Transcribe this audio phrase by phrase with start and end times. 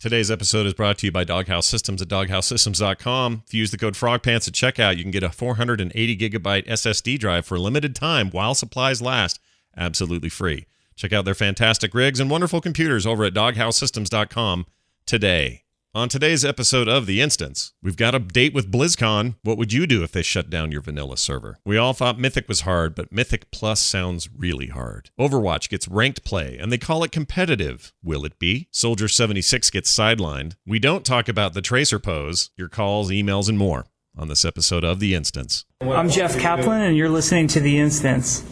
[0.00, 3.42] Today's episode is brought to you by Doghouse Systems at doghousesystems.com.
[3.46, 7.18] If you use the code FROGPANTS at checkout, you can get a 480 gigabyte SSD
[7.18, 9.40] drive for a limited time while supplies last,
[9.76, 10.64] absolutely free.
[10.96, 14.64] Check out their fantastic rigs and wonderful computers over at doghousesystems.com
[15.04, 15.64] today.
[15.92, 19.34] On today's episode of The Instance, we've got a date with BlizzCon.
[19.42, 21.58] What would you do if they shut down your vanilla server?
[21.64, 25.10] We all thought Mythic was hard, but Mythic Plus sounds really hard.
[25.18, 27.92] Overwatch gets ranked play, and they call it competitive.
[28.04, 28.68] Will it be?
[28.70, 30.54] Soldier 76 gets sidelined.
[30.64, 33.86] We don't talk about the Tracer pose, your calls, emails, and more
[34.16, 35.64] on this episode of The Instance.
[35.80, 38.44] I'm Jeff Kaplan, and you're listening to The Instance.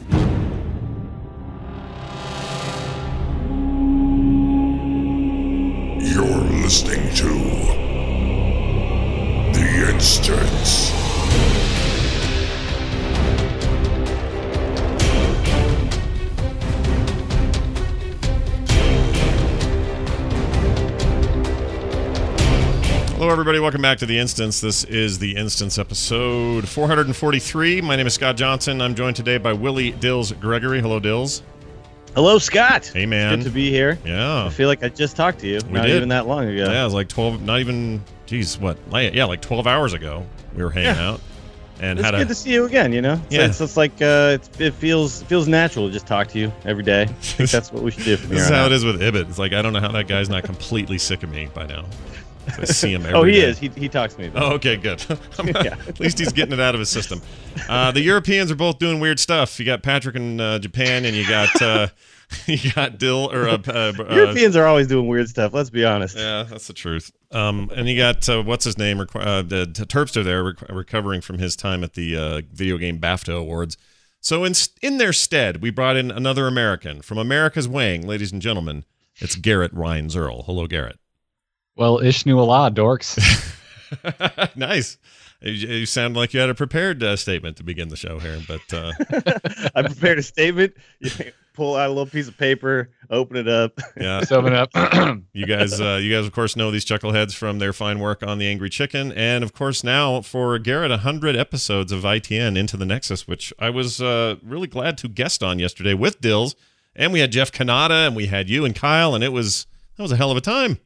[6.68, 7.24] Listening to
[9.54, 10.90] The Instance.
[23.12, 23.60] Hello, everybody.
[23.60, 24.60] Welcome back to The Instance.
[24.60, 27.80] This is The Instance episode 443.
[27.80, 28.82] My name is Scott Johnson.
[28.82, 30.82] I'm joined today by Willie Dills Gregory.
[30.82, 31.42] Hello, Dills.
[32.14, 32.86] Hello, Scott.
[32.86, 33.38] Hey, man.
[33.38, 33.98] Good to be here.
[34.04, 34.46] Yeah.
[34.46, 35.60] I feel like I just talked to you.
[35.66, 35.96] We not did.
[35.96, 36.64] even that long ago.
[36.70, 38.76] Yeah, it was like 12, not even, geez, what?
[38.90, 41.10] Yeah, like 12 hours ago we were hanging Yeah.
[41.10, 41.20] out
[41.80, 42.26] and It's had good a.
[42.26, 42.92] to see you again.
[42.92, 43.44] You know, it's, Yeah.
[43.46, 46.82] it's, it's like uh, it's, it feels feels natural to just talk to you every
[46.82, 47.02] day.
[47.02, 48.72] I think that's what we should do This is how out.
[48.72, 49.28] it is with Ibbott.
[49.28, 51.84] It's like, I don't know how that guy's not completely sick of me by now.
[52.58, 53.40] I see him every Oh, he day.
[53.48, 53.58] is.
[53.58, 54.26] He, he talks to me.
[54.28, 55.04] About Oh, okay, good.
[55.44, 55.76] Yeah.
[55.86, 57.20] At least he's getting it out of his system.
[57.68, 59.58] Uh, the Europeans are both doing weird stuff.
[59.58, 61.88] You got Patrick in uh, Japan, and you got uh,
[62.46, 65.52] you got Dill or uh, uh, uh, Europeans are always doing weird stuff.
[65.54, 66.16] Let's be honest.
[66.16, 67.10] Yeah, that's the truth.
[67.32, 69.00] Um, and you got uh, what's his name?
[69.00, 73.36] Uh, the, Terpster there rec- recovering from his time at the uh, video game BAFTA
[73.38, 73.76] awards.
[74.20, 74.52] So in
[74.82, 78.84] in their stead, we brought in another American from America's Wang, ladies and gentlemen.
[79.20, 80.42] It's Garrett Rhines Earl.
[80.44, 80.98] Hello, Garrett.
[81.78, 83.16] Well, Ishnu-alah, dorks.
[84.56, 84.98] nice.
[85.40, 88.40] You, you sound like you had a prepared uh, statement to begin the show here,
[88.48, 88.90] but uh,
[89.76, 90.74] I prepared a statement.
[90.98, 91.10] You
[91.54, 93.78] pull out a little piece of paper, open it up.
[93.96, 94.70] yeah, Summing up.
[95.32, 98.38] you guys, uh, you guys, of course, know these chuckleheads from their fine work on
[98.38, 102.86] the Angry Chicken, and of course, now for Garrett, hundred episodes of ITN into the
[102.86, 106.56] Nexus, which I was uh, really glad to guest on yesterday with Dills,
[106.96, 110.02] and we had Jeff Cannata, and we had you and Kyle, and it was that
[110.02, 110.80] was a hell of a time.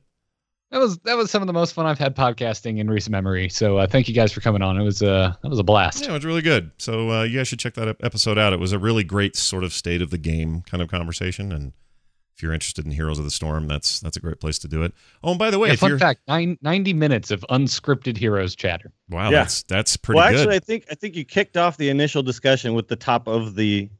[0.72, 3.48] That was that was some of the most fun I've had podcasting in recent memory.
[3.48, 4.76] So uh, thank you guys for coming on.
[4.80, 6.02] It was uh that was a blast.
[6.02, 6.70] Yeah, it was really good.
[6.78, 8.52] So uh, you guys should check that episode out.
[8.52, 11.72] It was a really great sort of state of the game kind of conversation, and
[12.34, 14.82] if you're interested in Heroes of the Storm, that's that's a great place to do
[14.82, 14.92] it.
[15.22, 18.16] Oh, and by the way, Yeah, if fun you're fact: nine, 90 minutes of unscripted
[18.16, 18.90] heroes chatter.
[19.10, 19.40] wow, Yeah.
[19.42, 20.22] that's that's pretty good.
[20.24, 20.38] well, good.
[20.40, 23.54] actually, I think I think you kicked off the initial discussion with the top of
[23.54, 23.90] the what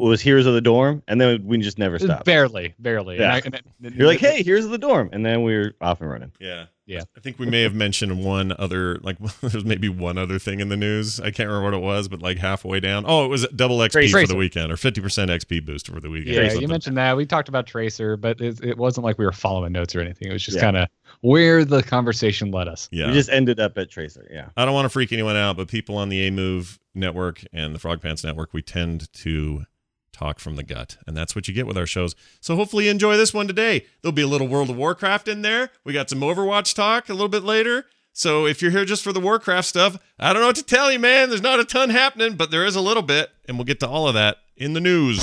[0.00, 2.24] was Heroes of the Dorm, and then we just never uh, stopped.
[2.24, 3.18] Barely, barely.
[3.18, 3.40] Yeah.
[3.44, 6.10] And I- and- You're like, hey, here's the dorm, and then we are off and
[6.10, 6.32] running.
[6.40, 6.66] Yeah.
[6.86, 7.00] Yeah.
[7.16, 10.68] I think we may have mentioned one other, like, there's maybe one other thing in
[10.68, 11.18] the news.
[11.18, 13.04] I can't remember what it was, but like halfway down.
[13.06, 16.34] Oh, it was double XP for the weekend or 50% XP boost for the weekend.
[16.36, 17.16] yeah, you mentioned that.
[17.16, 20.28] We talked about Tracer, but it, it wasn't like we were following notes or anything.
[20.28, 20.62] It was just Yeah.
[20.62, 20.88] kind of
[21.22, 22.86] where the conversation led us.
[22.92, 23.06] Yeah.
[23.06, 24.26] We just ended up at Tracer.
[24.30, 24.48] Yeah.
[24.54, 27.74] I don't want to freak anyone out, but people on the A Move network and
[27.74, 29.64] the Frog Pants network, we tend to
[30.14, 30.96] talk from the gut.
[31.06, 32.14] And that's what you get with our shows.
[32.40, 33.84] So hopefully you enjoy this one today.
[34.00, 35.70] There'll be a little World of Warcraft in there.
[35.84, 37.84] We got some Overwatch talk a little bit later.
[38.12, 40.92] So if you're here just for the Warcraft stuff, I don't know what to tell
[40.92, 41.28] you, man.
[41.28, 43.30] There's not a ton happening, but there is a little bit.
[43.46, 45.22] And we'll get to all of that in the news.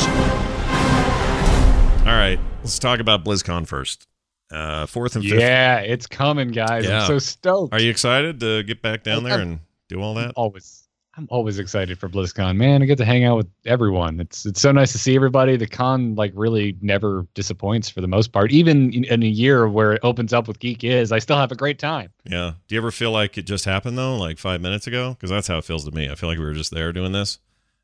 [2.01, 4.07] All right, let's talk about BlizzCon first.
[4.51, 5.39] Uh, fourth and fifth.
[5.39, 6.83] Yeah, it's coming, guys.
[6.83, 7.01] Yeah.
[7.01, 7.73] I'm so stoked.
[7.73, 10.33] Are you excited to get back down there and do all that?
[10.35, 10.80] always
[11.17, 12.55] I'm always excited for BlizzCon.
[12.55, 14.21] Man, I get to hang out with everyone.
[14.21, 15.57] It's it's so nice to see everybody.
[15.57, 18.51] The con like really never disappoints for the most part.
[18.53, 21.51] Even in, in a year where it opens up with Geek Is, I still have
[21.51, 22.11] a great time.
[22.23, 22.53] Yeah.
[22.67, 25.11] Do you ever feel like it just happened though, like five minutes ago?
[25.11, 26.09] Because that's how it feels to me.
[26.09, 27.39] I feel like we were just there doing this,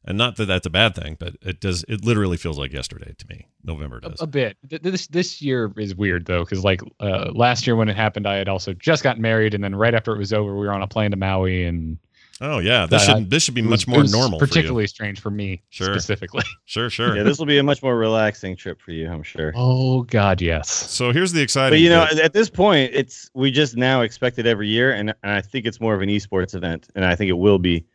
[0.06, 1.84] and not that that's a bad thing, but it does.
[1.90, 3.46] It literally feels like yesterday to me.
[3.62, 4.22] November A, does.
[4.22, 4.56] a bit.
[4.70, 8.26] Th- This this year is weird though, because like uh, last year when it happened,
[8.26, 10.72] I had also just gotten married, and then right after it was over, we were
[10.72, 11.98] on a plane to Maui, and
[12.42, 14.40] oh yeah, this that- should this should be was- much it more was normal.
[14.40, 14.50] For you.
[14.50, 15.94] Particularly strange for me Sure.
[15.94, 16.44] specifically.
[16.66, 17.16] Sure, sure.
[17.16, 19.54] Yeah, this will be a much more relaxing trip for you, I'm sure.
[19.56, 20.70] Oh God, yes.
[20.70, 21.72] so here's the exciting.
[21.78, 22.20] But you know, bit.
[22.20, 25.66] at this point, it's we just now expect it every year, and, and I think
[25.66, 27.86] it's more of an esports event, and I think it will be.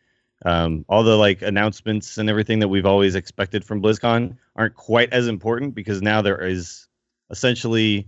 [0.45, 5.13] Um, all the like announcements and everything that we've always expected from BlizzCon aren't quite
[5.13, 6.89] as important because now there is
[7.29, 8.05] essentially,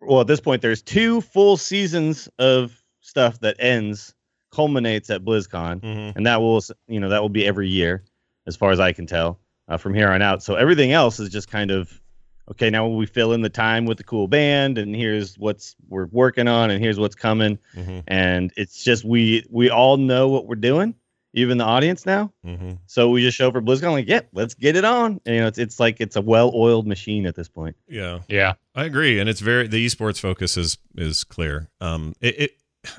[0.00, 4.14] well, at this point, there's two full seasons of stuff that ends,
[4.56, 6.16] culminates at BlizzCon, Mhm.
[6.16, 8.02] and that will you know that will be every year,
[8.46, 9.38] as far as I can tell,
[9.68, 10.42] uh, from here on out.
[10.42, 12.00] So everything else is just kind of
[12.48, 16.06] okay, now we fill in the time with the cool band, and here's what's we're
[16.12, 20.46] working on, and here's what's coming, hmm and it's just we we all know what
[20.46, 20.94] we're doing,
[21.34, 22.32] even the audience now.
[22.44, 25.20] hmm So we just show for BlizzCon, like, yeah, let's get it on.
[25.26, 27.74] And, you know, it's it's like it's a well-oiled machine at this point.
[27.88, 28.20] Yeah.
[28.28, 28.54] Yeah.
[28.76, 31.68] I agree, and it's very the esports focus is is clear.
[31.80, 32.50] Um, it, it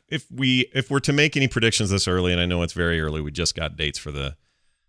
[0.10, 3.00] if we if we're to make any predictions this early, and I know it's very
[3.02, 4.36] early, we just got dates for the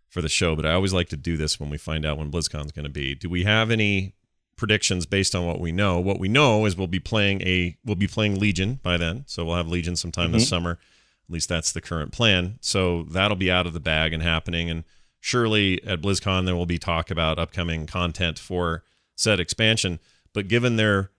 [0.09, 2.31] for the show, but I always like to do this when we find out when
[2.31, 3.15] BlizzCon's going to be.
[3.15, 4.15] Do we have any
[4.57, 6.01] predictions based on what we know?
[6.01, 9.45] What we know is we'll be playing a we'll be playing Legion by then, so
[9.45, 10.49] we'll have Legion sometime this Mhm.
[10.49, 10.71] summer.
[11.29, 12.59] At least that's the current plan.
[12.63, 14.85] So that'll be out of the bag and happening, and
[15.21, 18.83] surely at BlizzCon there will be talk about upcoming content for
[19.15, 19.99] said expansion.
[20.33, 21.11] But given their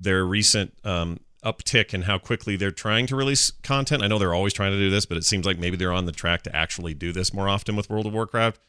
[0.00, 4.34] their recent um, uptick in how quickly they're trying to release content, I know they're
[4.34, 6.54] always trying to do this, but it seems like maybe they're on the track to
[6.56, 8.60] actually do this more often with World of Warcraft.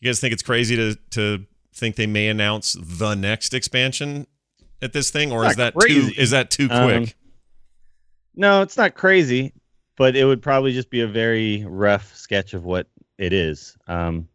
[0.00, 4.26] You guys think it's crazy to to think they may announce the next expansion
[4.80, 7.16] at this thing, or is that too is that too Um, quick?
[8.36, 9.52] No, it's not crazy,
[9.96, 12.88] but it would probably just be a very rough sketch of what
[13.18, 13.76] it is.
[13.86, 14.28] Um,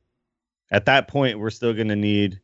[0.71, 2.39] at that point, we're still going to need.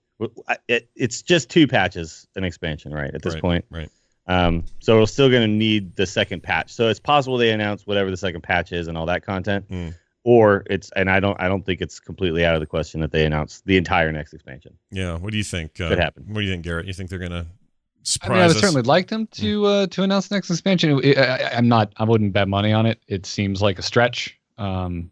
[0.68, 3.14] It, it's just two patches, an expansion, right?
[3.14, 3.90] At this Right, point, right.
[4.28, 6.74] Um, so we're still going to need the second patch.
[6.74, 9.90] So it's possible they announce whatever the second patch is and all that content, Hmm.
[10.24, 13.12] or it's and I don't I don't think it's completely out of the question that
[13.12, 14.74] they announce the entire next expansion.
[14.92, 15.18] Yeah.
[15.18, 15.80] What do you think?
[15.80, 16.24] Uh, Could happen.
[16.28, 16.88] What do you think, Garrett?
[16.88, 18.62] You think they're gonna I surprise mean, I would us?
[18.62, 21.00] certainly like them to uh, to announce the next expansion.
[21.04, 21.94] It- I, I'm not.
[21.98, 23.00] I wouldn't bet money on it.
[23.08, 25.12] It seems like a stretch, um,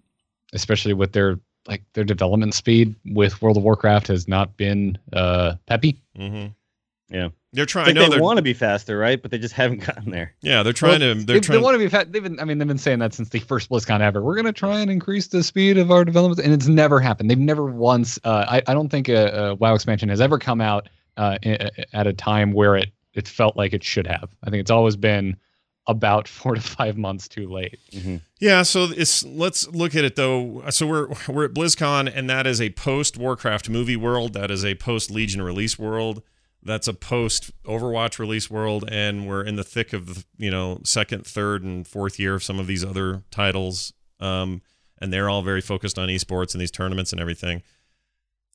[0.54, 5.56] especially with their like their development speed with World of Warcraft has not been uh,
[5.68, 6.02] peppy.
[6.18, 6.48] Mm-hmm.
[7.16, 7.30] Yeah.
[7.54, 7.86] They're trying.
[7.96, 9.22] I like know they want to be faster, right?
[9.22, 10.34] But they just haven't gotten there.
[10.42, 11.20] yeah, they're trying Well, to.
[11.20, 11.62] They, They're they trying.
[11.62, 12.12] want to be fast.
[12.12, 12.40] They've been.
[12.40, 14.22] I mean, they've been saying that since the first BlizzCon ever.
[14.22, 17.30] We're going to try and increase the speed of our development, and it's never happened.
[17.30, 18.18] They've never once.
[18.24, 21.38] Uh, I I don't think a, a WoW expansion has ever come out uh,
[21.94, 24.30] at a time where it it felt like it should have.
[24.44, 25.38] I think it's always been
[25.86, 27.78] about four to five months too late.
[28.40, 30.64] Yeah, so it's let's look at it though.
[30.72, 34.34] So we're we're at BlizzCon, and that is a post Warcraft movie world.
[34.34, 36.24] That is a post Legion release world.
[36.66, 40.80] That's a post Overwatch release world, and we're in the thick of the, you know
[40.84, 43.94] second, third, and fourth year of some of these other titles.
[44.20, 44.62] Um,
[45.02, 47.62] and they're all very focused on esports and these tournaments and everything.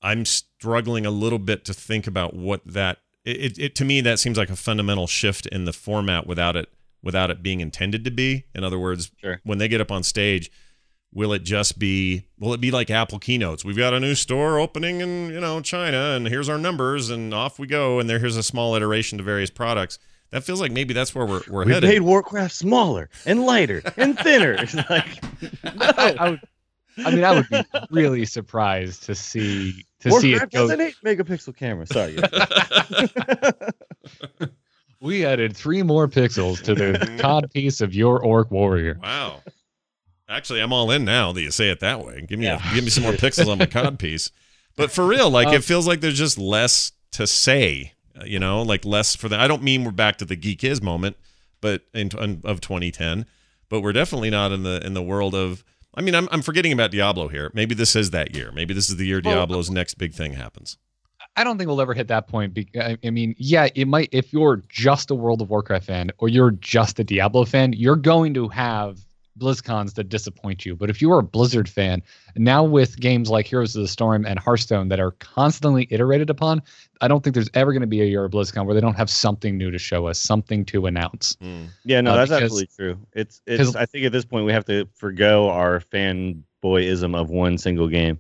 [0.03, 2.99] I'm struggling a little bit to think about what that.
[3.25, 6.71] It, it, to me that seems like a fundamental shift in the format without it
[7.03, 8.45] without it being intended to be.
[8.55, 9.41] In other words, Sure.
[9.45, 10.51] when they get up on stage,
[11.13, 13.65] will it just be will it be like Apple keynotes?
[13.65, 17.33] We've got a new store opening in, you know, China and here's our numbers and
[17.35, 19.99] off we go and there here's a small iteration to various products.
[20.31, 21.89] That feels like maybe that's where we're we're We headed.
[21.89, 24.53] made Warcraft smaller and lighter and thinner.
[24.53, 25.07] It's like
[25.65, 26.41] I, I would.
[27.07, 30.63] I mean, I would be really surprised to see to see it go.
[30.63, 31.87] has an eight megapixel camera.
[31.87, 32.19] Sorry.
[35.01, 38.99] We added three more pixels to the cod piece of your orc warrior.
[39.01, 39.43] Wow.
[40.29, 42.25] Actually, I'm all in now that you say it that way.
[42.29, 44.31] Give me a, give me some more pixels on my cod piece.
[44.77, 47.95] But for real, like Um, it feels like there's just less to say.
[48.21, 49.39] uh, You know, like less for the.
[49.41, 51.17] I don't mean we're back to the geek is moment,
[51.61, 53.27] but in, in of 2010.
[53.71, 55.65] But we're definitely not in the in the world of.
[55.95, 57.51] I mean, I'm I'm forgetting about Diablo here.
[57.55, 58.53] Maybe this is that year.
[58.53, 60.77] Maybe this is the year Well, Diablo's next big thing happens.
[61.37, 62.57] I don't think we'll ever hit that point.
[62.81, 64.09] I mean, yeah, it might.
[64.13, 67.97] If you're just a World of Warcraft fan or you're just a Diablo fan, you're
[67.97, 68.99] going to have
[69.39, 70.75] BlizzCons that disappoint you.
[70.77, 72.03] But if you are a Blizzard fan,
[72.37, 76.63] now with games like Heroes of the Storm and Hearthstone that are constantly iterated upon,
[77.01, 78.97] I don't think there's ever going to be a year of BlizzCon where they don't
[78.97, 81.37] have something new to show us, something to announce.
[81.41, 81.65] Hmm.
[81.85, 82.99] Yeah, no, Uh, that's because- absolutely true.
[83.15, 83.63] It's it's.
[83.65, 85.81] 'cause- I think at this point we have to forgo our
[86.63, 88.19] fanboyism of one single game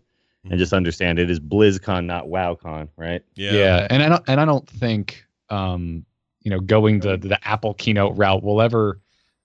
[0.50, 3.22] and just understand it is BlizzCon, not WoWCon, right?
[3.34, 3.52] Yeah.
[3.52, 6.04] Yeah, and I don't and I don't think um
[6.42, 9.00] you know going the the Apple keynote route will ever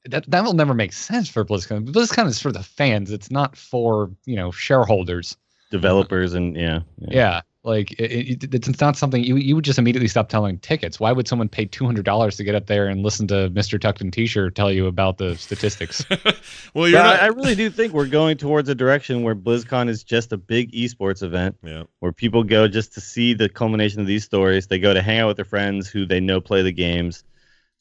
[0.09, 1.87] that that will never make sense for BlizzCon.
[1.89, 3.11] BlizzCon is for the fans.
[3.11, 5.37] It's not for you know shareholders.
[5.71, 10.09] Developers and yeah, Yeah, like it, it, it's not something you you would just immediately
[10.09, 10.99] stop telling tickets.
[10.99, 13.79] Why would someone pay two hundred dollars to get up there and listen to Mr.
[13.79, 16.05] Tuckton T-shirt tell you about the statistics?
[16.73, 17.21] well, you're not.
[17.21, 20.37] I, I really do think we're going towards a direction where BlizzCon is just a
[20.37, 21.83] big esports event yeah.
[21.99, 24.67] where people go just to see the culmination of these stories.
[24.67, 27.23] They go to hang out with their friends who they know play the games.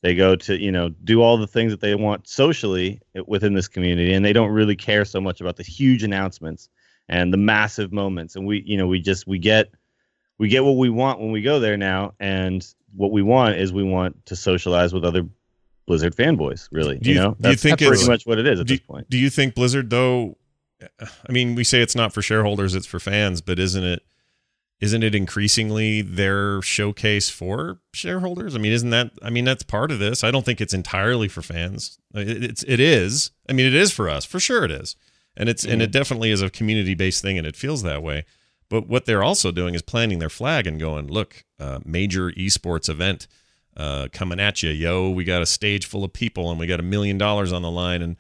[0.03, 3.69] They go to, you know, do all the things that they want socially within this
[3.69, 6.69] community, and they don't really care so much about the huge announcements
[7.09, 8.35] and the massive moments.
[8.35, 9.71] And we, you know, we just we get
[10.39, 12.67] we get what we want when we go there now, and
[12.97, 15.23] what we want is we want to socialize with other
[15.87, 16.69] Blizzard fanboys.
[16.73, 18.67] Really, Do you, you- know, do you that's think pretty much what it is at
[18.67, 19.09] do, this point.
[19.09, 20.37] do you think Blizzard though?
[21.01, 23.41] I mean, we say it's not for shareholders; it's for fans.
[23.41, 24.03] But isn't it?
[24.83, 28.57] Isn't it increasingly their showcase for shareholders?
[28.57, 29.13] I mean, isn't that?
[29.23, 30.25] I mean, that's part of this.
[30.25, 32.01] I don't think it's entirely for fans.
[32.13, 33.31] It's it is.
[33.49, 34.65] I mean, it is for us for sure.
[34.65, 34.97] It is,
[35.37, 38.25] and it's and it definitely is a community based thing, and it feels that way.
[38.69, 42.89] But what they're also doing is planting their flag and going, look, uh, major esports
[42.89, 43.29] event
[43.77, 45.11] uh, coming at you, yo.
[45.11, 47.71] We got a stage full of people, and we got a million dollars on the
[47.71, 48.17] line, and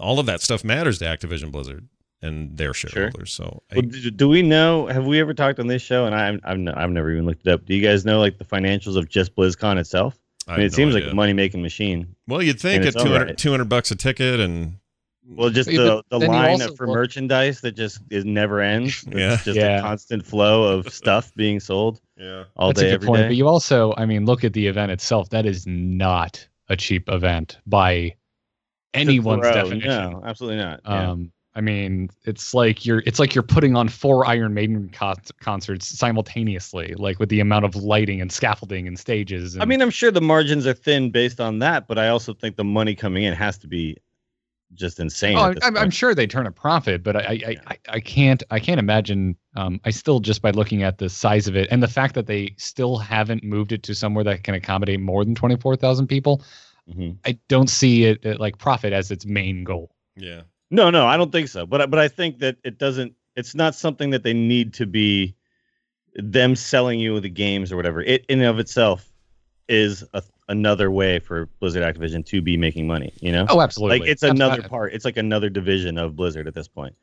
[0.00, 1.86] all of that stuff matters to Activision Blizzard
[2.24, 3.32] and their shareholders.
[3.32, 4.86] So I- Well, do, do we know?
[4.86, 6.06] Have we ever talked on this show?
[6.06, 7.64] And I'm, I've, I've never even looked it up.
[7.66, 10.18] Do you guys know like the financials of just BlizzCon itself?
[10.48, 11.06] I I mean, it no seems idea.
[11.06, 12.14] like a money making machine.
[12.26, 13.38] Well, you'd think at it's 200, alright.
[13.38, 14.76] 200 bucks a ticket and
[15.26, 19.04] Well, just the, the line also for look- merchandise that just is never ends.
[19.08, 19.36] It's Yeah.
[19.42, 19.78] just Yeah.
[19.78, 22.44] a constant flow of stuff being sold yeah.
[22.56, 23.22] all That's day, a good point.
[23.22, 23.28] day.
[23.28, 25.30] But you also, I mean, look at the event itself.
[25.30, 28.14] That is not a cheap event by
[28.92, 29.88] anyone's definition.
[29.88, 30.80] No, absolutely not.
[30.84, 31.10] Yeah.
[31.10, 35.16] Um, I mean, it's like you're it's like you're putting on four Iron Maiden con-
[35.40, 39.54] concerts simultaneously, like with the amount of lighting and scaffolding and stages.
[39.54, 42.34] And, I mean, I'm sure the margins are thin based on that, but I also
[42.34, 43.96] think the money coming in has to be
[44.72, 45.36] just insane.
[45.38, 48.42] oh, I'm, I'm sure they turn a profit, but I I, I, I I can't
[48.50, 49.36] I can't imagine.
[49.54, 52.26] Um, I still just by looking at the size of it and the fact that
[52.26, 56.08] they still haven't moved it to somewhere that can accommodate more than twenty four thousand
[56.08, 56.42] people.
[56.92, 57.16] Mhm.
[57.24, 59.94] I don't see it uh, like profit as its main goal.
[60.16, 60.42] Yeah.
[60.74, 61.64] No, no, I don't think so.
[61.66, 63.14] But I- but I think that it doesn't.
[63.36, 65.34] It's not something that they need to be
[66.16, 68.02] them selling you the games or whatever.
[68.02, 69.08] It in and of itself
[69.68, 73.12] is a, another way for Blizzard Activision to be making money.
[73.20, 74.00] You know, Oh, absolutely.
[74.00, 74.92] like it's another part.
[74.92, 76.94] It's like another division of Blizzard at this point.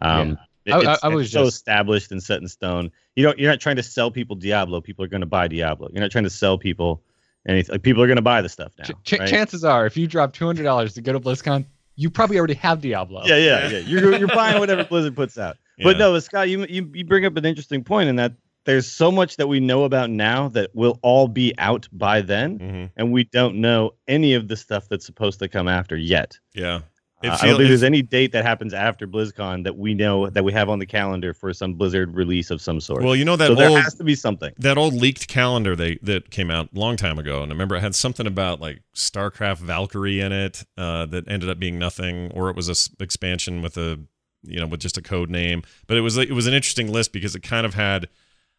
[0.00, 2.90] Um, it- I- I- it's, I was it's so established and set in stone.
[3.16, 3.38] You don't.
[3.38, 4.80] You're not trying to sell people Diablo.
[4.80, 5.88] People are going to buy Diablo.
[5.92, 7.02] You're not trying to sell people
[7.46, 7.72] anything.
[7.72, 8.84] Like, people are going to buy the stuff now.
[9.04, 9.28] Ch- right?
[9.28, 11.64] Chances are, if you drop two hundred dollars to go to BlizzCon,
[11.98, 13.22] you probably already have Diablo.
[13.26, 13.78] Yeah, yeah, yeah.
[13.78, 15.56] You're you're buying whatever Blizzard puts out.
[15.82, 18.32] But no, but Scott, you, you you bring up an interesting point in that
[18.64, 22.58] there's so much that we know about now that will all be out by then,
[22.58, 26.38] hmm and we don't know any of the stuff that's supposed to come after yet.
[26.54, 26.80] Yeah.
[27.24, 30.30] Uh, I don't think it- there's any date that happens after BlizzCon that we know
[30.30, 33.02] that we have on the calendar for some Blizzard release of some sort.
[33.02, 34.52] Well, you know that so there has to be something.
[34.58, 37.74] that old leaked calendar they that came out a long time ago, and I remember
[37.76, 42.30] it had something about like StarCraft Valkyrie in it uh, that ended up being nothing,
[42.32, 43.98] or it was a s- expansion with a
[44.44, 45.62] you know with just a code name.
[45.88, 48.08] But it was it was an interesting list because it kind of had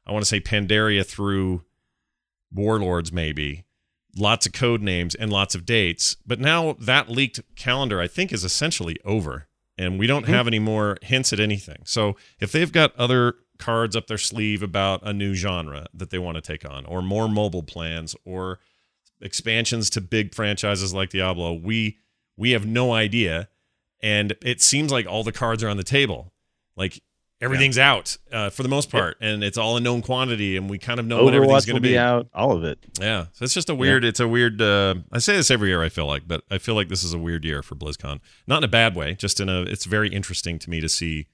[0.05, 1.63] I want to say Pandaria through
[2.51, 3.63] Warlords maybe.
[4.17, 8.33] Lots of code names and lots of dates, but now that leaked calendar I think
[8.33, 9.47] is essentially over,
[9.77, 10.33] and we don't mm-hmm.
[10.33, 11.83] have any more hints at anything.
[11.85, 16.17] So if they've got other cards up their sleeve about a new genre that they
[16.17, 18.59] want to take on, or more mobile plans, or
[19.21, 21.97] expansions to big franchises like Diablo, we
[22.35, 23.49] we have no idea,
[24.01, 26.33] and it seems like all the cards are on the table,
[26.75, 27.01] like
[27.41, 30.77] everything's out uh, for the most part, and it's all a known quantity, and we
[30.77, 32.27] kind of know what everything's going to be out.
[32.33, 32.79] All of it.
[32.99, 34.03] yeah, so it's just a weird.
[34.03, 34.61] It's a weird.
[34.61, 35.81] Uh, I say this every year.
[35.83, 38.19] I feel like, but I feel like this is a weird year for BlizzCon.
[38.47, 39.15] Not in a bad way.
[39.15, 39.61] Just in a.
[39.61, 41.27] It's very interesting to me to see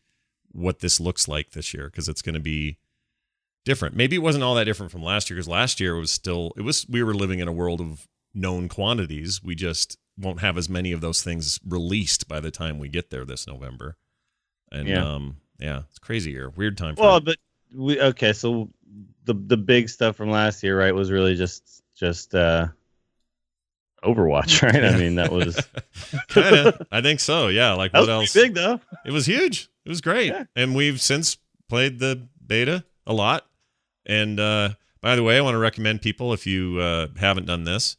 [0.52, 2.78] what this looks like this year because it's going to be
[3.66, 3.96] different.
[3.96, 6.54] Maybe it wasn't all that different from last year because last year it was still.
[6.58, 6.86] It was.
[6.88, 9.44] We were living in a world of known quantities.
[9.44, 13.10] We just won't have as many of those things released by the time we get
[13.10, 13.98] there this November.
[14.72, 15.04] And Yeah.
[15.16, 16.50] um, yeah, it's crazy year.
[16.50, 16.96] Weird time.
[16.96, 17.38] For Well, but
[17.74, 18.34] we okay.
[18.34, 18.70] So
[19.26, 22.68] the the big stuff from last year, right, was really just just uh
[24.04, 24.84] Overwatch, right?
[24.84, 25.56] I mean, that was
[26.30, 26.82] kind of.
[26.92, 27.48] I think so.
[27.48, 27.74] Yeah.
[27.74, 28.34] Like that what was else?
[28.34, 28.80] big though.
[29.06, 29.70] It was huge.
[29.86, 30.28] It was great.
[30.28, 30.46] Yeah.
[30.56, 33.46] And we've since played the beta a lot.
[34.06, 34.70] And uh,
[35.02, 37.98] by the way, I want to recommend people if you uh, haven't done this,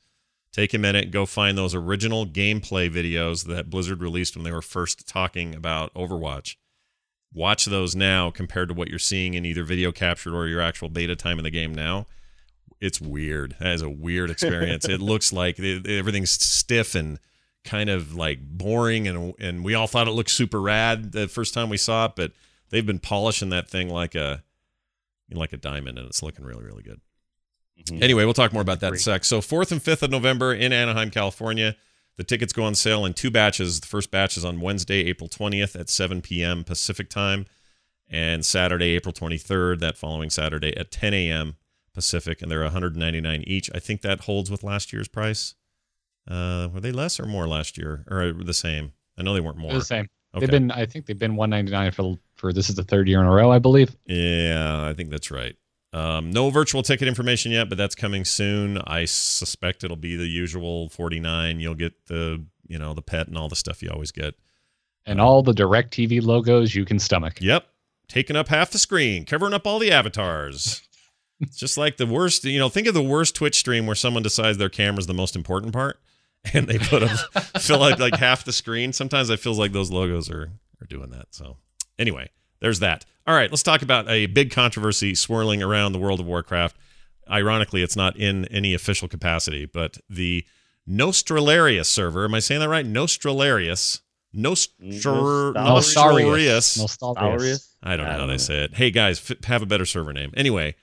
[0.52, 4.62] take a minute go find those original gameplay videos that Blizzard released when they were
[4.62, 6.56] first talking about Overwatch.
[7.36, 10.88] Watch those now compared to what you're seeing in either video captured or your actual
[10.88, 12.06] beta time in the game now.
[12.80, 13.56] It's weird.
[13.60, 14.88] That is a weird experience.
[14.88, 17.18] it looks like everything's stiff and
[17.62, 21.52] kind of like boring and and we all thought it looked super rad the first
[21.52, 22.32] time we saw it, but
[22.70, 24.42] they've been polishing that thing like a
[25.30, 27.02] like a diamond and it's looking really really good.
[27.84, 28.02] Mhm.
[28.02, 29.26] Anyway, we'll talk more about that in a sec.
[29.26, 31.76] So 4th and 5th of November in Anaheim, California.
[32.16, 33.80] The tickets go on sale in two batches.
[33.80, 36.64] The first batch is on Wednesday, April 20th at 7 p.m.
[36.64, 37.44] Pacific time,
[38.08, 41.56] and Saturday, April 23rd, that following Saturday at 10 a.m.
[41.92, 43.70] Pacific, and they're 199 each.
[43.74, 45.54] I think that holds with last year's price.
[46.28, 48.92] Uh, were they less or more last year, or the same?
[49.18, 49.70] I know they weren't more.
[49.70, 50.08] They're the same.
[50.34, 50.44] Okay.
[50.44, 53.26] They've been, I think they've been 199 for for this is the third year in
[53.26, 53.96] a row, I believe.
[54.06, 55.56] Yeah, I think that's right.
[55.96, 58.76] Um, no virtual ticket information yet, but that's coming soon.
[58.86, 61.58] I suspect it'll be the usual 49.
[61.58, 64.34] You'll get the, you know, the pet and all the stuff you always get.
[65.06, 67.38] And all the direct TV logos you can stomach.
[67.40, 67.66] Yep.
[68.08, 70.82] taking up half the screen, covering up all the avatars.
[71.40, 74.22] it's just like the worst, you know, think of the worst Twitch stream where someone
[74.22, 75.98] decides their camera's the most important part
[76.52, 77.18] and they put up
[77.62, 78.92] fill out like half the screen.
[78.92, 80.50] Sometimes I feels like those logos are
[80.82, 81.28] are doing that.
[81.30, 81.56] So
[81.98, 82.28] anyway,
[82.60, 83.06] there's that.
[83.26, 86.76] All right, let's talk about a big controversy swirling around the world of Warcraft.
[87.28, 90.44] Ironically, it's not in any official capacity, but the
[90.88, 92.24] Nostralarius server.
[92.24, 92.86] Am I saying that right?
[92.86, 94.00] Nostralarius.
[94.34, 96.78] Nostr- Nostalrius.
[96.78, 97.68] Nostralarius.
[97.82, 98.38] I don't know I how don't they know.
[98.38, 98.74] say it.
[98.74, 100.32] Hey guys, f- have a better server name.
[100.36, 100.74] Anyway,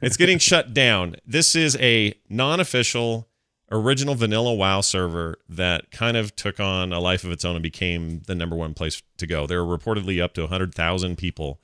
[0.00, 1.16] it's getting shut down.
[1.26, 3.28] This is a non-official
[3.70, 7.62] original vanilla WoW server that kind of took on a life of its own and
[7.62, 9.46] became the number one place to go.
[9.46, 11.60] There are reportedly up to 100,000 people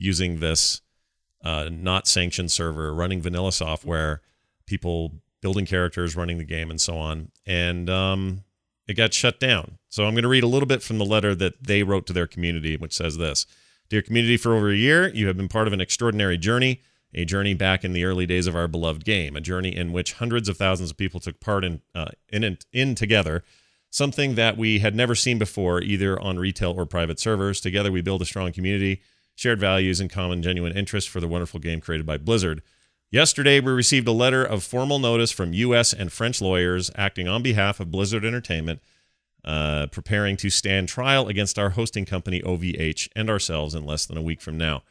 [0.00, 0.80] using this
[1.44, 4.22] uh, not sanctioned server, running vanilla software,
[4.66, 7.30] people building characters, running the game, and so on.
[7.46, 8.44] And um,
[8.86, 9.78] it got shut down.
[9.88, 12.12] So I'm going to read a little bit from the letter that they wrote to
[12.12, 13.46] their community, which says this
[13.88, 16.80] Dear community, for over a year, you have been part of an extraordinary journey,
[17.14, 20.14] a journey back in the early days of our beloved game, a journey in which
[20.14, 23.42] hundreds of thousands of people took part in, uh, in, in together.
[23.92, 27.60] Something that we had never seen before, either on retail or private servers.
[27.60, 29.02] Together, we build a strong community,
[29.40, 32.60] shared values, and common genuine interest for the wonderful game created by Blizzard.
[33.10, 35.94] Yesterday, we received a letter of formal notice from U.S.
[35.94, 38.82] and French lawyers acting on behalf of Blizzard Entertainment,
[39.42, 44.18] uh, preparing to stand trial against our hosting company, OVH, and ourselves in less than
[44.18, 44.82] a week from now.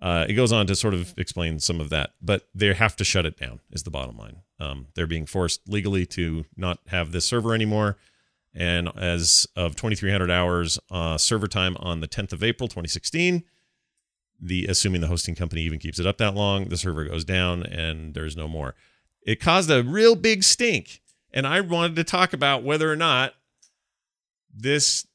[0.00, 3.04] Uh, it goes on to sort of explain some of that, but they have to
[3.04, 4.38] shut it down, is the bottom line.
[4.58, 7.98] Um, they're being forced legally to not have this server anymore.
[8.54, 13.44] And as of 2,300 hours uh, server time on the 10th of April, 2016,
[14.42, 17.62] the assuming the hosting company even keeps it up that long, the server goes down
[17.62, 18.74] and there's no more.
[19.24, 21.00] It caused a real big stink,
[21.32, 23.34] and I wanted to talk about whether or not
[24.52, 25.06] this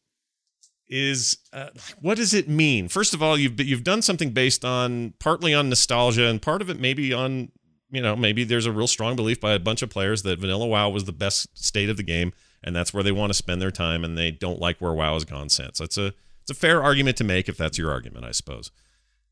[0.87, 1.69] is uh,
[1.99, 2.87] what does it mean?
[2.87, 6.69] First of all, you've you've done something based on partly on nostalgia and part of
[6.69, 7.51] it maybe on
[7.91, 10.65] you know maybe there's a real strong belief by a bunch of players that Vanilla
[10.65, 12.31] WoW was the best state of the game
[12.63, 15.13] and that's where they want to spend their time and they don't like where WoW
[15.13, 15.81] has gone since.
[15.81, 18.71] It's a it's a fair argument to make if that's your argument, I suppose.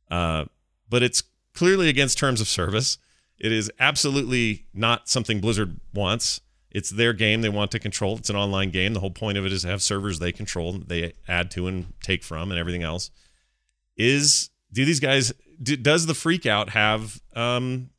[0.10, 0.46] Uh,
[0.90, 2.98] but it's clearly against terms of service.
[3.38, 6.42] It is absolutely not something Blizzard wants.
[6.72, 7.42] It's their game.
[7.42, 8.18] They want to control.
[8.18, 8.94] It's an online game.
[8.94, 11.94] The whole point of it is to have servers they control, they add to and
[12.04, 13.12] take from, and everything else.
[13.98, 15.32] Is do these guys?
[15.62, 17.22] Do, does the freak out have?
[17.34, 17.90] Um,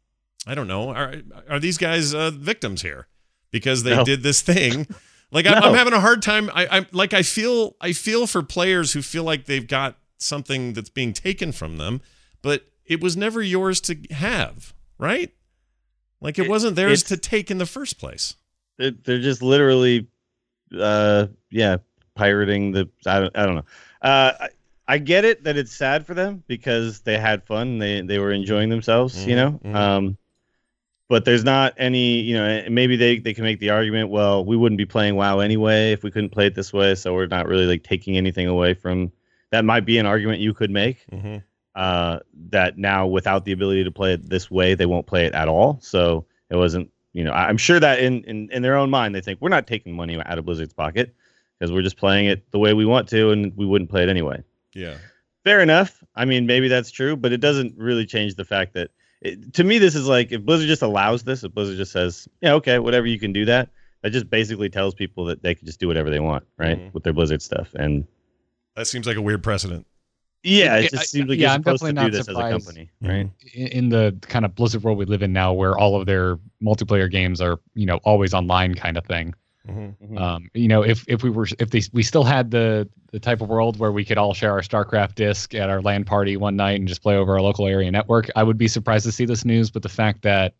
[0.46, 0.90] I don't know.
[0.90, 1.14] Are
[1.48, 3.08] are these guys uh, victims here
[3.50, 4.04] because they No.
[4.04, 4.86] did this thing?
[5.32, 5.62] Like I'm.
[5.62, 6.50] I'm having a hard time.
[6.54, 10.72] I, I'm like I feel I feel for players who feel like they've got something
[10.72, 12.00] that's being taken from them,
[12.42, 15.30] but it was never yours to have, right?
[16.20, 18.34] Like it It- wasn't theirs to take in the first place.
[18.78, 20.06] They're, they're just literally,
[20.78, 21.78] uh, yeah,
[22.14, 22.88] pirating the.
[23.06, 23.64] I don't, I don't know.
[24.02, 24.48] Uh, I,
[24.88, 27.78] I get it that it's sad for them because they had fun.
[27.78, 29.60] They they were enjoying themselves, you Mhm, know.
[29.64, 29.74] mhm.
[29.74, 30.16] Um,
[31.08, 32.64] but there's not any, you know.
[32.68, 34.10] Maybe they they can make the argument.
[34.10, 36.94] Well, we wouldn't be playing WoW anyway if we couldn't play it this way.
[36.96, 39.10] So we're not really like taking anything away from.
[39.56, 40.98] That might be an argument you could make.
[41.10, 41.36] Mm-hmm.
[41.74, 42.18] uh,
[42.50, 45.48] that now without the ability to play it this way, they won't play it at
[45.48, 45.78] all.
[45.80, 49.20] So it wasn't, you know, I'm sure that in, in, in their own mind, they
[49.22, 51.14] think we're not taking money out of Blizzard's pocket
[51.58, 54.08] because we're just playing it the way we want to and we wouldn't play it
[54.10, 54.42] anyway.
[54.74, 54.96] Yeah.
[55.44, 56.02] Fair enough.
[56.14, 58.90] I mean, maybe that's true, but it doesn't really change the fact that
[59.22, 62.28] it, to me, this is like if Blizzard just allows this, if Blizzard just says,
[62.42, 63.68] yeah, okay, whatever, you can do that.
[64.02, 66.94] That just basically tells people that they can just do whatever they want, right, Mhm.
[66.94, 67.74] with their Blizzard stuff.
[67.74, 68.06] And
[68.76, 69.86] That seems like a weird precedent.
[70.42, 72.90] yeah, it just seems like yeah, you're I'm supposed to do this as a company,
[73.02, 73.08] Mm-hmm.
[73.12, 73.30] right?
[73.54, 76.38] in in the kind of Blizzard world we live in now, where all of their
[76.62, 79.34] multiplayer games are, you know, always online kind of thing.
[79.68, 80.14] Mm-hmm.
[80.14, 80.20] Mhm.
[80.20, 83.40] Um, you know, if if we were if they we still had the the type
[83.40, 86.54] of world where we could all share our StarCraft disc at our LAN party one
[86.54, 89.24] night and just play over our local area network, I would be surprised to see
[89.24, 89.70] this news.
[89.70, 90.54] But the fact that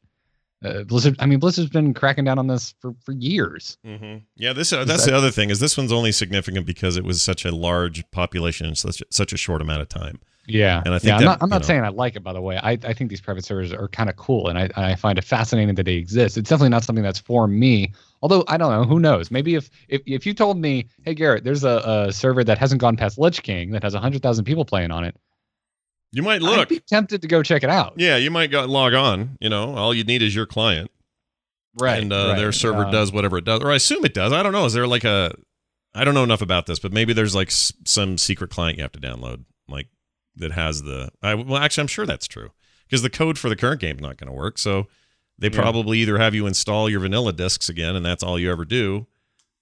[0.64, 3.76] uh, Blizzard, I mean, Blizzard's been cracking down on this for for years.
[3.86, 4.18] Mm-hmm.
[4.36, 7.20] Yeah, this uh, that's the other thing is this one's only significant because it was
[7.22, 10.18] such a large population in such such a short amount of time.
[10.48, 12.22] Yeah, And I think yeah, I'm that, not, I'm not know- saying I like it.
[12.22, 14.70] By the way, I, I think these private servers are kind of cool, and I,
[14.76, 16.38] I find it fascinating that they exist.
[16.38, 17.92] It's definitely not something that's for me.
[18.22, 19.32] Although I don't know, who knows?
[19.32, 22.80] Maybe if if, if you told me, hey Garrett, there's a, a server that hasn't
[22.80, 25.16] gone past Lich King that has hundred thousand people playing on it,
[26.12, 26.68] You might I'd look.
[26.68, 27.94] be tempted to go check it out.
[27.96, 29.36] Yeah, you might go log on.
[29.40, 30.90] You know, all you need is your client,
[31.78, 32.36] Right, and uh, right.
[32.38, 34.32] their server Um, does whatever it does, or I assume it does.
[34.32, 34.64] I don't know.
[34.64, 35.34] Is there like a?
[35.94, 38.82] I don't know enough about this, but maybe there's like s- some secret client you
[38.82, 39.88] have to download, like
[40.36, 41.10] that has the.
[41.22, 42.50] I well, actually, I'm sure that's true
[42.86, 44.58] because the code for the current game's not going to work.
[44.58, 44.86] So
[45.38, 45.60] they Yeah.
[45.60, 49.06] probably either have you install your vanilla discs again, and that's all you ever do,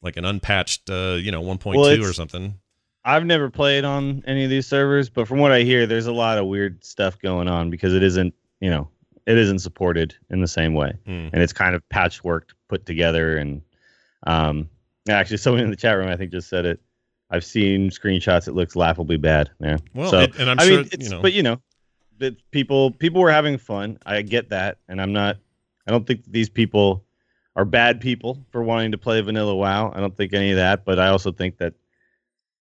[0.03, 2.61] like an unpatched, uh, you know, 1.2 Well, or something.
[3.05, 6.13] I've never played on any of these servers, but from what I hear, there's a
[6.13, 8.89] lot of weird stuff going on because it isn't, you know,
[9.27, 11.29] it isn't supported in the same way, Hmm.
[11.33, 13.63] and it's kind of patchworked, put together, and
[14.27, 14.69] um,
[15.09, 16.81] actually, someone in the chat room I think just said it.
[17.31, 18.49] I've seen screenshots.
[18.49, 19.51] It looks laughably bad.
[19.61, 19.79] Yeah.
[19.95, 21.23] Well, so, it- and I'm I sure mean, it's, you know.
[21.23, 21.61] but you know,
[22.19, 23.99] that people people were having fun.
[24.07, 25.37] I get that, and I'm not.
[25.87, 27.05] I don't think these people
[27.57, 29.93] are bad people for wanting to play vanilla WoW.
[29.95, 31.75] I don't think any of that, but I also think that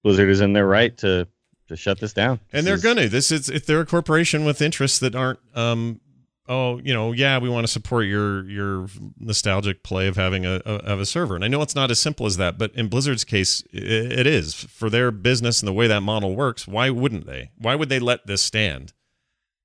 [0.04, 1.28] Blizzard is in their right to
[1.70, 2.40] to shut this down.
[2.52, 3.08] and This they're is- gonna.
[3.10, 5.40] This is if they're a corporation with interests that aren't.
[5.56, 6.02] Um,
[6.50, 8.88] oh, you know, yeah, we want to support your your
[9.18, 12.02] nostalgic play of having a, a of a server, and I know it's not as
[12.02, 15.74] simple as that, but in Blizzard's case, i it is for their business and the
[15.74, 16.68] way that model works.
[16.68, 17.52] Why wouldn't they?
[17.58, 18.92] Why would they let this stand?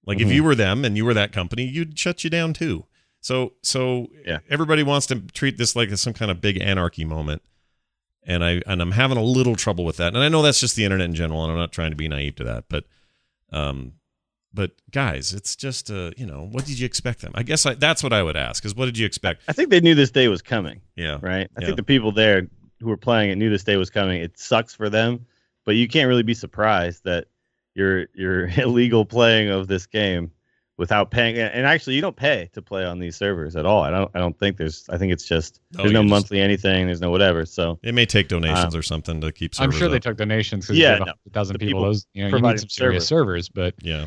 [0.07, 0.35] Like if Mhm.
[0.35, 2.87] you were them and you were that company, you'd shut you down too.
[3.21, 4.39] So so Yeah.
[4.49, 7.43] everybody wants to treat this like some kind of big anarchy moment.
[8.25, 10.09] And I and I'm having a little trouble with that.
[10.15, 12.09] And I know that's just the internet in general, and I'm not trying to be
[12.09, 12.85] naive to that, but
[13.53, 13.93] um
[14.53, 17.33] but guys, it's just uh, you know, what did you expect them?
[17.35, 19.43] I guess I, that's what I would ask is what did you expect?
[19.47, 21.19] I think they knew this day was coming, Yeah.
[21.21, 21.49] right?
[21.57, 21.67] I Yeah.
[21.67, 22.49] think the people there
[22.81, 24.21] who were playing it knew this day was coming.
[24.23, 25.27] It sucks for them,
[25.67, 27.27] but you can't really be surprised that
[27.75, 30.31] your your illegal playing of this game
[30.79, 31.37] without paying.
[31.37, 33.83] And actually, you don't pay to play on these servers at all.
[33.83, 34.11] I don't.
[34.15, 34.87] I don't think there's.
[34.89, 36.87] I think it's just Oh, there's no just- monthly anything.
[36.87, 37.45] There's no whatever.
[37.45, 40.17] So It may take donations Um, or something to keep I'm servers sure they took
[40.17, 41.69] donations because Yeah, you a thousand people.
[41.81, 43.47] people Those you know you providing need some serious servers.
[43.47, 44.07] servers, but Yeah.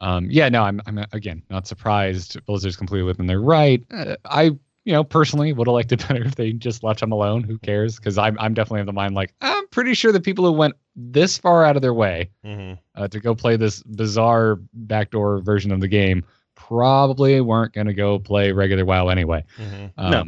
[0.00, 2.42] um, yeah, no, I'm I'm again not surprised.
[2.46, 3.82] Blizzard's completely within their right.
[3.90, 4.52] Uh, I
[4.84, 7.42] you know personally would have liked it better if they just left them alone.
[7.42, 7.96] Who cares?
[7.96, 10.74] Because I'm I'm definitely of the mind like I'm pretty sure the people who went
[10.96, 15.72] this far out of their way hmm uh, to go play this bizarre backdoor version
[15.72, 19.44] of the game probably weren't going to go play regular WoW anyway.
[19.56, 20.24] hmm Um, No.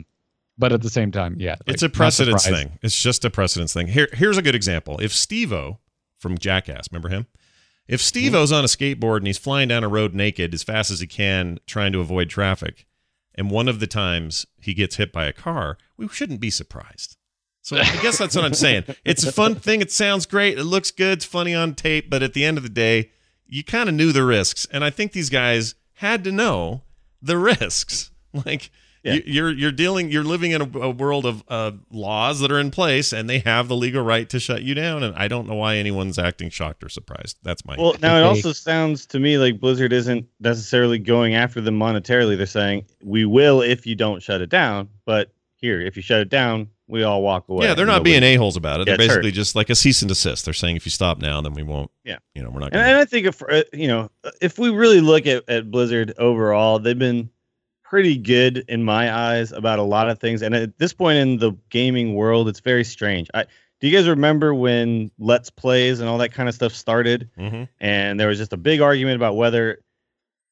[0.56, 2.78] But at the same time, yeah, it's like, a precedence thing.
[2.80, 3.88] It's just a precedence thing.
[3.88, 4.98] Here, here's a good example.
[5.00, 5.78] If Steve-O
[6.20, 7.26] from Jackass, remember him?
[7.88, 11.00] If Steve-O's on a skateboard and he's flying down a road naked as fast as
[11.00, 12.86] he can, trying to avoid traffic,
[13.34, 17.16] and one of the times he gets hit by a car, we shouldn't be surprised.
[17.62, 18.84] So I guess that's what I'm saying.
[19.04, 19.80] It's a fun thing.
[19.80, 20.58] It sounds great.
[20.58, 21.18] It looks good.
[21.18, 22.10] It's funny on tape.
[22.10, 23.10] But at the end of the day,
[23.46, 26.82] you kind of knew the risks, and I think these guys had to know
[27.22, 28.10] the risks.
[28.44, 28.72] Like
[29.04, 29.14] Yeah.
[29.14, 32.58] you, you're you're dealing, you're living in a, a world of uh, laws that are
[32.58, 35.02] in place, and they have the legal right to shut you down.
[35.02, 37.36] And I don't know why anyone's acting shocked or surprised.
[37.42, 41.60] That's my well, now it also sounds to me like Blizzard isn't necessarily going after
[41.60, 42.36] them monetarily.
[42.36, 44.88] They're saying we will if you don't shut it down.
[45.04, 47.66] But here, if you shut it down, we all walk away.
[47.66, 47.74] yeah.
[47.74, 48.86] They're not being a holes about it.
[48.86, 49.16] They're gets hurt.
[49.16, 50.44] basically just like a cease and desist.
[50.44, 51.90] They're saying if you stop now, then we won't.
[52.04, 52.18] Yeah.
[52.34, 52.66] you know, we're not.
[52.66, 55.70] And, Gonna, and I think if uh, you know, if we really look at, at
[55.70, 57.30] Blizzard overall, they've been
[57.94, 60.42] pretty good in my eyes about a lot of things.
[60.42, 63.28] And at this point in the gaming world, it's very strange.
[63.34, 63.44] I
[63.80, 67.30] do you guys remember when Let's Plays and all that kind of stuff started?
[67.38, 67.68] Mhm.
[67.78, 69.78] And there was just a big argument about whether,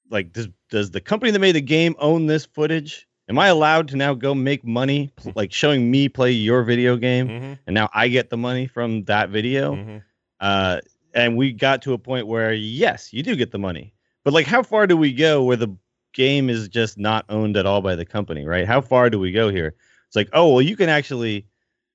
[0.09, 3.09] like, does does the company that made the game own this footage?
[3.29, 7.29] Am I allowed to now go make money, like showing me play your video game,
[7.29, 7.59] Mhm.
[7.67, 9.75] and now I get the money from that video?
[9.75, 10.03] Mhm.
[10.39, 10.79] uh,
[11.13, 14.47] and we got to a point where yes, you do get the money, but like,
[14.47, 15.77] how far do we go where the
[16.13, 18.67] game is just not owned at all by the company, right?
[18.67, 19.75] How far do we go here?
[20.07, 21.47] It's like, oh well, you can actually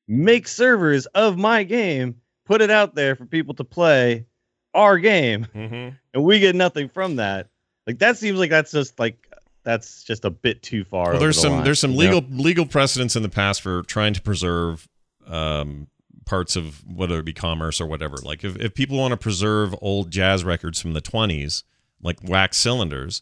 [0.08, 4.26] make servers of my game, put it out there for people to play
[4.74, 5.96] our game, Mhm.
[6.14, 7.50] and we get nothing from that.
[7.86, 9.18] Like that seems like that's just like
[9.64, 11.12] that's just a bit too far.
[11.12, 12.16] Well, there's the some line, there's some you know?
[12.16, 14.88] legal legal precedents in the past for trying to preserve
[15.28, 15.88] um,
[16.26, 18.16] parts of whether it be commerce or whatever.
[18.24, 21.64] Like if, if people want to preserve old jazz records from the 20s,
[22.02, 23.22] like wax cylinders,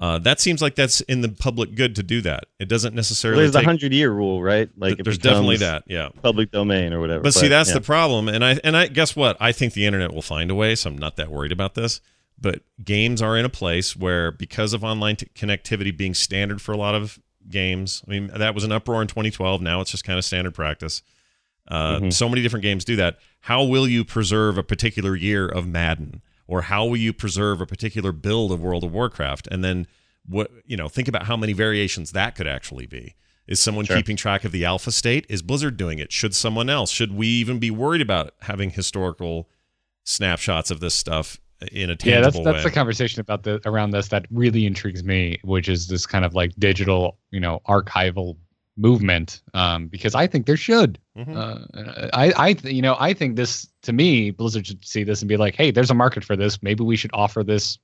[0.00, 2.44] uh, that seems like that's in the public good to do that.
[2.58, 3.42] It doesn't Well, necessarily.
[3.42, 4.70] there's the hundred year rule, right?
[4.76, 6.08] Like it there's definitely that, yeah.
[6.22, 7.22] public domain or whatever.
[7.22, 7.74] But, see, that's yeah.
[7.74, 10.54] the problem, and I and I guess what I think the internet will find a
[10.54, 10.74] way.
[10.74, 12.00] So I'm not that worried about this.
[12.42, 16.72] But games are in a place where, because of online t- connectivity being standard for
[16.72, 17.18] a lot of
[17.50, 19.60] games, I mean that was an uproar in 2012.
[19.60, 21.02] Now it's just kind of standard practice.
[21.68, 22.12] Uh, Mhm.
[22.12, 23.18] So many different games do that.
[23.40, 27.66] How will you preserve a particular year of Madden, or how will you preserve a
[27.66, 29.46] particular build of World of Warcraft?
[29.52, 29.86] And then
[30.26, 33.14] what you know, think about how many variations that could actually be.
[33.46, 33.96] Is someone Sure.
[33.96, 35.26] keeping track of the alpha state?
[35.28, 36.12] Is Blizzard doing it?
[36.12, 36.90] Should someone else?
[36.90, 39.48] Should we even be worried about having historical
[40.04, 41.38] snapshots of this stuff
[41.72, 42.44] in a tangible yeah that's way?
[42.44, 46.24] that's the conversation about the around this that really intrigues me which is this kind
[46.24, 48.36] of like digital you know archival
[48.80, 51.36] movement um because i think there should Mhm.
[51.36, 55.20] uh, i i th- you know i think this to me blizzard should see this
[55.20, 57.78] and be like hey there's a market for this maybe we should offer this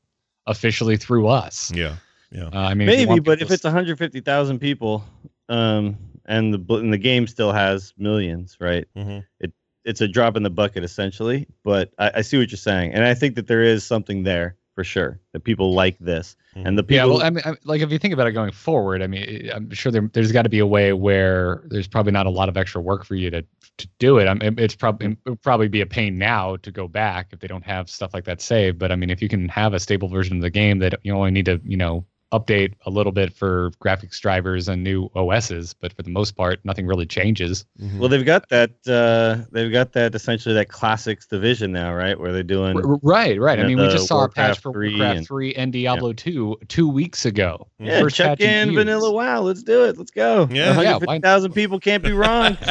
[0.46, 1.96] officially through us yeah,
[2.30, 2.46] yeah.
[2.46, 5.04] uh, i mean Maybe, want but if it's 150,000 people,
[5.48, 8.86] um, and the bl- and the game still has millions, right?
[8.96, 9.24] Mhm.
[9.40, 9.52] It
[9.84, 11.46] it's a drop in the bucket essentially.
[11.62, 14.56] But I, I see what you're saying, and I think that there is something there
[14.76, 16.96] for sure that people like this, and the people.
[16.96, 19.50] Yeah, well, I mean, I, like if you think about it going forward, I mean,
[19.52, 22.48] I'm sure there, there's got to be a way where there's probably not a lot
[22.48, 23.42] of extra work for you to
[23.78, 24.26] to do it.
[24.26, 27.40] I mean, it's probably it would probably be a pain now to go back if
[27.40, 28.78] they don't have stuff like that saved.
[28.78, 31.14] But I mean, if you can have a stable version of the game that you
[31.14, 35.74] only need to, you know, update a little bit for graphics drivers and new OSs,
[35.74, 37.64] but for the most part, nothing really changes.
[37.98, 38.70] well, they've got that.
[38.86, 42.18] Uh, they've got that essentially that classics division now, right?
[42.18, 42.76] Where they're doing.
[42.76, 43.60] R- right, right.
[43.60, 46.56] I mean, we just saw a patch for 3 Warcraft and- 3 and Diablo 2
[46.68, 47.68] two weeks ago.
[47.78, 48.74] Yeah, First check patch in in.
[48.74, 49.42] Vanilla WoW.
[49.42, 49.96] Let's do it.
[49.96, 50.48] Let's go.
[50.50, 50.80] Yeah.
[50.80, 52.58] Yeah, why- 150,000 people can't be wrong.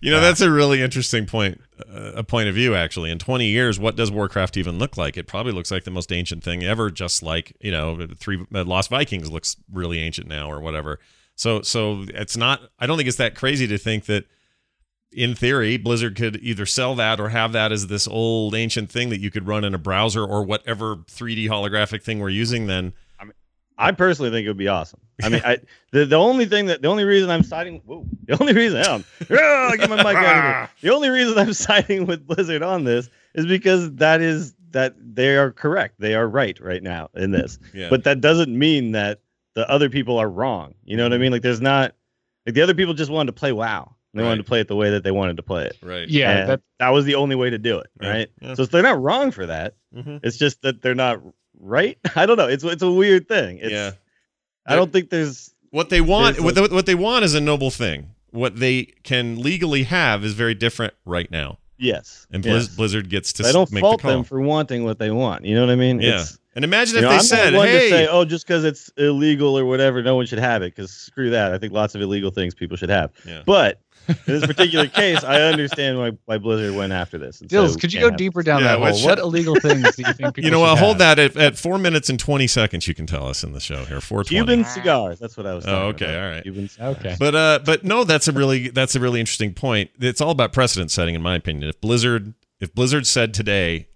[0.00, 3.10] you know, that's a really interesting point, uh, a point of view, actually.
[3.10, 5.16] In 20 years, what does Warcraft even look like?
[5.16, 8.64] It probably looks like the most ancient thing ever, just like, you know, three uh,
[8.64, 10.98] Lost Vikings looks really ancient now or whatever.
[11.34, 14.24] So, so it's not, I don't think it's that crazy to think that
[15.12, 19.08] in theory, Blizzard could either sell that or have that as this old ancient thing
[19.10, 22.92] that you could run in a browser or whatever 3D holographic thing we're using then.
[23.78, 25.00] I personally think it would be awesome.
[25.22, 25.58] I mean, I
[25.92, 29.72] the, the only thing that the only reason I'm siding whoa, the only reason ah,
[29.76, 30.70] get my mic out of here.
[30.82, 35.36] The only reason I'm siding with Blizzard on this is because that is that they
[35.36, 35.96] are correct.
[35.98, 37.58] They are right right now in this.
[37.72, 37.88] Yeah.
[37.90, 39.20] But that doesn't mean that
[39.54, 40.74] the other people are wrong.
[40.84, 41.32] You know what I mean?
[41.32, 41.94] Like there's not
[42.46, 43.94] like the other people just wanted to play WoW.
[44.14, 44.28] They Right.
[44.28, 45.76] wanted to play it the way that they wanted to play it.
[45.82, 46.08] right.
[46.08, 48.28] Yeah, that, that was the only way to do it, Yeah, right?
[48.40, 48.54] yeah.
[48.54, 49.74] So they're not wrong for that.
[49.94, 50.20] Mhm.
[50.22, 51.20] It's just that they're not
[51.66, 51.98] right.
[52.16, 52.48] I don't know.
[52.48, 53.58] It's it's a weird thing.
[53.60, 53.92] It's, Yeah.
[54.68, 58.10] I don't think there's What they want, what, what they want is a noble thing.
[58.30, 62.26] What they can legally have is very different right now, yes.
[62.32, 62.68] and yes.
[62.68, 65.44] Blizzard gets to I don't make fault the them for wanting what they want.
[65.44, 66.00] You know what I mean?
[66.00, 68.90] yeah, It's- and imagine if know, they I'm said, "Hey, say, oh, just because it's
[68.96, 70.74] illegal or whatever, no one should have it.
[70.74, 71.52] Because screw that.
[71.52, 73.12] I think lots of illegal things people should have.
[73.26, 73.42] Yeah.
[73.44, 77.38] But in this particular case, I understand why, why Blizzard went after this.
[77.40, 79.04] Dills, we could you go have deeper down Yeah, that hole?
[79.04, 80.76] What illegal things do you think people you know what?
[80.76, 81.16] should Hold have?
[81.16, 82.86] that at, at four minutes and twenty seconds.
[82.86, 84.00] You can tell us in the show here.
[84.00, 84.36] Four twenty.
[84.36, 85.18] Cuban cigars.
[85.18, 85.66] That's what I was.
[85.66, 86.22] Oh, okay, about.
[86.24, 86.42] all right.
[86.42, 86.96] Cuban cigars.
[86.98, 87.16] Okay.
[87.18, 89.90] But uh, but no, that's a really that's a really interesting point.
[90.00, 91.68] It's all about precedent setting, in my opinion.
[91.68, 93.88] If Blizzard if Blizzard said today,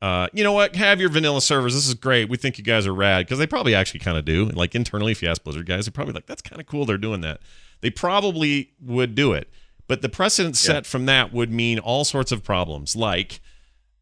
[0.00, 1.74] uh, you know what, have your vanilla servers.
[1.74, 2.28] This is great.
[2.28, 4.46] We think you guys are rad because they probably actually kind of do.
[4.46, 6.84] Like internally, if you ask Blizzard guys, they're probably like, that's kind of cool.
[6.84, 7.40] They're doing that.
[7.80, 9.48] They probably would do it.
[9.86, 13.40] But the precedent set from that would mean all sorts of problems, like.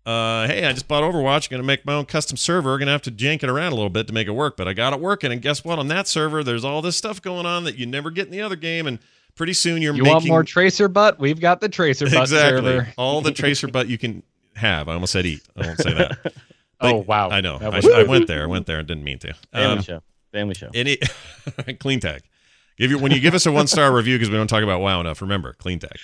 [0.04, 1.50] Uh, hey, I just bought Overwatch.
[1.50, 2.78] Going to make my own custom server.
[2.78, 4.68] Going to have to jank it around a little bit to make it work, but
[4.68, 5.32] I got it working.
[5.32, 5.80] And guess what?
[5.80, 8.40] On that server, there's all this stuff going on that you never get in the
[8.40, 8.86] other game.
[8.86, 9.00] And
[9.34, 11.18] pretty soon you're You making want more tracer butt?
[11.18, 12.88] We've got the tracer butt exactly server.
[12.96, 14.22] all the tracer butt you can
[14.54, 14.88] have.
[14.88, 15.42] I almost said eat.
[15.56, 16.32] I won't say that.
[16.80, 17.30] Oh wow!
[17.30, 17.56] I know.
[17.60, 18.42] I, I went there.
[18.42, 19.32] I went there and didn't mean to.
[19.50, 20.02] Family Um, show.
[20.30, 20.68] Family show.
[20.74, 20.98] any
[21.80, 22.20] clean tag.
[22.78, 24.80] Give you when you give us a one star review because we don't talk about
[24.80, 25.22] WoW enough.
[25.22, 25.96] Remember clean tag.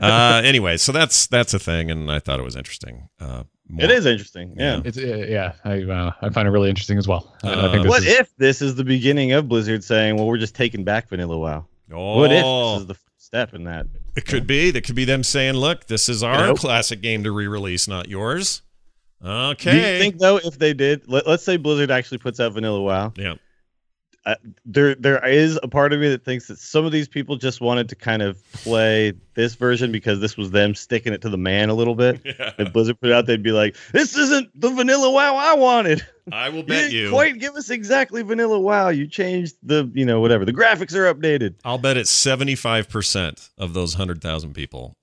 [0.00, 3.08] Uh, anyway, so that's that's a thing, and I thought it was interesting.
[3.20, 4.54] Uh, more- It is interesting.
[4.56, 4.80] Yeah.
[4.84, 7.36] It's uh, yeah, I uh, I find it really interesting as well.
[7.44, 10.26] I- I think this What is, if this is the beginning of Blizzard saying, "Well,
[10.26, 11.66] we're just taking back Vanilla WoW"?
[11.92, 13.86] Oh, What if this is the step in that?
[14.16, 14.70] it could be.
[14.72, 16.54] That could be them saying, "Look, this is our know?
[16.54, 18.62] classic game to re-release, not yours."
[19.24, 19.70] Okay.
[19.70, 19.92] Do Okay.
[19.94, 23.12] you think though, if they did, let, let's say Blizzard actually puts out Vanilla WoW,
[23.16, 23.34] yeah.
[24.64, 27.60] There there is a part of me that thinks that some of these people just
[27.60, 31.36] wanted to kind of play this version because this was them sticking it to the
[31.36, 32.20] man a little bit.
[32.38, 32.52] Yeah.
[32.58, 36.04] If Blizzard put it out, they'd be like, "This isn't the Vanilla WoW I wanted.
[36.32, 37.10] I will You bet didn't you.
[37.10, 38.88] quite give us exactly Vanilla WoW.
[38.88, 40.44] You changed the, you know, whatever.
[40.44, 44.96] The graphics are updated." I'll bet it's 75% of those 100,000 people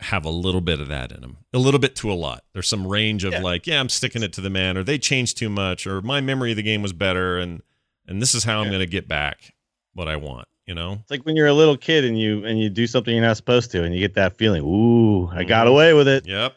[0.00, 1.38] have a little bit of that in them.
[1.52, 2.44] A little bit to a lot.
[2.54, 3.40] There's some range of Yeah.
[3.42, 6.20] like, yeah, I'm sticking it to the man or they changed too much or my
[6.20, 7.60] memory of the game was better and
[8.08, 9.52] and this is how I'm going to get back
[9.94, 10.94] what I want, you know?
[11.00, 13.36] It's like when you're a little kid and you and you do something you're not
[13.36, 14.62] supposed to, and you get that feeling.
[14.64, 15.70] Ooh, I got Mhm.
[15.70, 16.26] away with it.
[16.26, 16.54] Yep.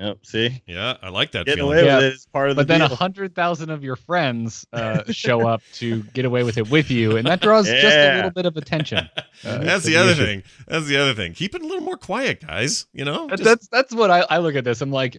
[0.00, 0.18] Yep.
[0.22, 1.78] See, Yeah, I like that getting feeling.
[1.78, 1.96] away Yeah.
[1.96, 5.02] with it is part of the but then a hundred thousand of your friends uh,
[5.10, 8.30] show up to get away with it with you, and that draws just a little
[8.30, 9.08] bit of attention.
[9.44, 10.24] Uh, That's to the other issue.
[10.24, 10.42] thing.
[10.66, 11.32] That's the other thing.
[11.32, 13.28] Keep it a little more quiet, guys, you know?
[13.28, 14.80] Just- that's that's what I, I look at this.
[14.80, 15.16] I'm like,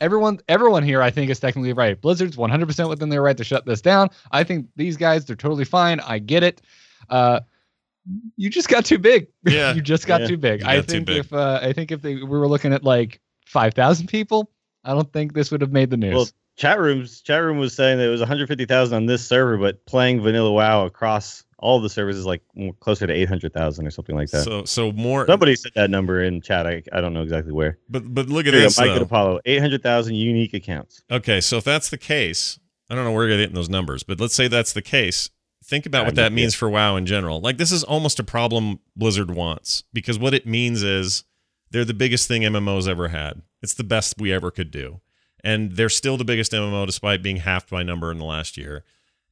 [0.00, 2.00] everyone everyone here I think is technically right.
[2.00, 4.08] Blizzard's 100 percent within their right to shut this down.
[4.32, 6.00] I think these guys they're totally fine.
[6.00, 6.60] I get it.
[7.08, 7.40] Uh,
[8.36, 9.28] you just got too big.
[9.44, 9.74] Yeah.
[9.74, 10.26] you just got Yeah.
[10.28, 10.60] too big.
[10.62, 11.16] You I think big.
[11.18, 14.50] if uh, I think if they we were looking at like 5,000 people,
[14.84, 16.14] I don't think this would have made the news.
[16.14, 19.84] Well, chat rooms chat room was saying that it was 150,000 on this server, but
[19.86, 22.42] playing Vanilla WoW across all the services like
[22.80, 24.44] closer to 800,000 or something like that.
[24.44, 26.66] so so more Somebody said that number in chat.
[26.66, 27.78] I, I don't know exactly where.
[27.88, 28.78] but but look at Here go, this.
[28.78, 29.02] Mike though.
[29.02, 31.02] Apollo, 800,000 unique accounts.
[31.10, 34.18] Okay, so if that's the case, I don't know where you're getting those numbers, but
[34.20, 35.30] let's say that's the case.
[35.64, 37.40] Think about I what that mean, means for WoW in general.
[37.40, 41.24] Like this is almost a problem Blizzard wants because what it means is
[41.70, 43.42] they're the biggest thing MMO's ever had.
[43.62, 45.00] It's the best we ever could do.
[45.44, 48.84] And they're still the biggest MMO despite being halved by number in the last year.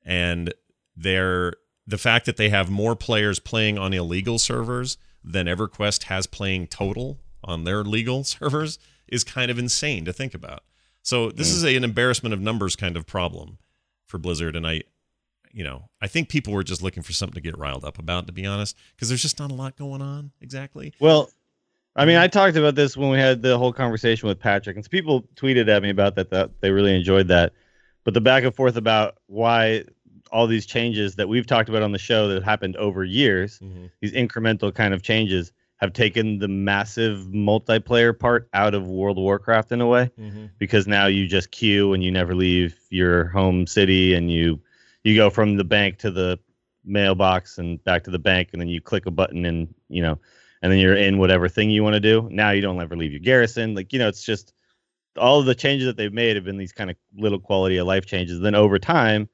[0.04, 0.54] And
[0.96, 1.54] they're
[1.88, 6.66] the fact that they have more players playing on illegal servers than EverQuest has playing
[6.66, 10.62] total on their legal servers is kind of insane to think about.
[11.02, 11.54] So this mm.
[11.54, 13.56] is a, an embarrassment of numbers kind of problem
[14.06, 14.82] for Blizzard, and I,
[15.50, 18.26] you know, I think people were just looking for something to get riled up about,
[18.26, 20.92] to be honest, because there's just not a lot going on exactly.
[21.00, 21.30] Well,
[21.96, 22.20] I mean, mm.
[22.20, 25.68] I talked about this when we had the whole conversation with Patrick, and people tweeted
[25.68, 26.28] at me about that.
[26.30, 27.54] That they really enjoyed that,
[28.04, 29.84] but the back and forth about why
[30.32, 33.86] all these changes that we've talked about on the show that happened over years, mm-hmm.
[34.00, 39.22] these incremental kind of changes, have taken the massive multiplayer part out of World of
[39.22, 40.46] Warcraft in a way, mm-hmm.
[40.58, 44.60] because now you just queue and you never leave your home city, and you
[45.04, 46.38] you go from the bank to the
[46.84, 50.18] mailbox and back to the bank, and then you click a button and you know
[50.62, 52.28] and then you're in whatever thing you want to do.
[52.30, 53.74] Now you don't ever leave your garrison.
[53.74, 54.52] Like, you know, it's just
[55.16, 57.86] all of the changes that they've made have been these kind of little quality of
[57.86, 58.40] life changes.
[58.40, 59.28] Then over time,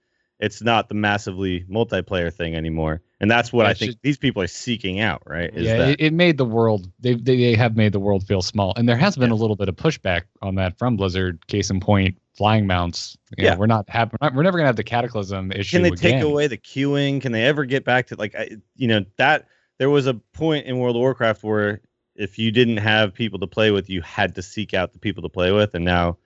[0.44, 3.00] it's not the massively multiplayer thing anymore.
[3.20, 5.50] And that's what Yeah, I think these people are seeking out, right?
[5.54, 6.90] Is yeah, that it, it made the world.
[7.00, 9.56] They, they they have made the world feel small, and there has been a little
[9.56, 11.46] bit of pushback on that from Blizzard.
[11.46, 13.16] Case in point, flying mounts.
[13.36, 13.56] You know, Yeah.
[13.56, 15.76] we're not have we're, we're never gonna have the cataclysm issue.
[15.76, 16.12] can they again.
[16.20, 17.22] take away the queuing?
[17.22, 19.46] Can they ever get back to like I, you know that
[19.78, 21.80] there was a point in World of Warcraft where
[22.16, 25.22] if you didn't have people to play with, you had to seek out the people
[25.22, 26.18] to play with, and now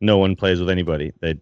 [0.00, 1.12] no one plays with anybody.
[1.20, 1.38] They,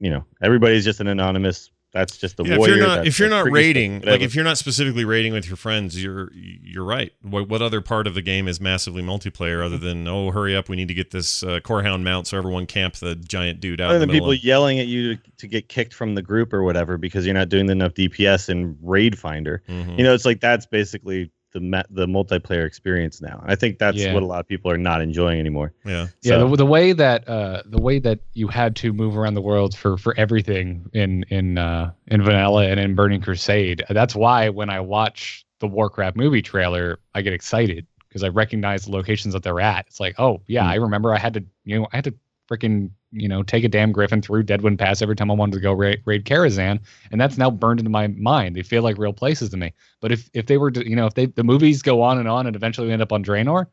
[0.00, 1.70] you know, everybody's just an anonymous.
[1.96, 2.74] That's just the Yeah, if warrior.
[2.76, 5.46] you're not if you're not freaky raiding, stuff, like if you're not specifically raiding with
[5.46, 7.12] your friends, you're you're right.
[7.22, 10.68] What, what other part of the game is massively multiplayer other than oh hurry up,
[10.68, 13.86] we need to get this uh, corehound mount so everyone camp the giant dude out
[13.90, 16.22] other in the than people of- yelling at you to, to get kicked from the
[16.22, 19.62] group or whatever because you're not doing enough DPS in Raid Finder.
[19.68, 19.96] Mhm.
[19.98, 23.42] You know, it's like that's basically the ma- the multiplayer experience now.
[23.46, 24.12] I think that's Yeah.
[24.12, 25.72] what a lot of people are not enjoying anymore.
[25.86, 26.08] yeah.
[26.20, 29.34] Yeah, So- the, the way that uh, the way that you had to move around
[29.34, 33.82] the world for for everything in in uh, in Vanilla and in Burning Crusade.
[33.88, 38.84] That's why when I watch the Warcraft movie trailer, I get excited because I recognize
[38.84, 39.86] the locations that they're at.
[39.86, 40.68] It's like, oh yeah, Hmm.
[40.68, 42.14] I remember I had to you know I had to
[42.50, 45.60] freaking you know take a damn griffin through Deadwind Pass every time I wanted to
[45.60, 48.56] go raid, raid Karazhan, and that's now burned into my mind.
[48.56, 49.72] They feel like real places to me.
[50.00, 52.28] But if if they were to you know if they the movies go on and
[52.28, 53.66] on and eventually end up on Draenor,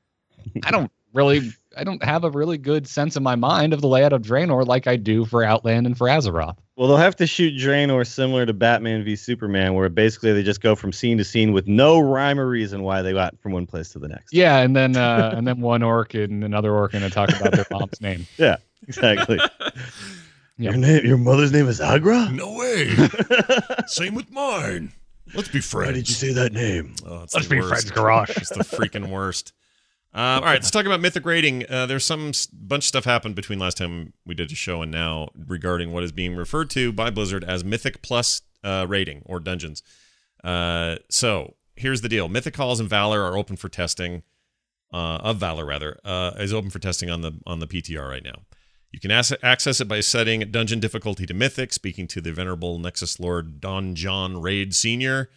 [0.63, 3.87] I don't really I don't have a really good sense in my mind of the
[3.87, 6.57] layout of Draenor like I do for Outland and for Azeroth.
[6.75, 10.61] Well, they'll have to shoot Draenor similar to Batman v Superman, where basically they just
[10.61, 13.65] go from scene to scene with no rhyme or reason why they got from one
[13.67, 14.33] place to the next.
[14.33, 17.65] Yeah, and then uh, and then one orc and another orc and talk about their
[17.71, 18.25] mom's name.
[18.37, 19.39] Yeah, exactly.
[20.59, 20.73] Yep.
[20.73, 22.29] Your name, your mother's name is Agra.
[22.31, 22.95] No way.
[23.87, 24.93] Same with mine.
[25.33, 25.87] Let's be friends.
[25.87, 26.93] Why did you say that name?
[27.03, 27.69] Oh, it's Let's be worst.
[27.69, 28.29] friends, Garage.
[28.37, 29.53] It's the freaking worst.
[30.15, 31.65] Uh, all right, let's talk about mythic rating.
[31.69, 34.81] Uh, there's some s- bunch of stuff happened between last time we did a show
[34.81, 39.23] and now regarding what is being referred to by Blizzard as Mythic Plus uh, rating
[39.25, 39.81] or dungeons.
[40.43, 44.23] Uh, so here's the deal: Mythic Halls and Valor are open for testing.
[44.91, 48.23] Uh, of Valor rather uh, is open for testing on the on the PTR right
[48.23, 48.43] now.
[48.91, 52.77] You can as- access it by setting dungeon difficulty to Mythic, speaking to the venerable
[52.77, 55.31] Nexus Lord Don John Raid Senior.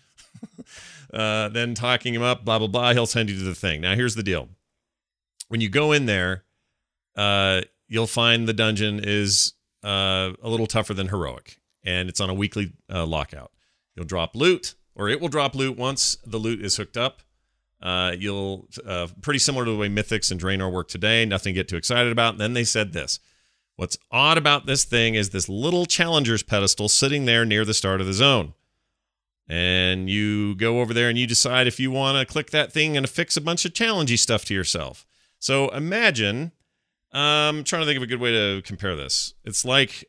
[1.15, 2.93] uh, then talking him up, blah blah blah.
[2.93, 3.81] He'll send you to the thing.
[3.81, 4.51] Now here's the deal:
[5.49, 6.45] when you go in there,
[7.17, 9.55] uh, you'll find the dungeon is
[9.85, 13.53] uh, a little tougher than heroic, and it's on a weekly uh, lockout.
[13.95, 17.23] You'll drop loot, or it will drop loot once the loot is hooked up.
[17.81, 21.25] Uh, you'll uh, pretty similar to the way Mythics and Draenor work today.
[21.25, 22.35] Nothing to get too excited about.
[22.35, 23.21] And then they said this:
[23.77, 28.01] What's odd about this thing is this little challenger's pedestal sitting there near the start
[28.01, 28.55] of the zone.
[29.49, 32.97] And you go over there and you decide if you want to click that thing
[32.97, 35.07] and affix a bunch of challengey stuff to yourself.
[35.47, 36.51] So imagine,
[37.13, 39.35] um, I'm trying to think of a good way to compare this.
[39.45, 40.05] It's like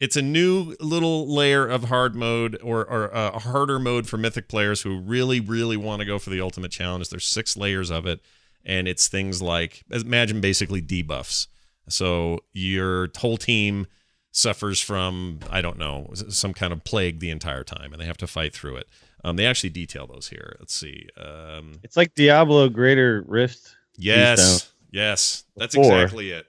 [0.00, 4.18] it's a new little layer of hard mode or, or uh, a harder mode for
[4.18, 7.08] mythic players who really, really want to go for the ultimate challenge.
[7.08, 8.20] There's six layers of it,
[8.66, 11.46] and it's things like imagine basically debuffs.
[11.88, 13.86] So your whole team
[14.30, 18.18] suffers from I don't know some kind of plague the entire time, and they have
[18.18, 18.88] to fight through it.
[19.24, 20.54] Um, they actually detail those here.
[20.58, 21.08] Let's see.
[21.16, 23.75] Um, It's like Diablo Greater Rift.
[23.98, 25.84] Yes, yes, that's Four.
[25.84, 26.46] exactly it.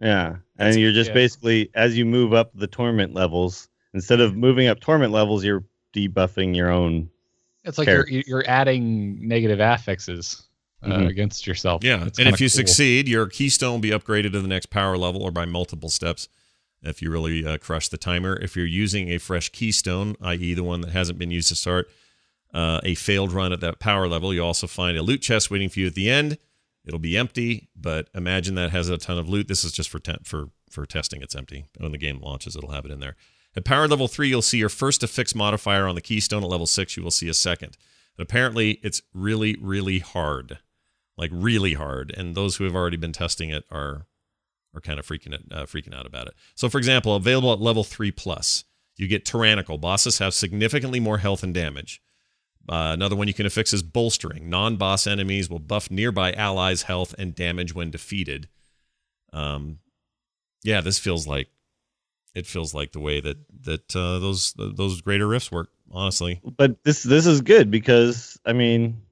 [0.00, 1.14] Yeah, That's- and you're just yeah.
[1.14, 5.64] basically as you move up the torment levels, instead of moving up torment levels, you're
[5.94, 7.10] debuffing your own.
[7.64, 8.08] It's like Fair.
[8.08, 10.42] you're you're adding negative affixes
[10.82, 11.08] uh, Mhm.
[11.08, 11.84] against yourself.
[11.84, 12.56] Yeah, It's and if you cool.
[12.56, 16.28] succeed, your keystone will be upgraded to the next power level or by multiple steps.
[16.82, 20.64] If you really uh, crush the timer, if you're using a fresh keystone, i.e., the
[20.64, 21.90] one that hasn't been used to start
[22.54, 25.68] uh, a failed run at that power level, you also find a loot chest waiting
[25.68, 26.38] for you at the end.
[26.84, 29.48] It'll be empty, but imagine that has a ton of loot.
[29.48, 31.22] This is just for for for testing.
[31.22, 31.66] It's empty.
[31.78, 33.16] When the game launches, it'll have it in there.
[33.56, 36.44] At power level three, you'll see your first affix modifier on the keystone.
[36.44, 37.76] At level six, you will see a second.
[38.16, 40.58] And apparently, it's really, really hard,
[41.16, 42.14] like really hard.
[42.16, 44.06] And those who have already been testing it are
[44.74, 46.34] are kind of freaking it, uh, freaking out about it.
[46.54, 48.64] So, for example, available at level three plus,
[48.96, 49.78] you get tyrannical.
[49.78, 52.00] Bosses have significantly more health and damage.
[52.70, 54.48] Uh, another one you can affix is bolstering.
[54.48, 58.48] Non-boss enemies will buff nearby allies' health and damage when defeated.
[59.32, 59.80] Um,
[60.62, 61.48] yeah, this feels like
[62.32, 65.70] it feels like the way that that uh, those those greater rifts work.
[65.90, 69.02] Honestly, but this this is good because I mean,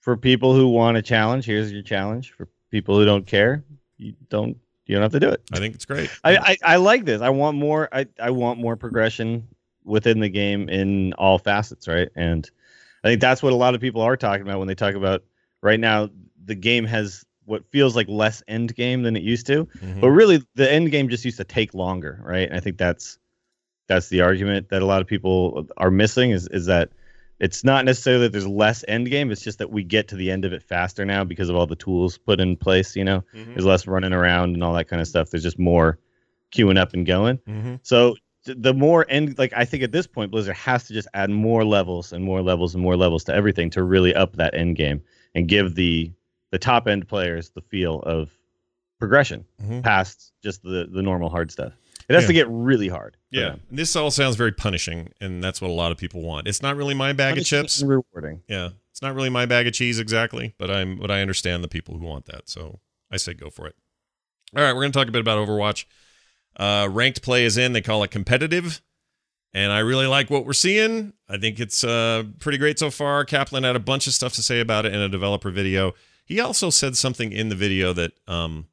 [0.00, 2.30] for people who want a challenge, here's your challenge.
[2.30, 3.64] For people who don't care,
[3.96, 4.56] you don't
[4.86, 5.42] you don't have to do it.
[5.52, 6.10] I think it's great.
[6.22, 7.22] I, I, I like this.
[7.22, 7.88] I want more.
[7.92, 9.48] I, I want more progression
[9.84, 12.08] within the game in all facets, right?
[12.14, 12.48] And
[13.04, 15.24] I think that's what a lot of people are talking about when they talk about
[15.62, 16.10] right now.
[16.44, 20.00] The game has what feels like less end game than it used to, Mhm.
[20.00, 22.48] but really the end game just used to take longer, right?
[22.48, 23.18] And I think that's
[23.88, 26.90] that's the argument that a lot of people are missing is is that
[27.40, 29.30] it's not necessarily that there's less end game.
[29.32, 31.66] It's just that we get to the end of it faster now because of all
[31.66, 32.94] the tools put in place.
[32.94, 33.54] You know, Mhm.
[33.54, 35.30] there's less running around and all that kind of stuff.
[35.30, 35.98] There's just more
[36.52, 37.38] queuing up and going.
[37.48, 37.80] Mhm.
[37.82, 38.14] So
[38.44, 41.64] the more end, like I think at this point, Blizzard has to just add more
[41.64, 45.02] levels and more levels and more levels to everything to really up that end game
[45.34, 46.10] and give the
[46.50, 48.30] the top end players the feel of
[48.98, 49.82] progression Mhm.
[49.82, 51.72] past just the the normal hard stuff.
[52.08, 52.28] It has Yeah.
[52.28, 53.16] to get really hard.
[53.30, 56.48] Yeah, this all sounds very punishing, and that's what a lot of people want.
[56.48, 57.82] It's not really my bag of chips.
[57.82, 58.42] rewarding.
[58.48, 61.68] Yeah, it's not really my bag of cheese exactly, but I'm but I understand the
[61.68, 62.80] people who want that, so
[63.10, 63.76] I say go for it.
[64.56, 65.84] All right, we're going to talk a bit about Overwatch.
[66.56, 67.72] Uh, ranked play is in.
[67.72, 68.82] They call it competitive,
[69.54, 71.12] and I really like what we're seeing.
[71.28, 73.24] I think it's uh, pretty great so far.
[73.24, 75.94] Kaplan had a bunch of stuff to say about it in a developer video.
[76.24, 78.68] He also said something in the video that um,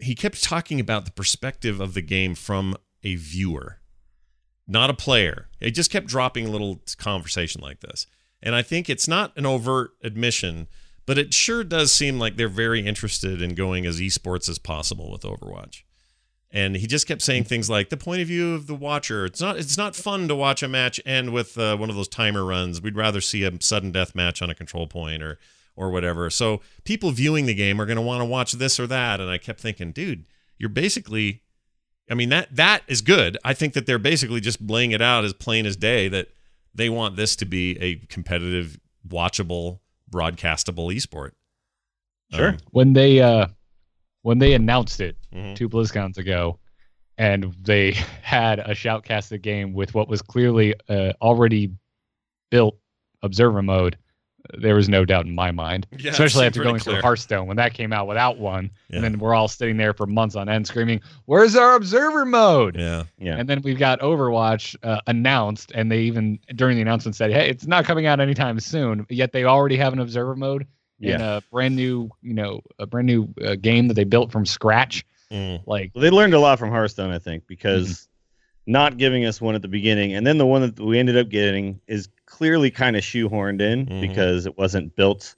[0.00, 3.80] he kept talking about the perspective of the game from a viewer,
[4.66, 5.48] not a player.
[5.60, 8.06] It just kept dropping a little conversation like this.
[8.42, 10.68] And I think it's not an overt admission,
[11.06, 15.10] but it sure does seem like they're very interested in going as esports as possible
[15.10, 15.82] with Overwatch.
[16.56, 19.26] And he just kept saying things like the point of view of the watcher.
[19.26, 19.58] It's not.
[19.58, 22.80] It's not fun to watch a match end with uh, one of those timer runs.
[22.80, 25.38] We'd rather see a sudden death match on a control point or
[25.76, 26.30] or whatever.
[26.30, 29.20] So people viewing the game are going to want to watch this or that.
[29.20, 30.24] And I kept thinking, dude,
[30.56, 31.42] you're basically.
[32.10, 33.36] I mean that that is good.
[33.44, 36.28] I think that they're basically just laying it out as plain as day that
[36.74, 39.80] they want this to be a competitive, watchable,
[40.10, 41.32] broadcastable esport.
[42.32, 42.48] Sure.
[42.48, 43.48] Um, when they uh
[44.22, 45.54] when they announced it mhm.
[45.54, 46.58] two BlizzCons ago,
[47.18, 51.70] and they had a shoutcasted game with what was clearly uh, already
[52.50, 52.78] built
[53.22, 53.96] observer mode.
[54.56, 56.96] There was no doubt in my mind, Yeah, especially after going clear.
[56.96, 58.96] through Hearthstone when that came out without one, Yeah.
[58.96, 62.76] and then we're all sitting there for months on end screaming, "Where's our observer mode?"
[62.76, 63.02] Yeah.
[63.18, 63.38] Yeah.
[63.38, 67.48] And then we've got Overwatch uh, announced, and they even during the announcement said, "Hey,
[67.50, 70.68] it's not coming out anytime soon." Yet they already have an observer mode
[71.00, 74.46] in a brand new, you know, a brand new uh, game that they built from
[74.46, 75.04] scratch.
[75.32, 75.62] Mm.
[75.66, 78.72] Like, Well, they learned a lot from Hearthstone, I think, because Mm-hmm.
[78.72, 81.28] not giving us one at the beginning, and then the one that we ended up
[81.28, 84.00] getting is clearly kind of shoehorned in Mhm.
[84.00, 85.34] because it wasn't built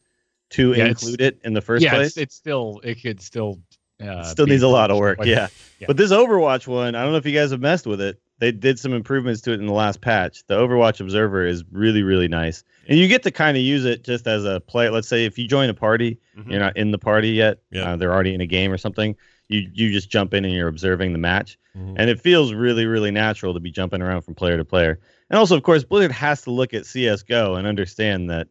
[0.51, 2.09] to Yeah, include it in the first yeah, place.
[2.09, 3.61] it's, it's still, it could still,
[4.03, 5.49] uh, still needs a lot of work, but- yeah.
[5.79, 5.87] yeah.
[5.87, 8.19] But this Overwatch one, I don't know if you guys have messed with it.
[8.39, 10.45] They did some improvements to it in the last patch.
[10.47, 14.05] The Overwatch Observer is really, really nice, and you get to kind of use it
[14.05, 14.91] just as a player.
[14.93, 16.51] Let's say if you join a party, Mhm.
[16.51, 17.59] you're not in the party yet.
[17.73, 17.93] Yeah.
[17.93, 19.17] Uh, they're already in a game or something.
[19.49, 21.95] You you just jump in and you're observing the match, Mhm.
[21.97, 24.99] and it feels really, really natural to be jumping around from player to player.
[25.31, 28.49] And also, of course, Blizzard has to look at CS:GO and understand that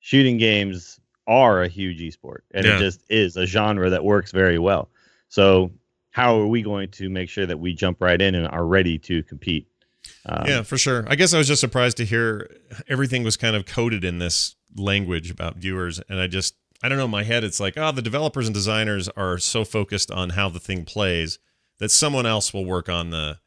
[0.00, 2.76] shooting games are a huge esport, and Yeah.
[2.76, 4.90] it just is a genre that works very well.
[5.28, 5.72] So,
[6.10, 8.98] how are we going to make sure that we jump right in and are ready
[8.98, 9.66] to compete?
[10.26, 11.04] Um, yeah, for sure.
[11.06, 12.50] I guess I was just surprised to hear
[12.88, 16.98] everything was kind of coded in this language about viewers, and I just I don't
[16.98, 17.04] know.
[17.04, 20.48] In my head, it's like, oh, the developers and designers are so focused on how
[20.48, 21.38] the thing plays
[21.78, 23.38] that someone else will work on the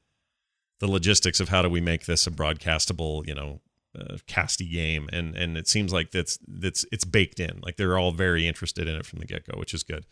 [0.79, 3.61] the logistics of how do we make this a broadcastable, you know,
[3.97, 7.59] uh, casty game, and and it seems like that's that's it's baked in.
[7.61, 10.05] Like they're all very interested in it from the get go, which is good.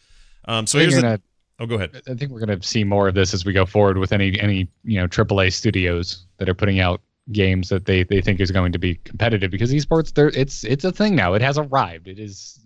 [0.45, 1.01] Um, so here's the.
[1.01, 1.21] gonna-
[1.59, 2.01] Oh, go ahead.
[2.09, 4.39] I think we're going to see more of this as we go forward with any
[4.39, 7.01] any you know AAA studios that are putting out
[7.31, 10.83] games that they they think is going to be competitive because esports there it's it's
[10.85, 11.35] a thing now.
[11.35, 12.07] It has arrived.
[12.07, 12.59] It is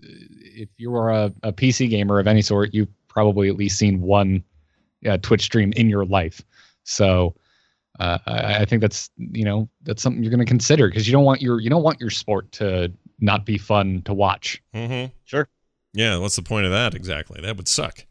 [0.56, 4.02] if you are a, a PC gamer of any sort, you've probably at least seen
[4.02, 4.44] one
[5.08, 6.42] uh, Twitch stream in your life.
[6.84, 7.36] So
[8.00, 11.12] uh, I, I think that's you know that's something you're going to consider because you
[11.14, 14.62] don't want your you don't want your sport to not be fun to watch.
[14.74, 15.12] Mm-hmm.
[15.24, 15.48] Sure.
[15.94, 17.40] Yeah, what's the point of that exactly?
[17.42, 18.06] That would suck.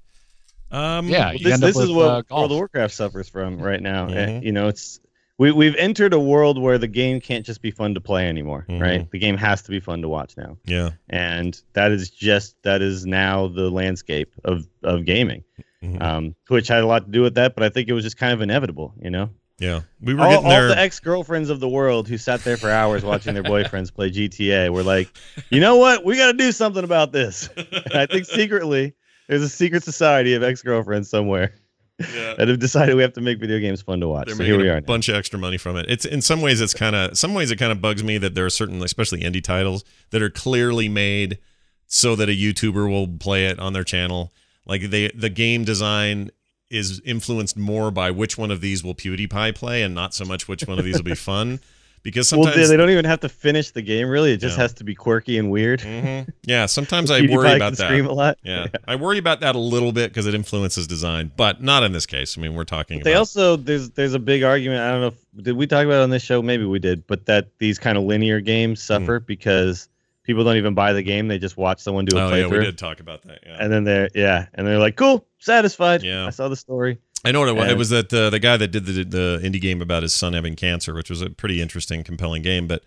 [0.71, 2.41] Um, Yeah, Well, you this end this is what uh, golf.
[2.41, 4.07] World of Warcraft suffers from right now.
[4.07, 4.43] Uh, Mhm.
[4.43, 5.01] you know, it's
[5.39, 8.65] we we've entered a world where the game can't just be fun to play anymore,
[8.69, 8.81] Mhm.
[8.81, 9.11] right?
[9.11, 12.83] The game has to be fun to watch now, yeah, and that is just that
[12.83, 15.43] is now the landscape of of gaming,
[15.83, 16.01] Mhm.
[16.03, 17.55] um, which had a lot to do with that.
[17.55, 19.31] But I think it was just kind of inevitable, you know.
[19.59, 19.81] yeah.
[20.01, 22.71] We were All, getting all the ex girlfriends of the world who sat there for
[22.71, 25.09] hours watching their boyfriends play GTA were like,
[25.51, 26.05] you know what?
[26.05, 27.49] We got to do something about this.
[27.57, 28.95] And I think secretly
[29.29, 31.55] there's a secret society of ex girlfriends somewhere
[31.99, 32.35] yeah.
[32.39, 34.27] that have decided we have to make video games fun to watch.
[34.27, 34.81] They're So making here we a are.
[34.81, 34.87] now.
[34.87, 35.87] bunch of extra money from it.
[35.89, 38.35] It's in some ways it's kind of some ways it kind of bugs me that
[38.35, 41.39] there are certain, especially indie titles, that are clearly made
[41.87, 44.33] so that a YouTuber will play it on their channel.
[44.67, 46.31] Like they the game design
[46.71, 50.49] is influenced more by which one of these will PewDiePie play, and not so much
[50.49, 51.61] which one of these will be fun.
[52.05, 54.09] Because Well, sometimes they, they don't even have to finish the game.
[54.09, 54.63] Really, it just Yeah.
[54.63, 55.81] has to be quirky and weird.
[55.81, 56.29] Mhm.
[56.45, 57.87] yeah, sometimes I worry about that.
[57.87, 58.37] Scream a lot.
[58.45, 61.93] Yeah, I worry about that a little bit because it influences design, but not in
[61.93, 62.37] this case.
[62.39, 64.83] I mean, we're talking They about also there's there's a big argument.
[64.83, 65.07] I don't know.
[65.09, 66.43] If, did we talk about it on this show?
[66.43, 67.07] Maybe we did.
[67.07, 69.89] But that these kind of linear games suffer because
[70.25, 71.29] people don't even buy the game.
[71.29, 72.41] They just watch someone do a oh playthrough.
[72.53, 73.41] yeah, we did talk about that.
[73.47, 76.03] Yeah, And then they're yeah, and they're like, cool, satisfied.
[76.03, 76.27] Yeah.
[76.27, 76.99] I saw the story.
[77.25, 77.71] I know what it was.
[77.71, 80.33] It was that uh, the guy that did the the indie game about his son
[80.35, 82.67] having cancer, which was a pretty interesting, compelling game.
[82.67, 82.83] But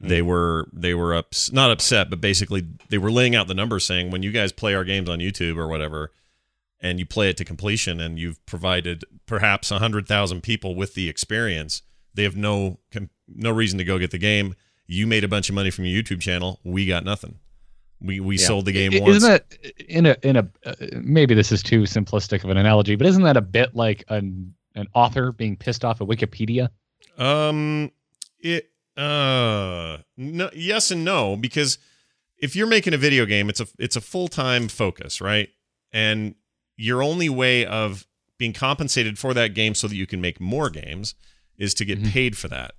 [0.00, 3.86] they were they were ups, not upset, but basically they were laying out the numbers,
[3.86, 6.12] saying when you guys play our games on YouTube or whatever,
[6.80, 11.08] and you play it to completion, and you've provided perhaps hundred thousand people with the
[11.08, 11.82] experience,
[12.14, 14.54] they have no com- no reason to go get the game.
[14.86, 16.60] You made a bunch of money from your YouTube channel.
[16.64, 17.38] We got nothing.
[18.02, 18.46] We we Yeah.
[18.46, 19.16] sold the game I- once.
[19.16, 22.96] Isn't that in a in a uh, maybe this is too simplistic of an analogy,
[22.96, 26.70] but isn't that a bit like an an author being pissed off at Wikipedia?
[27.18, 27.90] Um,
[28.40, 31.78] it uh no yes and no because
[32.38, 35.48] if you're making a video game, it's a it's a full time focus, right?
[35.92, 36.34] And
[36.76, 38.06] your only way of
[38.38, 41.14] being compensated for that game so that you can make more games
[41.58, 42.10] is to get Mhm.
[42.10, 42.72] paid for that.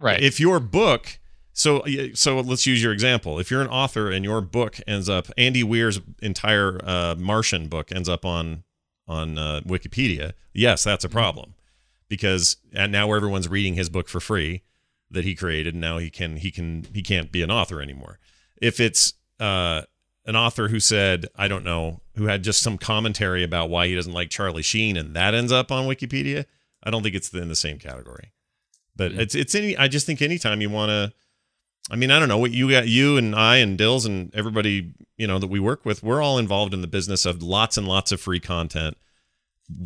[0.00, 0.22] Right.
[0.22, 1.18] If your book,
[1.56, 1.84] so
[2.14, 3.38] so let's use your example.
[3.38, 7.90] If you're an author and your book ends up Andy Weir's entire uh, Martian book
[7.92, 8.64] ends up on
[9.08, 11.54] on uh, Wikipedia, yes, that's a problem
[12.08, 14.62] because and now everyone's reading his book for free
[15.10, 15.74] that he created.
[15.74, 18.18] And now he can he can he can't be an author anymore.
[18.60, 19.82] If it's uh,
[20.26, 23.94] an author who said I don't know who had just some commentary about why he
[23.94, 26.46] doesn't like Charlie Sheen and that ends up on Wikipedia,
[26.82, 28.32] I don't think it's in the same category.
[28.96, 29.20] But Yeah.
[29.22, 31.12] it's it's any I just think anytime you want to
[31.90, 34.94] I mean, I don't know what you got you and I and Dills and everybody,
[35.16, 37.86] you know, that we work with, we're all involved in the business of lots and
[37.86, 38.96] lots of free content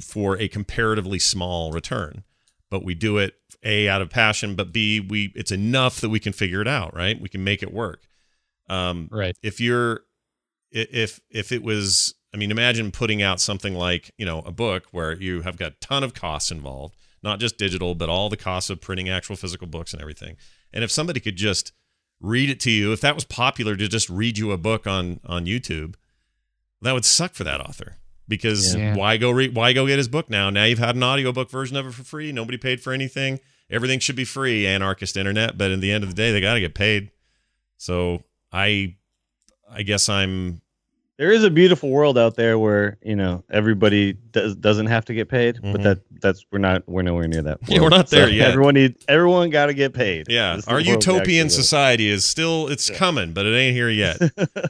[0.01, 2.23] for a comparatively small return.
[2.71, 3.35] But we do it
[3.65, 6.95] A out of passion, but B, we it's enough that we can figure it out,
[6.95, 7.21] right?
[7.21, 8.03] We can make it work.
[8.69, 9.37] Um right.
[9.43, 10.03] if you're
[10.71, 14.85] if if it was i mean imagine putting out something like you know a book
[14.91, 18.37] where you have got a ton of costs involved not just digital but all the
[18.37, 20.37] costs of printing actual physical books and everything
[20.73, 21.73] and if somebody could just
[22.21, 22.93] read it to you.
[22.93, 25.95] If that was popular to just read you a book on on youtube
[26.83, 27.97] that would suck for that author
[28.29, 28.95] because Yeah.
[28.97, 30.51] why go read why go get his book now?
[30.51, 32.31] Now you've had an audiobook version of it for free.
[32.33, 33.41] Nobody paid for anything.
[33.71, 35.59] Everything should be free anarchist internet.
[35.59, 37.11] But in the end of the day they got to get paid.
[37.77, 38.95] So i
[39.71, 40.61] i guess i'm
[41.19, 45.15] There is a beautiful world out there where you know everybody does doesn't have to
[45.15, 45.73] get paid, Mhm.
[45.73, 47.59] but that that's we're not we're nowhere near that.
[47.69, 48.49] Yeah, we're not there yet.
[48.51, 50.27] Everyone need everyone got to get paid.
[50.29, 53.75] yeah our the world we actually utopian society is still it's coming but it ain't
[53.75, 54.19] here yet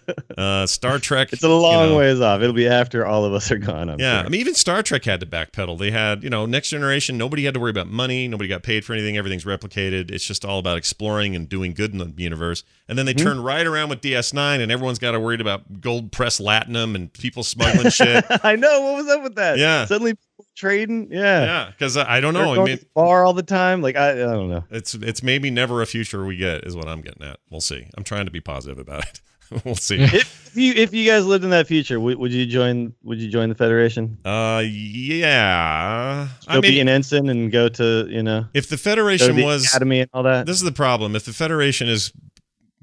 [0.39, 2.41] uh star trek It's a long you know, ways off.
[2.43, 3.89] It'll be after all of us are gone.
[3.91, 4.27] I'm yeah, sure.
[4.27, 5.79] I mean, even Star Trek had to backpedal.
[5.79, 7.17] They had, you know, next generation.
[7.19, 8.29] Nobody had to worry about money.
[8.29, 9.17] Nobody got paid for anything.
[9.17, 10.11] Everything's replicated.
[10.11, 12.63] It's just all about exploring and doing good in the universe.
[12.89, 13.27] And then they Mm-hmm.
[13.27, 17.13] turn right around with DS9, and everyone's got to worry about gold press latinum and
[17.13, 18.25] people smuggling shit.
[18.45, 18.81] I know.
[18.83, 19.48] What was up with that?
[19.57, 19.85] Yeah.
[19.87, 20.15] Suddenly
[20.57, 21.09] trading.
[21.11, 21.45] Yeah.
[21.45, 22.63] Yeah, because I don't They're know.
[22.63, 23.81] I mean, bar all the time.
[23.83, 24.65] Like I, I don't know.
[24.71, 27.39] it's it's maybe never a future we get is what I'm getting at.
[27.51, 27.87] We'll see.
[27.97, 29.21] I'm trying to be positive about it.
[29.65, 29.99] we'll see.
[30.01, 32.95] If you if you guys lived in that future, would, would you join?
[33.05, 34.19] Would you join the Federation?
[34.25, 36.29] Uh, yeah.
[36.47, 39.67] Go I be an ensign and go to you know if the Federation the was
[39.67, 40.47] academy and all that.
[40.47, 41.17] this is the problem.
[41.17, 42.13] If the Federation is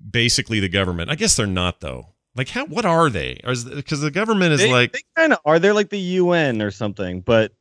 [0.10, 2.15] basically the government, I guess they're not though.
[2.36, 2.66] Like, how?
[2.66, 3.40] What are they?
[3.44, 5.58] Because the government is they, like, they kind of are.
[5.60, 7.22] They're like the UN or something.
[7.22, 7.54] But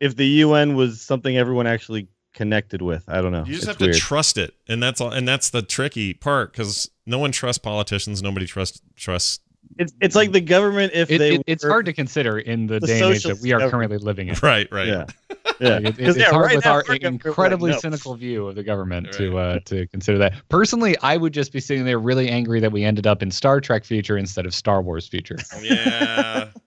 [0.00, 3.44] if the UN was something everyone actually connected with, I don't know.
[3.44, 3.94] you just It's have weird.
[3.94, 5.10] to trust it, and that's all.
[5.10, 8.22] And that's the tricky part because no one trusts politicians.
[8.22, 9.40] Nobody trusts trusts.
[9.78, 11.34] It's it's like the government if It, they.
[11.36, 13.72] it- it's hard to consider in the, the day and age that we are government.
[13.90, 14.36] currently living in.
[14.42, 14.88] Right, right.
[14.88, 15.06] Yeah.
[15.60, 17.80] Yeah, Like, it- because it's yeah, hard right with now, our our incredibly like, no.
[17.80, 20.34] cynical view of the government to uh, to consider that.
[20.48, 23.60] Personally, I would just be sitting there really angry that we ended up in Star
[23.60, 25.36] Trek future instead of Star Wars future.
[25.62, 26.48] Yeah.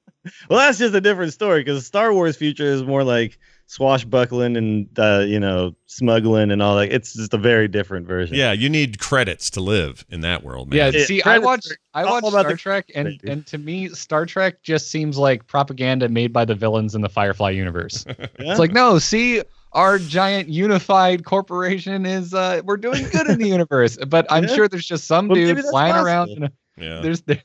[0.50, 3.38] Well, that's just a different story because Star Wars future is more like
[3.68, 6.92] swashbuckling and uh, you know smuggling and all that.
[6.92, 8.36] It's just a very different version.
[8.38, 10.78] yeah, you need credits to live in that world, man.
[10.78, 13.46] Yeah, Yeah, see, I credits watched are I all watched Star the Trek, and and
[13.48, 17.52] to me, Star Trek just seems like propaganda made by the villains in the Firefly
[17.52, 18.06] universe.
[18.40, 18.52] Yeah?
[18.52, 19.42] It's like, no, see,
[19.72, 24.56] our giant unified corporation is uh, we're doing good in the universe, but I'm Yeah.
[24.56, 26.30] sure there's just some Well, dude that's flying around.
[26.32, 27.02] In a, yeah.
[27.02, 27.42] there's there,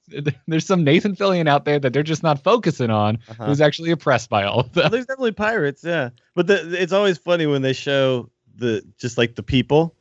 [0.47, 3.47] there's some Nathan Fillion out there that they're just not focusing on, Uh-huh.
[3.47, 6.11] who's actually oppressed by all of Well, there's definitely pirates, yeah.
[6.35, 9.95] But the, it's always funny when they show the just like the people,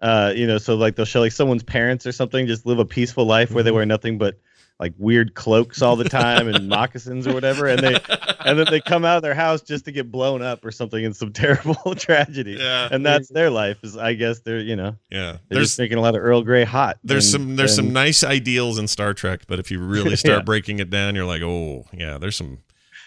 [0.00, 0.58] uh, you know.
[0.58, 3.62] So like they'll show like someone's parents or something just live a peaceful life where
[3.62, 3.76] they Mm-hmm.
[3.76, 4.38] wear nothing but
[4.78, 7.96] like weird cloaks all the time and moccasins or whatever, and they
[8.44, 11.02] and then they come out of their house just to get blown up or something
[11.02, 12.52] in some terrible tragedy.
[12.60, 12.88] Yeah.
[12.90, 13.78] And that's their life.
[13.82, 15.32] Is I guess they're you know Yeah.
[15.32, 16.98] they're There's just drinking a lot of Earl Grey hot.
[17.04, 20.40] there's and- some there's some nice ideals in Star Trek, but if you really start
[20.40, 20.44] Yeah.
[20.44, 22.58] breaking it down, you're like, oh yeah, there's some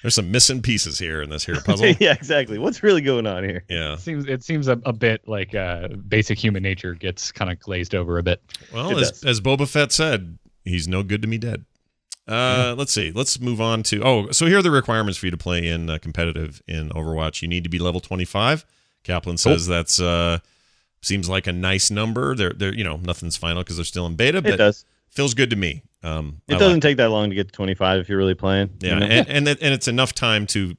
[0.01, 1.85] there's some missing pieces here in this here puzzle.
[1.99, 2.57] yeah, exactly.
[2.57, 3.65] What's really going on here?
[3.69, 3.93] yeah.
[3.93, 7.59] It seems it seems a, a bit like uh, basic human nature gets kind of
[7.59, 8.41] glazed over a bit.
[8.73, 9.23] Well, It as, does.
[9.25, 11.65] as Boba Fett said, he's no good to me dead.
[12.27, 13.11] Uh, let's see.
[13.11, 14.03] Let's move on to.
[14.03, 17.41] Oh, so here are the requirements for you to play in uh, competitive in Overwatch.
[17.41, 18.65] You need to be level 25.
[19.03, 20.37] Kaplan says that's uh,
[21.01, 22.35] seems like a nice number.
[22.35, 24.85] They're, they're you know, nothing's final because they're still in beta, It but does.
[25.09, 25.81] feels good to me.
[26.03, 28.69] Um, It like- doesn't take that long to get to 25 if you're really playing.
[28.81, 29.05] you yeah, know?
[29.07, 30.75] and and, it, and it's enough time to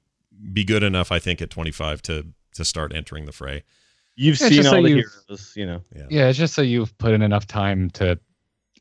[0.53, 3.65] be good enough, I think, at 25 to to start entering the fray.
[4.15, 5.83] You've Yeah, it's seen all so the you've- heroes, you know.
[6.11, 8.19] Yeah, it's just so you've put in enough time to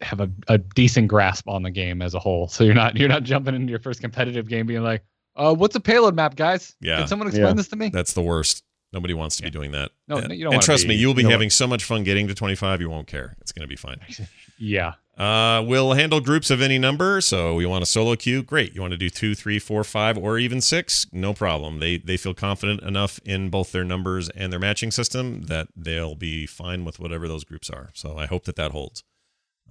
[0.02, 2.48] have a, a decent grasp on the game as a whole.
[2.48, 5.04] So you're not you're not jumping into your first competitive game being like,
[5.36, 6.76] uh, what's a payload map, guys?
[6.82, 6.98] Yeah.
[7.00, 7.54] Can someone explain Yeah.
[7.54, 7.90] this to me?
[7.90, 8.64] That's the worst.
[8.92, 9.92] Nobody wants to be doing that.
[10.08, 11.84] No, and, no, you don't and wanna trust me, you'll be you having so much
[11.84, 13.36] fun getting to 25, you won't care.
[13.40, 14.00] It's going to be fine.
[14.62, 14.96] Yeah.
[15.18, 17.22] Uh, we'll handle groups of any number.
[17.22, 18.44] So you want a solo queue?
[18.44, 18.76] Great.
[18.76, 21.06] You want to do two, three, four, five, or even six?
[21.14, 21.80] No problem.
[21.80, 26.16] They they feel confident enough in both their numbers and their matching system that they'll
[26.16, 27.90] be fine with whatever those groups are.
[27.94, 29.04] So I hope that that holds,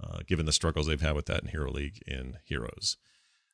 [0.01, 2.97] uh, given the struggles they've had with that in Hero League in Heroes.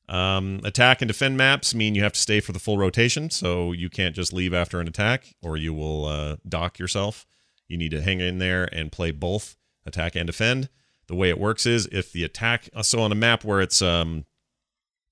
[0.07, 3.71] Um, attack and defend maps mean you have to stay for the full rotation, so
[3.71, 7.25] you can't just leave after an attack, or you will uh, dock yourself.
[7.67, 10.69] You need to hang in there and play both attack and defend.
[11.07, 13.81] The way it works is if the attack, uh, so on a map where it's,
[13.81, 14.25] um,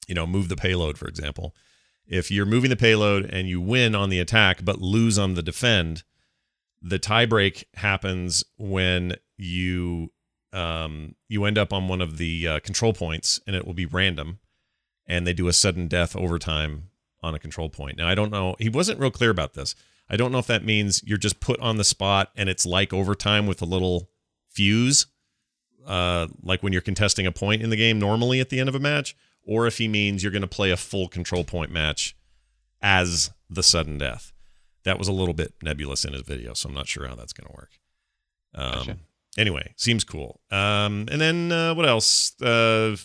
[0.07, 1.55] you know, move the payload, for example,
[2.05, 5.43] if you're moving the payload and you win on the attack but lose on the
[5.43, 6.03] defend,
[6.81, 10.11] the tiebreak happens when you
[10.53, 13.85] um, you end up on one of the uh, control points and it will be
[13.85, 14.39] random
[15.05, 16.89] and they do a sudden death overtime
[17.21, 17.97] on a control point.
[17.97, 18.55] Now I don't know.
[18.59, 19.75] He wasn't real clear about this.
[20.09, 22.93] I don't know if that means you're just put on the spot and it's like
[22.93, 24.09] overtime with a little
[24.49, 25.07] fuse,
[25.87, 28.75] uh, like when you're contesting a point in the game normally at the end of
[28.75, 32.15] a match, or if he means you're going to play a full control point match
[32.81, 34.33] as the sudden death.
[34.83, 37.33] That was a little bit nebulous in his video, so I'm not sure how that's
[37.33, 37.71] going to work.
[38.53, 38.97] Um, Gotcha.
[39.37, 40.41] Anyway, seems cool.
[40.51, 42.33] Um, and then uh, what else?
[42.41, 42.95] Uh,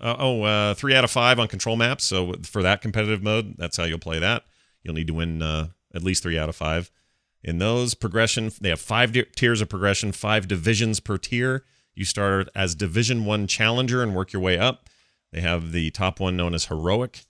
[0.00, 2.04] uh, oh, uh, three out of five on control maps.
[2.04, 4.44] So for that competitive mode, that's how you'll play that.
[4.82, 6.90] You'll need to win uh, at least three out of five.
[7.44, 11.64] In those progression, they have five tiers of progression, five divisions per tier.
[11.94, 14.88] You start as Division One challenger and work your way up.
[15.32, 17.24] They have the top one known as heroic,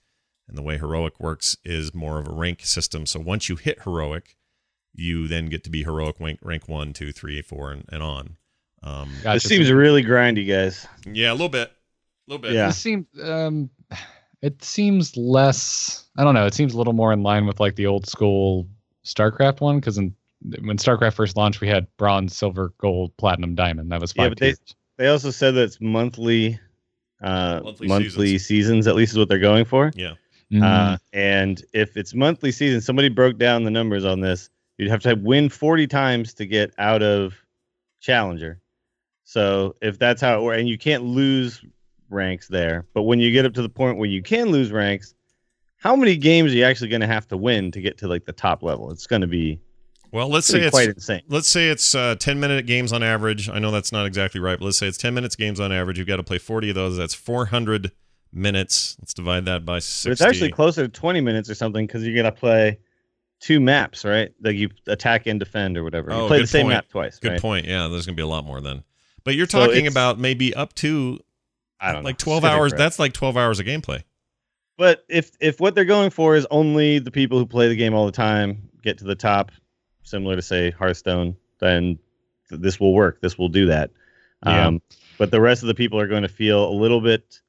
[0.47, 3.05] and the way heroic works is more of a rank system.
[3.05, 4.35] So once you hit heroic,
[4.95, 8.37] you then get to be heroic rank, rank one, two, three, four, and, and on.
[8.83, 9.35] Um, Gotcha.
[9.35, 10.85] This seems really grindy, guys.
[11.11, 12.51] yeah, a little bit, a little bit.
[12.53, 12.67] Yeah.
[12.67, 13.69] This seems um,
[14.41, 16.05] it seems less.
[16.17, 16.45] I don't know.
[16.45, 18.67] It seems a little more in line with like the old school
[19.05, 20.13] StarCraft one because when
[20.77, 23.91] StarCraft first launched, we had bronze, silver, gold, platinum, diamond.
[23.91, 24.55] That was Yeah, five but they-
[24.97, 26.59] They also said that it's monthly,
[27.21, 28.45] uh, Monthly monthly, seasons.
[28.45, 28.87] seasons.
[28.87, 29.91] At least is what they're going for.
[29.95, 30.13] Yeah.
[30.51, 30.61] Mm.
[30.63, 34.49] Uh, and if it's monthly season, somebody broke down the numbers on this.
[34.77, 37.33] You'd have to win 40 times to get out of
[37.99, 38.59] Challenger.
[39.23, 41.63] So if that's how it works, and you can't lose
[42.09, 45.13] ranks there, but when you get up to the point where you can lose ranks,
[45.77, 48.25] how many games are you actually going to have to win to get to like
[48.25, 48.91] the top level?
[48.91, 49.59] It's going to be,
[50.11, 51.21] Well, let's say it's quite insane.
[51.27, 53.49] let's say it's uh, 10 minute games on average.
[53.49, 55.97] I know that's not exactly right, but let's say it's 10 minutes games on average.
[55.97, 56.97] You've got to play 40 of those.
[56.97, 57.91] That's 400
[58.31, 58.97] minutes.
[59.01, 60.09] Let's divide that by 60.
[60.09, 62.79] But it's actually closer to 20 minutes or something because you're going to play
[63.43, 64.31] two maps, right?
[64.41, 66.11] Like you attack and defend or whatever.
[66.11, 66.75] Oh, you play the same point.
[66.75, 67.41] map twice, Good right?
[67.41, 67.65] point.
[67.65, 68.83] Yeah, there's going to be a lot more then.
[69.25, 71.19] But you're talking it's- about maybe up to
[71.79, 72.07] I don't know.
[72.09, 72.71] like 12 hours.
[72.71, 72.77] right?
[72.77, 74.03] That's like 12 hours of gameplay.
[74.77, 77.93] But if if what they're going for is only the people who play the game
[77.93, 79.51] all the time get to the top,
[80.03, 81.99] similar to say Hearthstone, then
[82.49, 83.21] th- this will work.
[83.21, 83.91] This will do that.
[84.45, 84.67] Yeah.
[84.67, 84.81] Um,
[85.19, 87.39] but the rest of the people are going to feel a little bit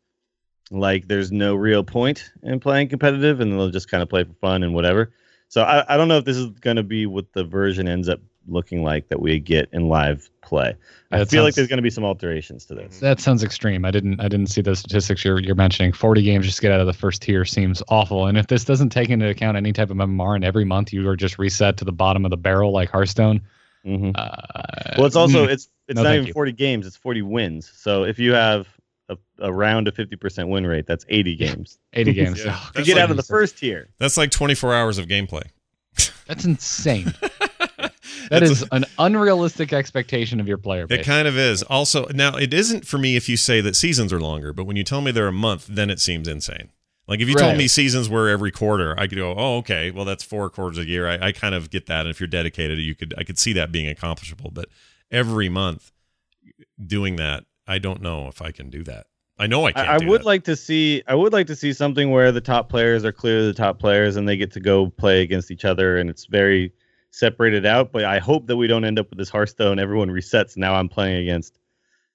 [0.71, 4.35] like there's no real point in playing competitive, and they'll just kind of play for
[4.35, 5.13] fun and whatever.
[5.55, 8.09] So I, I don't know if this is going to be what the version ends
[8.09, 10.75] up looking like that we get in live play.
[11.13, 12.99] I That feel like there's going to be some alterations to this.
[12.99, 13.85] That sounds extreme.
[13.85, 15.93] I didn't I didn't see the statistics you're you're mentioning.
[15.93, 18.27] 40 games just get out of the first tier seems awful.
[18.27, 21.09] And if this doesn't take into account any type of MMR and every month you
[21.09, 23.41] are just reset to the bottom of the barrel like Hearthstone,
[23.85, 24.33] hmm uh,
[24.97, 26.33] Well, it's also mm, it's it's No, not even you.
[26.33, 27.71] 40 games; it's 40 wins.
[27.77, 28.67] So if you have
[29.09, 32.45] a, a round of 50% win rate, that's 80 games 80 games.
[32.45, 32.59] Yeah.
[32.59, 33.89] Oh, to get like- out of the first tier.
[33.99, 35.45] That's like 24 hours of gameplay.
[36.27, 37.13] That's insane.
[38.31, 41.01] That It's- is an unrealistic expectation of your player base.
[41.01, 41.63] It kind of is.
[41.65, 44.77] Also, now it isn't for me if you say that seasons are longer, but when
[44.77, 46.71] you tell me they're a month, then it seems insane.
[47.07, 50.07] Like if you told me seasons were every quarter, I could go, "Oh, okay, well
[50.07, 52.79] that's four quarters a year." I, I kind of get that, and if you're dedicated,
[52.79, 54.51] you could I could see that being accomplishable.
[54.51, 54.69] But
[55.11, 55.93] every month
[56.83, 59.07] doing that, I don't know if I can do that.
[59.39, 59.89] I know I can't.
[59.89, 60.27] I, I would that.
[60.27, 63.47] like to see I would like to see something where the top players are clearly
[63.49, 66.73] the top players and they get to go play against each other and it's very
[67.11, 67.91] separated out.
[67.91, 69.79] But I hope that we don't end up with this Hearthstone.
[69.79, 70.57] Everyone resets.
[70.57, 71.59] Now I'm playing against,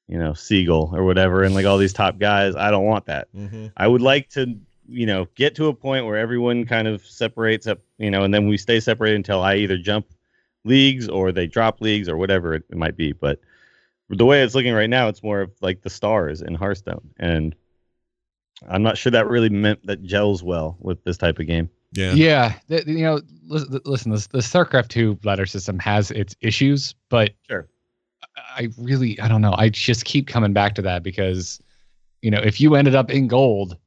[0.07, 2.55] you know, Siegel or whatever, and like all these top guys.
[2.55, 3.27] I don't want that.
[3.35, 3.73] Mhm.
[3.75, 4.55] I would like to,
[4.87, 8.33] you know, get to a point where everyone kind of separates up, you know, and
[8.33, 10.05] then we stay separated until I either jump
[10.63, 13.11] leagues or they drop leagues or whatever it, it might be.
[13.11, 13.39] But
[14.09, 17.55] the way it's looking right now, it's more of like the stars in Hearthstone, and
[18.67, 21.69] I'm not sure that really meant that gels well with this type of game.
[21.93, 22.13] Yeah.
[22.13, 26.93] Yeah, th- you know, listen, listen this, the StarCraft two ladder system has its issues,
[27.09, 27.67] but Sure.
[28.35, 29.55] I really, I don't know.
[29.57, 31.59] I just keep coming back to that because,
[32.21, 33.77] you know, if you ended up in gold,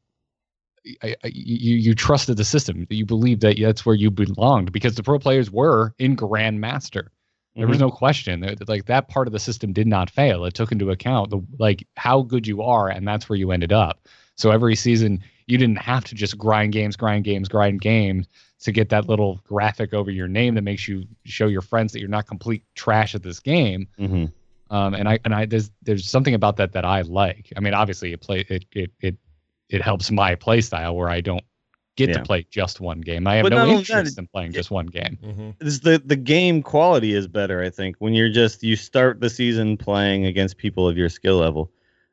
[1.03, 2.87] I, I, you you trusted the system.
[2.91, 7.09] You believed that that's where you belonged because the pro players were in Grandmaster.
[7.57, 8.41] There was no question.
[8.41, 10.45] There- Like that part of the system did not fail.
[10.45, 13.73] It took into account the like how good you are, and that's where you ended
[13.73, 14.09] up.
[14.37, 18.27] So every season, you didn't have to just grind games, grind games, grind games
[18.61, 22.01] to get that little graphic over your name that makes you show your friends that
[22.01, 23.87] you're not complete trash at this game.
[23.99, 24.27] hmm
[24.71, 27.53] Um, and I and I there's there's something about that that I like.
[27.57, 29.17] I mean, obviously, it play it it it
[29.69, 31.45] it helps my play style where I don't
[31.97, 32.17] get Yeah.
[32.19, 33.27] to play just one game.
[33.27, 35.19] I have But no only interest that, in playing just one game.
[35.23, 35.55] Mhm.
[35.59, 37.63] This the the game quality is better.
[37.63, 41.37] I think when you're just you start the season playing against people of your skill
[41.37, 41.71] level.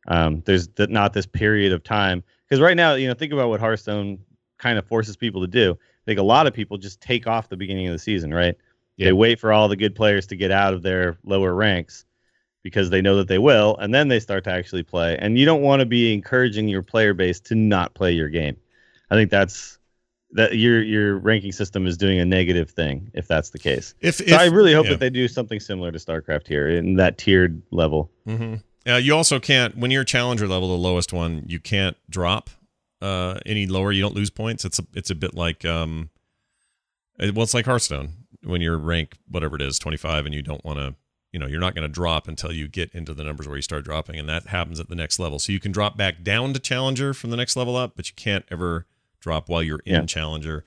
[0.08, 3.50] Um, there's th- not this period of time because right now, you know, think about
[3.50, 4.18] what Hearthstone
[4.58, 5.72] kind of forces people to do.
[5.74, 8.56] I think a lot of people just take off the beginning of the season, right?
[8.98, 9.08] Yeah.
[9.08, 12.06] They wait for all the good players to get out of their lower ranks
[12.64, 15.16] because they know that they will, and then they start to actually play.
[15.20, 18.58] And you don't want to be encouraging your player base to not play your game.
[19.12, 19.78] I think that's
[20.32, 23.95] that your your ranking system is doing a negative thing if that's the case.
[23.99, 24.91] If, So if I really hope yeah.
[24.91, 28.12] that they do something similar to StarCraft here in that tiered level.
[28.26, 28.55] hmm
[28.88, 32.49] Uh, you also can't when you're challenger level, the lowest one, you can't drop
[33.01, 33.91] uh, any lower.
[33.91, 34.66] You don't lose points.
[34.66, 36.10] It's a it's a bit like um,
[37.20, 40.64] it- well, it's like Hearthstone when you're rank whatever it is, 25, and you don't
[40.64, 40.95] want to.
[41.32, 43.62] You know, you're not going to drop until you get into the numbers where you
[43.62, 45.38] start dropping, and that happens at the next level.
[45.38, 48.16] So you can drop back down to challenger from the next level up, but you
[48.16, 48.88] can't ever
[49.20, 50.05] drop while you're in Yeah.
[50.05, 50.63] challenger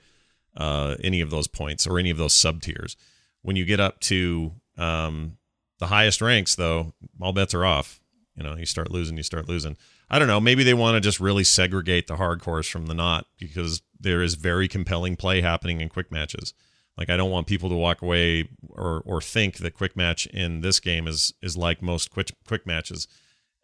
[0.55, 2.95] uh, any of those points or any of those sub tiers.
[3.41, 5.37] When you get up to um,
[5.79, 7.99] the highest ranks, though, all bets are off.
[8.35, 9.77] You know, you start losing, you start losing.
[10.09, 10.39] I don't know.
[10.39, 14.35] Maybe they want to just really segregate the hardcores from the not because there is
[14.35, 16.53] very compelling play happening in quick matches.
[16.97, 20.61] Like I don't want people to walk away or or think that quick match in
[20.61, 23.07] this game is is like most quick quick matches.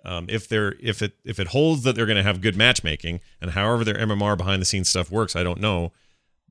[0.06, 3.20] Um, if they're if it if it holds that they're going to have good matchmaking
[3.42, 5.92] and however their MMR behind the scenes stuff works, I don't know,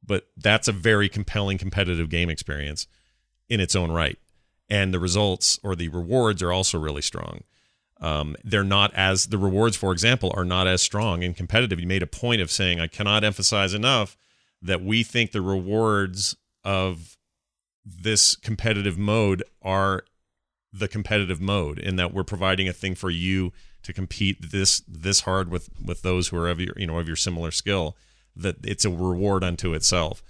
[0.04, 2.86] but that's a very compelling competitive game experience
[3.48, 4.18] in its own right,
[4.68, 7.42] and the results or the rewards are also really strong.
[8.00, 11.80] Um, they're not as the rewards, for example, are not as strong and competitive.
[11.80, 14.16] You made a point of saying I cannot emphasize enough
[14.62, 17.16] that we think the rewards of
[17.84, 20.04] this competitive mode are
[20.72, 23.52] the competitive mode in that we're providing a thing for you
[23.82, 27.06] to compete this this hard with with those who are of your you know of
[27.06, 27.96] your similar skill
[28.36, 30.22] that it's a reward unto itself.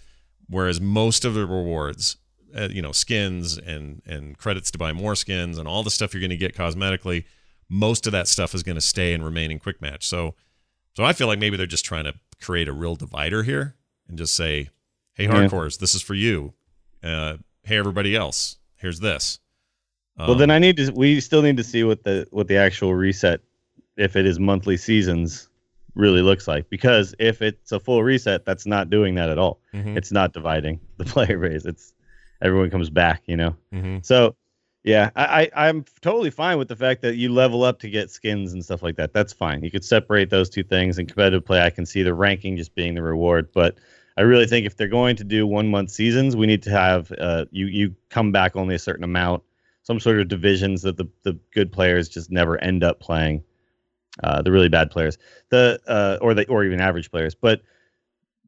[0.49, 2.17] Whereas most of the rewards
[2.57, 6.15] uh, you know skins and and credits to buy more skins and all the stuff
[6.15, 7.25] you're going to get cosmetically
[7.69, 10.07] most of that stuff is going to stay and remain in quick match.
[10.07, 10.35] So
[10.97, 13.75] so i feel like maybe they're just trying to create a real divider here
[14.09, 14.71] and just say
[15.15, 15.33] hey Yeah.
[15.49, 16.55] hardcores this is for you.
[17.03, 19.39] Uh, hey everybody else here's this
[20.19, 20.93] well, Um, then I need to.
[20.93, 23.41] We still need to see what the what the actual reset,
[23.97, 25.49] if it is monthly seasons,
[25.95, 26.69] really looks like.
[26.71, 29.61] Because if it's a full reset, that's not doing that at all.
[29.75, 29.97] mhm.
[29.97, 31.65] It's not dividing the player base.
[31.65, 31.93] It's
[32.43, 33.23] everyone comes back.
[33.27, 33.57] You know.
[33.73, 34.37] hmm So,
[34.85, 38.11] yeah, I, I I'm totally fine with the fact that you level up to get
[38.11, 39.13] skins and stuff like that.
[39.13, 39.63] That's fine.
[39.63, 40.99] You could separate those two things.
[40.99, 43.77] In competitive play, I can see the ranking just being the reward, but
[44.17, 47.13] I really think if they're going to do one month seasons, we need to have
[47.19, 49.43] uh, you you come back only a certain amount,
[49.89, 53.43] some sort of divisions that the the good players just never end up playing,
[54.23, 55.17] uh, the really bad players,
[55.49, 57.35] the uh, or the or even average players.
[57.35, 57.63] But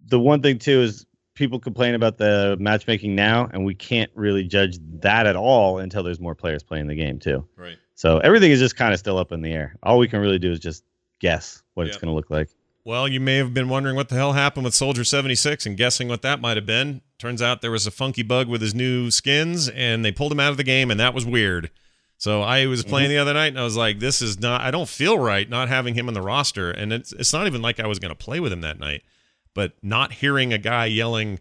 [0.04, 4.44] the one thing too is people complain about the matchmaking now, and we can't really
[4.44, 7.48] judge that at all until there's more players playing the game too.
[7.56, 7.78] Right.
[7.94, 9.76] So everything is just kind of still up in the air.
[9.82, 10.84] All we can really do is just
[11.20, 12.50] guess what it's going to look like.
[12.90, 16.08] Well, you may have been wondering what the hell happened with Soldier 76 and guessing
[16.08, 17.02] what that might have been.
[17.20, 20.40] Turns out there was a funky bug with his new skins and they pulled him
[20.40, 21.70] out of the game and that was weird.
[22.18, 23.12] So I was playing mm-hmm.
[23.12, 25.68] the other night and I was like, this is not, I don't feel right not
[25.68, 26.72] having him on the roster.
[26.72, 29.04] And it's, it's not even like I was going to play with him that night,
[29.54, 31.38] but not hearing a guy yelling,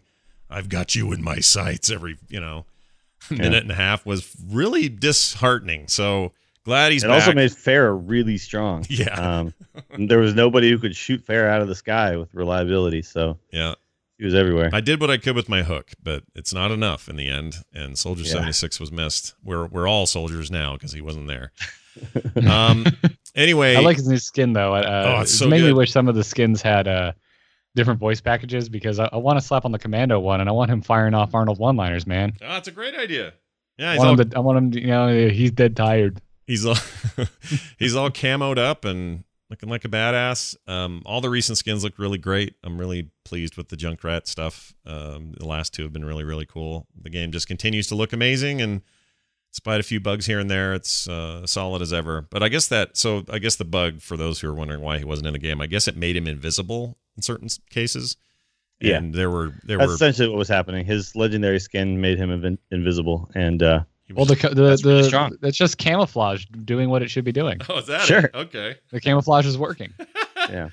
[0.48, 2.66] I've got you in my sights every, you know,
[3.28, 5.88] minute and a half was really disheartening.
[5.88, 6.30] So
[6.64, 7.14] glad he's it back.
[7.16, 8.84] also made Pharah really strong.
[8.90, 9.14] Yeah.
[9.14, 9.54] Um,
[9.98, 13.74] there was nobody who could shoot Pharah out of the sky with reliability, so yeah.
[14.18, 14.70] he was everywhere.
[14.72, 17.56] I did what I could with my hook, but it's not enough in the end.
[17.72, 18.32] And Soldier Yeah.
[18.32, 19.34] 76 was missed.
[19.44, 21.52] We're we're all soldiers now because he wasn't there.
[22.48, 22.86] um.
[23.36, 24.74] Anyway, I like his new skin though.
[24.74, 27.12] Uh, Oh, it's it so made me wish some of the skins had uh,
[27.76, 30.52] different voice packages because I, I want to slap on the Commando one and I
[30.52, 32.32] want him firing off Arnold one-liners, man.
[32.42, 33.34] oh, it's a great idea.
[33.78, 36.20] Yeah, I want, all, him to, I want him to, you know, he's dead tired.
[36.50, 36.76] He's all
[37.78, 40.56] he's all camoed up and looking like a badass.
[40.68, 42.56] Um, all the recent skins look really great.
[42.64, 44.74] I'm really pleased with the Junkrat stuff.
[44.84, 46.86] Um, the last two have been really really cool.
[47.00, 48.82] The game just continues to look amazing and.
[49.52, 52.24] Despite a few bugs here and there, it's uh, solid as ever.
[52.30, 54.98] But I guess that so I guess the bug for those who are wondering why
[54.98, 58.16] he wasn't in the game, I guess it made him invisible in certain cases.
[58.80, 58.98] Yeah.
[58.98, 60.86] and there were there That's were essentially what was happening.
[60.86, 63.82] His legendary skin made him invi- invisible, and uh,
[64.16, 65.36] Well, was- the co- the That's really the strong.
[65.42, 67.58] it's just camouflage doing what it should be doing.
[67.68, 68.20] oh is that Sure.
[68.20, 68.30] it?
[68.34, 68.76] okay.
[68.90, 69.92] The camouflage is working.
[70.48, 70.70] yeah.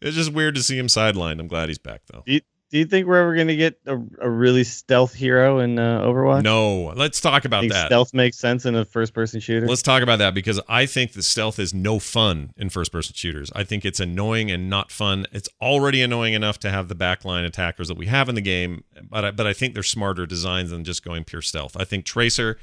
[0.00, 1.40] It's just weird to see him sidelined.
[1.40, 2.22] I'm glad he's back though.
[2.70, 6.00] Do you think we're ever going to get a, a really stealth hero in uh,
[6.00, 6.42] Overwatch?
[6.42, 7.86] No, let's talk about think that.
[7.86, 9.68] stealth makes sense in a first-person shooter.
[9.68, 13.14] Let's talk about that because I think the stealth is no fun in first person
[13.14, 13.52] shooters.
[13.54, 15.26] I think it's annoying and not fun.
[15.30, 18.82] It's already annoying enough to have the backline attackers that we have in the game,
[19.08, 21.76] but I, but I think they're smarter designs than just going pure stealth.
[21.78, 22.58] I think Tracer,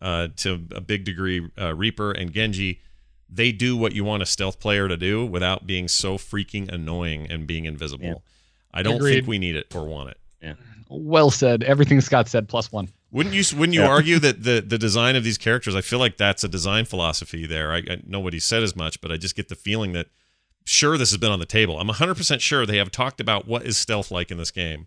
[0.00, 2.80] uh, to a big degree, uh, Reaper and Genji,
[3.28, 7.26] they do what you want a stealth player to do without being so freaking annoying
[7.30, 8.04] and being invisible.
[8.06, 8.14] Yeah.
[8.72, 10.18] I don't think we need it or want it.
[10.42, 10.54] Yeah.
[10.88, 11.62] Well said.
[11.62, 12.88] Everything Scott said plus one.
[13.10, 13.42] Wouldn't you?
[13.58, 13.88] Wouldn't you Yeah.
[13.88, 15.74] argue that the the design of these characters?
[15.74, 17.72] I feel like that's a design philosophy there.
[17.72, 20.08] I, I nobody said as much, but I just get the feeling that
[20.64, 21.80] sure this has been on the table.
[21.80, 24.86] I'm 100 percent sure they have talked about what is stealth like in this game,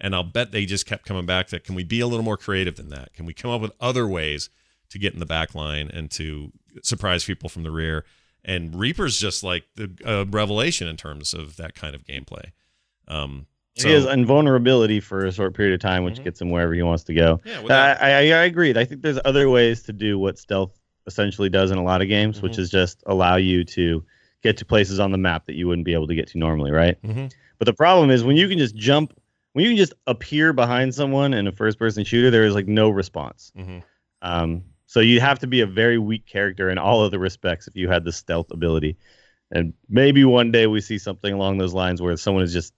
[0.00, 2.36] and I'll bet they just kept coming back to can we be a little more
[2.36, 3.12] creative than that?
[3.14, 4.50] Can we come up with other ways
[4.90, 8.04] to get in the back line and to surprise people from the rear?
[8.44, 12.52] And Reaper's just like the uh, revelation in terms of that kind of gameplay.
[13.08, 13.46] Um,
[13.76, 16.24] so, he has invulnerability for a short period of time, which Mhm.
[16.24, 17.40] gets him wherever he wants to go.
[17.44, 18.76] yeah, I, without- I, I agreed.
[18.76, 22.08] I think there's other ways to do what stealth essentially does in a lot of
[22.08, 22.58] games, which Mhm.
[22.58, 24.04] is just allow you to
[24.42, 26.70] get to places on the map that you wouldn't be able to get to normally,
[26.70, 27.00] right?
[27.02, 27.32] Mhm.
[27.58, 29.12] But the problem is when you can just jump,
[29.58, 32.90] when you can just appear behind someone in a first-person shooter, there is like no
[32.90, 33.50] response.
[33.58, 33.82] Mhm.
[34.22, 37.74] Um, so you have to be a very weak character in all other respects if
[37.74, 38.96] you had the stealth ability.
[39.50, 42.72] And maybe one day we see something along those lines where someone is just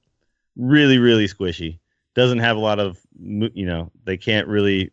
[0.57, 1.81] really, really squishy,
[2.14, 4.91] doesn't have a lot of, you know, they can't really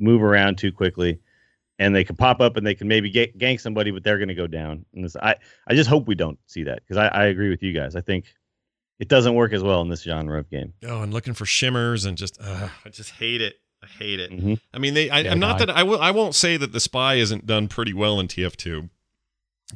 [0.00, 1.20] move around too quickly,
[1.78, 4.26] and they can pop up and they can maybe ga- gank somebody, but they're going
[4.26, 4.84] to go down.
[4.92, 5.36] And this, I,
[5.68, 7.94] I just hope we don't see that because I, I agree with you guys.
[7.94, 8.24] I think
[8.98, 10.74] it doesn't work as well in this genre of game.
[10.84, 13.56] Oh, and looking for shimmers and just uh, I just hate it.
[13.82, 14.30] I hate it.
[14.32, 14.60] Mhm.
[14.74, 15.08] I mean, they.
[15.08, 16.00] I, Yeah, I'm not I- that I will.
[16.00, 18.90] I won't say that the spy isn't done pretty well in TF2,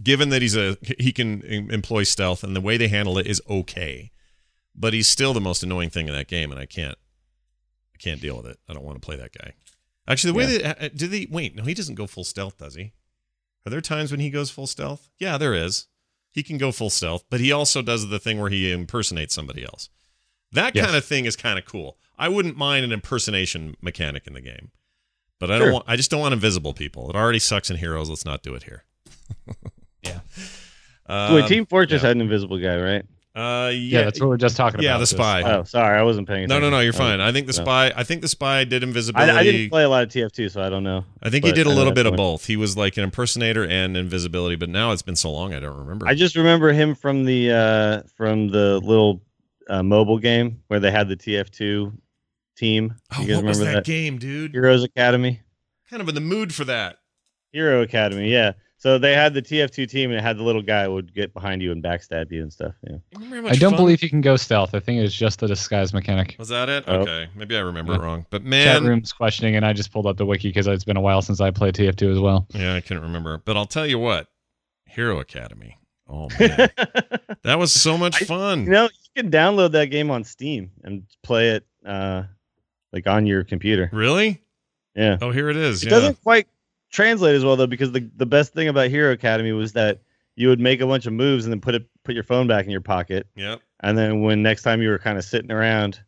[0.03, 3.41] given that he's a he can employ stealth and the way they handle it is
[3.49, 4.11] okay,
[4.75, 6.99] but he's still the most annoying thing in that game, and I can't.
[7.95, 8.59] I can't deal with it.
[8.69, 9.53] I don't want to play that guy.
[10.09, 11.55] Actually, the way that uh, do they wait?
[11.55, 12.93] No, he doesn't go full stealth, does he?
[13.65, 15.09] Are there times when he goes full stealth?
[15.21, 15.87] Yeah, there is.
[16.33, 19.65] He can go full stealth, but he also does the thing where he impersonates somebody
[19.65, 19.89] else.
[20.51, 20.85] That Yes.
[20.87, 21.97] kind of thing is kind of cool.
[22.19, 24.71] I wouldn't mind an impersonation mechanic in the game,
[25.39, 25.67] but I Sure.
[25.67, 25.85] don't want.
[25.89, 27.09] I just don't want invisible people.
[27.11, 28.09] It already sucks in Heroes.
[28.09, 28.85] Let's not do it here.
[30.03, 30.21] Yeah.
[31.05, 32.09] Um, Wait, Team Fortress yeah.
[32.09, 33.05] had an invisible guy, right?
[33.35, 34.95] Uh, yeah, Yeah, that's what we are just talking yeah, about.
[34.95, 35.43] Yeah, the Just- spy.
[35.43, 36.71] Oh, sorry, I wasn't paying no, attention.
[36.71, 37.21] no, no, you're fine.
[37.21, 37.91] I think the spy.
[37.97, 39.33] I think the spy did invisibility.
[39.33, 41.05] I didn't play a lot of TF2, so I don't know.
[41.23, 42.47] I think he did a little bit of both.
[42.47, 45.79] He was like an impersonator and invisibility, but now it's been so long I don't
[45.79, 46.07] remember.
[46.07, 49.23] I just remember him from the uh, from the little
[49.69, 51.93] uh, mobile game where they had the TF2
[52.57, 52.95] team.
[53.17, 54.53] Oh, you guys what was remember that, game, dude?
[54.53, 55.41] Heroes Academy.
[55.89, 56.99] Kind of in the mood for that.
[57.53, 58.53] Hero Academy, yeah.
[58.83, 61.63] So they had the TF2 team, and it had the little guy would get behind
[61.63, 62.75] you and backstab you and stuff.
[62.83, 62.97] Yeah.
[63.17, 64.75] I don't fun- believe you can go stealth.
[64.75, 66.35] I think it's just the disguise mechanic.
[66.37, 66.83] Was that it?
[66.89, 67.03] Oh.
[67.03, 67.99] Okay, maybe I remember Yeah.
[68.01, 68.27] it wrong.
[68.31, 70.97] But man, Chat room's questioning, and I just pulled up the wiki because it's been
[70.97, 72.49] a while since I played TF2 as well.
[72.55, 73.41] yeah, I couldn't remember.
[73.45, 74.27] But I'll tell you what,
[74.87, 75.79] Hero Academy.
[76.09, 76.69] Oh man,
[77.45, 78.65] that was so much I- fun.
[78.65, 82.25] You know, you can download that game on Steam and play it uh
[82.93, 83.91] like on your computer.
[83.93, 84.43] really?
[84.97, 85.19] Yeah.
[85.23, 85.83] Oh, here it is.
[85.83, 85.91] It yeah.
[85.91, 86.49] doesn't quite
[86.93, 90.01] translate as well though because the the best thing about Hero Academy was that
[90.37, 92.65] you would make a bunch of moves and then put it put your phone back
[92.65, 93.61] in your pocket Yep.
[93.81, 96.01] and then when next time you were kind of sitting around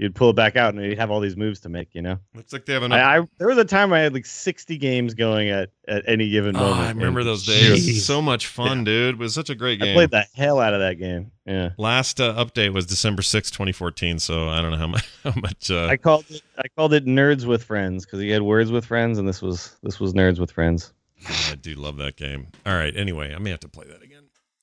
[0.00, 2.18] you'd pull it back out and you'd have all these moves to make, you know.
[2.34, 2.92] Looks like they have an.
[2.92, 6.30] I, I there was a time I had like 60 games going at at any
[6.30, 6.80] given oh, moment.
[6.80, 7.86] I remember and those days.
[7.86, 8.00] Jeez.
[8.00, 9.16] So much fun, dude.
[9.16, 9.82] It was such a great game.
[9.82, 9.94] I game.
[9.96, 11.30] played the hell out of that game.
[11.44, 11.70] Yeah.
[11.76, 14.18] Last uh, update was December sixth, 2014.
[14.18, 15.08] So I don't know how much.
[15.22, 18.40] How much uh, I called it I called it Nerds with Friends because he had
[18.40, 20.94] words with friends and this was this was Nerds with Friends.
[21.28, 22.48] I do love that game.
[22.64, 22.96] All right.
[22.96, 24.19] Anyway, I may have to play that again.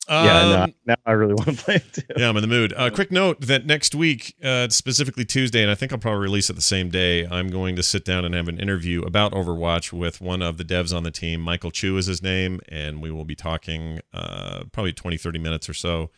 [0.10, 2.02] Yeah, Um, no, now I really want to play it too.
[2.16, 2.74] yeah, I'm in the mood.
[2.76, 6.50] Uh, quick note that next week, uh, specifically Tuesday, and I think I'll probably release
[6.50, 9.92] it the same day, I'm going to sit down and have an interview about Overwatch
[9.92, 11.42] with one of the devs on the team.
[11.42, 15.68] Michael Chu is his name, and we will be talking uh, probably 20, 30 minutes
[15.70, 16.10] or so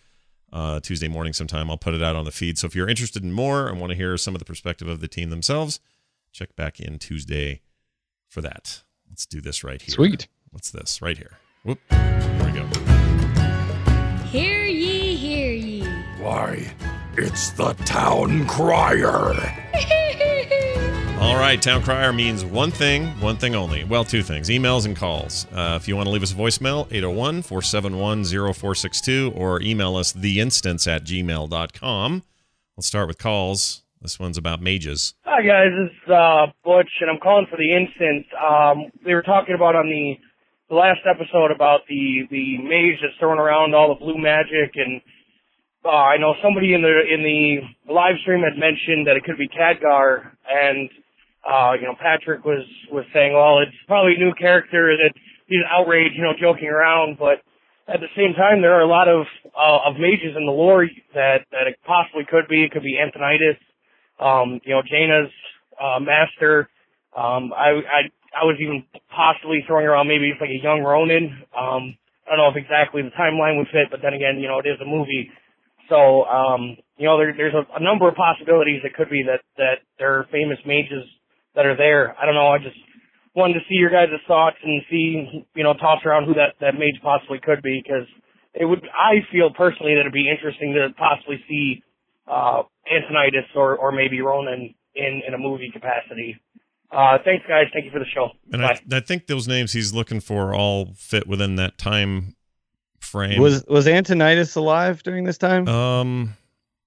[0.54, 1.70] uh, Tuesday morning sometime.
[1.70, 2.58] I'll put it out on the feed.
[2.58, 5.00] So if you're interested in more and want to hear some of the perspective of
[5.02, 5.80] the team themselves,
[6.32, 7.62] check back in Tuesday
[8.28, 8.84] for that.
[9.10, 9.94] Let's do this right here.
[9.94, 10.28] Sweet.
[10.52, 11.02] What's this?
[11.02, 11.38] Right here.
[11.64, 11.80] Whoop.
[16.30, 16.72] Why,
[17.18, 19.34] it's the town crier.
[21.20, 23.84] All right, Town Crier means one thing, one thing only.
[23.84, 25.48] Well, two things emails and calls.
[25.52, 30.12] Uh, if you want to leave us a voicemail, 801 471 0462, or email us
[30.12, 32.24] theinstance at gmail.com.
[32.78, 33.82] Let's start with calls.
[34.00, 35.16] This one's about mages.
[35.24, 38.28] Hi guys, this is uh, Butch, and I'm calling for the instance.
[38.40, 40.16] Um, we were talking about on the,
[40.70, 45.02] the last episode about the the mage that's throwing around all the blue magic, and
[45.86, 49.38] uh, I know somebody in the in the live stream had mentioned that it could
[49.38, 50.90] be Khadgar, and
[51.44, 55.14] uh, you know Patrick was was saying, well, it's probably a new character that
[55.48, 57.42] he's outraged, you know, joking around, but
[57.88, 59.26] at the same time, there are a lot of
[59.58, 62.64] uh, of mages in the lore that that it possibly could be.
[62.64, 63.58] It could be Antonidas
[64.20, 65.32] um, you know, Jaina's
[65.80, 66.70] uh, master.
[67.16, 68.00] Um, I, I
[68.30, 71.34] I was even possibly throwing around maybe it's like a young Rhonin.
[71.56, 74.60] Um, I don't know if exactly the timeline would fit, but then again, you know,
[74.60, 75.32] it is a movie.
[75.90, 78.82] So, um, you know, there, there's a, a number of possibilities.
[78.84, 81.04] It could be that that there are famous mages
[81.56, 82.16] that are there.
[82.18, 82.48] I don't know.
[82.48, 82.78] I just
[83.36, 86.76] wanted to see your guys' thoughts and see, you know, toss around who that that
[86.76, 88.08] mage possibly could be because
[88.54, 88.86] it would.
[88.94, 91.84] I feel personally that it'd be interesting to possibly see
[92.30, 96.40] uh, Antonidas or, or maybe Rhonin in, in a movie capacity.
[96.92, 97.66] Uh, thanks, guys.
[97.74, 98.30] Thank you for the show.
[98.52, 102.36] And I, I think those names he's looking for all fit within that time
[103.00, 103.42] frame.
[103.42, 105.68] Was was Antonidas alive during this time?
[105.68, 106.36] um,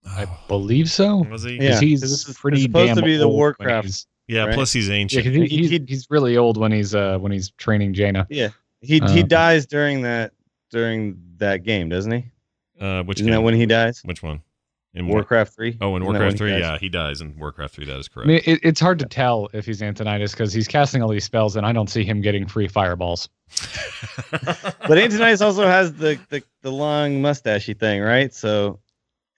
[0.06, 1.18] I believe so.
[1.30, 1.52] was he?
[1.52, 3.84] Yeah, Because he's 'cause this is- pretty it's supposed damn to be the Warcraft.
[3.86, 4.54] he's- Yeah, right?
[4.54, 5.24] plus he's ancient.
[5.24, 8.26] Yeah, he, He- he's, he's really old when he's uh when he's training Jaina.
[8.30, 8.48] yeah,
[8.80, 10.32] he he Uh, dies during that
[10.70, 12.24] during that game, doesn't he?
[12.80, 13.34] Uh, which Isn't game?
[13.34, 14.00] that when he dies?
[14.04, 14.40] Which one?
[14.95, 15.78] In War- Warcraft three.
[15.80, 17.86] Oh, in Isn't Warcraft 3, yeah, he dies in Warcraft 3.
[17.86, 18.28] That is I correct.
[18.28, 21.57] mean, it, it's hard to tell if he's Antonidas because he's casting all these spells,
[21.57, 23.28] and I don't see him getting free fireballs.
[24.30, 28.34] But Antonidas also has the, the the long mustachy thing, right?
[28.34, 28.80] So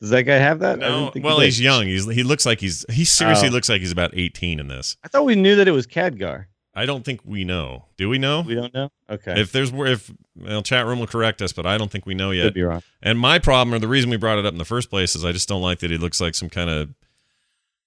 [0.00, 0.78] does that guy have that?
[0.82, 1.86] I no, didn't think he well, he's young.
[1.86, 3.52] He's he looks like he's he seriously Oh.
[3.52, 4.96] looks like he's about 18 in this.
[5.04, 6.46] I thought we knew that it was Khadgar.
[6.74, 7.84] I don't think we know.
[7.96, 8.40] Do we know?
[8.40, 8.90] We don't know.
[9.08, 12.14] Okay, If there's if well, chat room will correct us, but I don't think we
[12.14, 12.44] know yet.
[12.44, 12.82] could be wrong.
[13.02, 15.24] And my problem, or the reason we brought it up in the first place, is
[15.24, 16.88] I just don't like that he looks like some kind of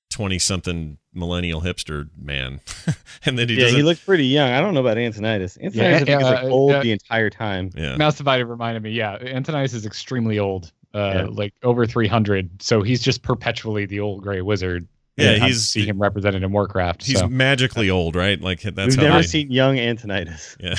[0.10, 2.62] twenty-something millennial hipster man,
[3.26, 3.78] and then he yeah, doesn't.
[3.78, 4.52] he looked pretty young.
[4.52, 5.58] I don't know about Antonidas.
[5.62, 7.72] Antonidas Yeah, I think, is like uh, old uh, the entire time.
[7.76, 11.28] yeah, Mouse Divided reminded me, yeah, Antonidas is extremely old, uh, Yeah.
[11.30, 12.62] like over 300.
[12.62, 14.88] So he's just perpetually the old gray wizard.
[15.18, 17.04] Yeah, Anytime he's- see him represented in Warcraft.
[17.06, 17.28] he's so.
[17.28, 18.40] magically old, right?
[18.40, 20.56] Like that's We've how never they- seen young Antonidas.
[20.60, 20.76] Yeah,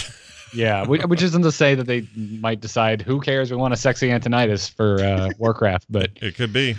[0.54, 3.50] Yeah, which, which isn't to say that they might decide who cares.
[3.50, 6.76] We want a sexy Antonidas for uh, Warcraft, but it could be.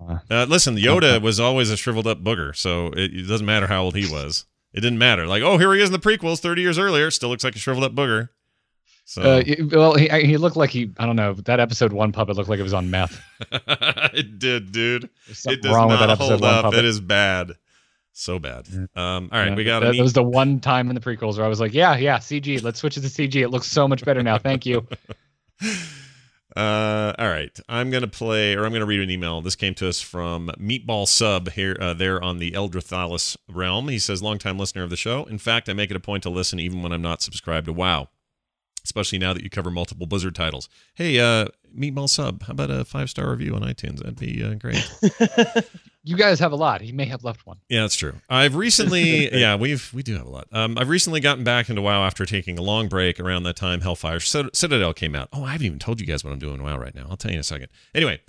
[0.00, 3.66] Uh, Uh, listen, Yoda was always a shriveled up booger, so it, it doesn't matter
[3.66, 4.46] how old he was.
[4.72, 5.26] It didn't matter.
[5.26, 7.58] Like, oh, here he is in the prequels, thirty years earlier, still looks like a
[7.58, 8.28] shriveled up booger.
[9.10, 9.42] So uh,
[9.72, 12.60] well, he he looked like he I don't know that episode one puppet looked like
[12.60, 13.20] it was on meth.
[13.50, 15.10] it did, dude.
[15.26, 16.62] It does wrong not with that episode hold one up.
[16.66, 16.78] puppet.
[16.78, 17.54] It is bad,
[18.12, 18.68] so bad.
[18.68, 21.38] Um, all right, Yeah, we got that, that was the one time in the prequels
[21.38, 22.62] where I was like, yeah, yeah, CG.
[22.62, 23.34] Let's switch it to CG.
[23.34, 24.38] It looks so much better now.
[24.38, 24.86] Thank you.
[26.56, 29.40] Uh, all right, I'm gonna play, or I'm gonna read an email.
[29.40, 33.86] This came to us from Meatball Sub here, uh, there on the Eldre'Thalas realm.
[33.88, 35.24] He says, "Longtime listener of the show.
[35.26, 37.72] In fact, I make it a point to listen even when I'm not subscribed to
[37.72, 38.08] WoW,
[38.84, 40.68] especially now that you cover multiple Blizzard titles.
[40.94, 43.98] Hey, uh, Meatball Sub, how about a five star review on iTunes?
[43.98, 44.88] That'd be uh, great.
[46.02, 46.80] You guys have a lot.
[46.80, 47.58] He may have left one.
[47.68, 48.14] Yeah, that's true.
[48.30, 50.48] I've recently, yeah, we've we do have a lot.
[50.50, 53.20] Um, I've recently gotten back into WoW after taking a long break.
[53.20, 55.28] Around that time, Hellfire Citadel came out.
[55.32, 57.06] Oh, I haven't even told you guys what I'm doing in WoW right now.
[57.10, 57.68] I'll tell you in a second.
[57.94, 58.20] Anyway,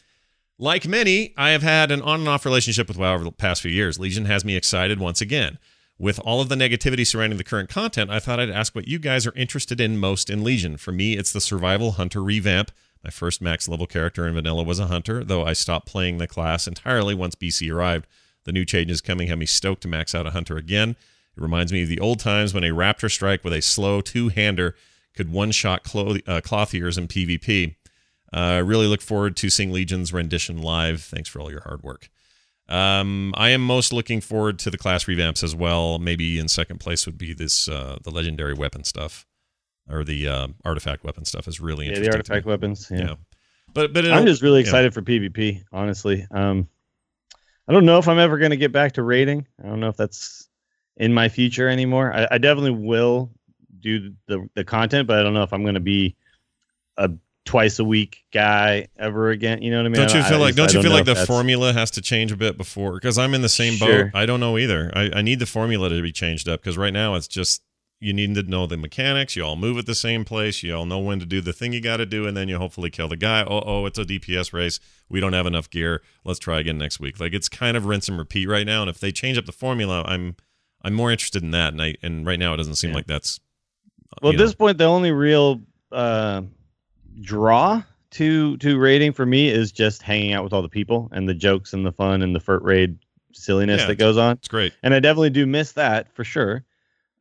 [0.60, 3.62] like many, I have had an on and off relationship with WoW over the past
[3.62, 3.98] few years.
[3.98, 5.58] Legion has me excited once again.
[6.02, 8.98] With all of the negativity surrounding the current content, I thought I'd ask what you
[8.98, 10.78] guys are interested in most in Legion.
[10.78, 12.72] For me, it's the survival hunter revamp.
[13.04, 16.26] My first max level character in vanilla was a hunter, though I stopped playing the
[16.26, 18.08] class entirely once BC arrived.
[18.46, 20.96] The new changes coming have me stoked to max out a hunter again.
[21.38, 24.76] It reminds me of the old times when a raptor strike with a slow two-hander
[25.16, 27.76] could one-shot clo- uh, clothiers in PvP.
[28.34, 31.04] Uh, I really look forward to seeing Legion's rendition live.
[31.04, 32.10] Thanks for all your hard work.
[32.72, 36.00] Um, I am most looking forward to the class revamps as well.
[36.00, 39.26] Maybe in second place would be this uh, the legendary weapon stuff,
[39.90, 42.12] or the uh, artifact weapon stuff is really Yeah, interesting.
[42.12, 42.88] the artifact weapons.
[42.90, 42.98] Yeah.
[43.00, 43.16] Yeah.
[43.74, 44.68] But but I'm just really yeah.
[44.68, 46.26] excited for PvP, honestly.
[46.32, 46.68] Um,
[47.68, 49.48] I don't know if I'm ever going to get back to raiding.
[49.64, 50.50] I don't know if that's
[50.98, 52.14] in my future anymore.
[52.14, 53.32] I, I definitely will
[53.80, 56.16] do the the content, but I don't know if I'm going to be
[56.98, 57.10] a
[57.46, 59.62] twice a week guy ever again.
[59.62, 59.96] You know what I mean?
[60.08, 62.38] Don't you feel I like don't you feel like the formula has to change a
[62.38, 62.94] bit before?
[62.94, 64.06] Because I'm in the same Sure.
[64.06, 64.12] boat.
[64.14, 64.92] I don't know either.
[64.96, 67.64] I, I need the formula to be changed up because right now it's just
[68.00, 69.36] you need to know the mechanics.
[69.36, 70.64] You all move at the same place.
[70.64, 72.58] You all know when to do the thing you got to do, and then you
[72.58, 73.44] hopefully kill the guy.
[73.44, 74.80] Oh, oh, it's a DPS race.
[75.08, 76.02] We don't have enough gear.
[76.26, 77.20] Let's try again next week.
[77.20, 78.82] Like it's kind of rinse and repeat right now.
[78.82, 80.36] And if they change up the formula, I'm
[80.84, 81.74] I'm more interested in that.
[81.74, 82.96] And I and right now it doesn't seem Yeah.
[82.98, 83.40] like that's.
[84.22, 84.44] Well, at know.
[84.46, 85.62] this point, the only real
[85.92, 86.42] uh,
[87.20, 91.28] draw to to raiding for me is just hanging out with all the people and
[91.28, 92.98] the jokes and the fun and the furt raid
[93.34, 93.88] silliness Yeah.
[93.88, 94.34] that goes on.
[94.38, 94.74] it's great.
[94.84, 96.64] and I definitely do miss that for sure.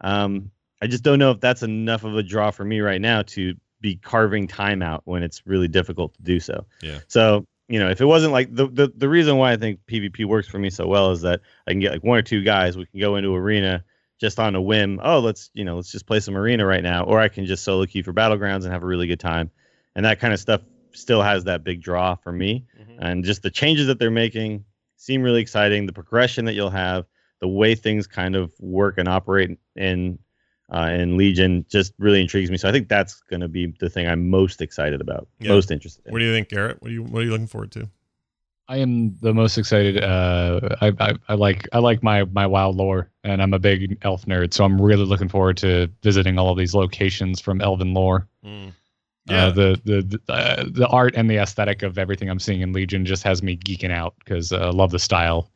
[0.01, 0.51] Um,
[0.83, 3.55] I just don't know if that's enough of a draw for me right now to
[3.81, 6.67] be carving time out when it's really difficult to do so.
[6.83, 7.01] Yeah.
[7.09, 10.25] So you know, if it wasn't like the the, the reason why I think PvP
[10.25, 12.77] works for me so well is that I can get like one or two guys.
[12.77, 13.85] We can go into arena
[14.21, 14.99] just on a whim.
[15.03, 17.63] Oh, let's you know let's just play some arena right now, or I can just
[17.63, 19.51] solo queue for battlegrounds and have a really good time,
[19.97, 20.61] and that kind of stuff
[20.93, 22.65] still has that big draw for me.
[22.99, 24.65] And just the changes that they're making
[24.97, 25.87] seem really exciting.
[25.87, 27.07] The progression that you'll have,
[27.41, 30.19] the way things kind of work and operate in
[30.73, 32.57] uh, in Legion just really intrigues me.
[32.57, 35.49] So I think that's going to be the thing I'm most excited about, Yeah.
[35.49, 36.13] most interested in.
[36.13, 36.81] What do you think, Garrett?
[36.81, 37.89] What are you what are you looking forward to?
[38.69, 40.05] I am the most excited.
[40.05, 43.99] Uh, I, I I like I like my my WoW lore, and I'm a big
[44.03, 47.95] elf nerd, so I'm really looking forward to visiting all of these locations from Elven
[47.95, 48.29] lore.
[49.27, 49.47] Yeah.
[49.47, 52.73] Uh, the the the, uh, the art and the aesthetic of everything I'm seeing in
[52.73, 55.51] Legion just has me geeking out because uh, I love the style.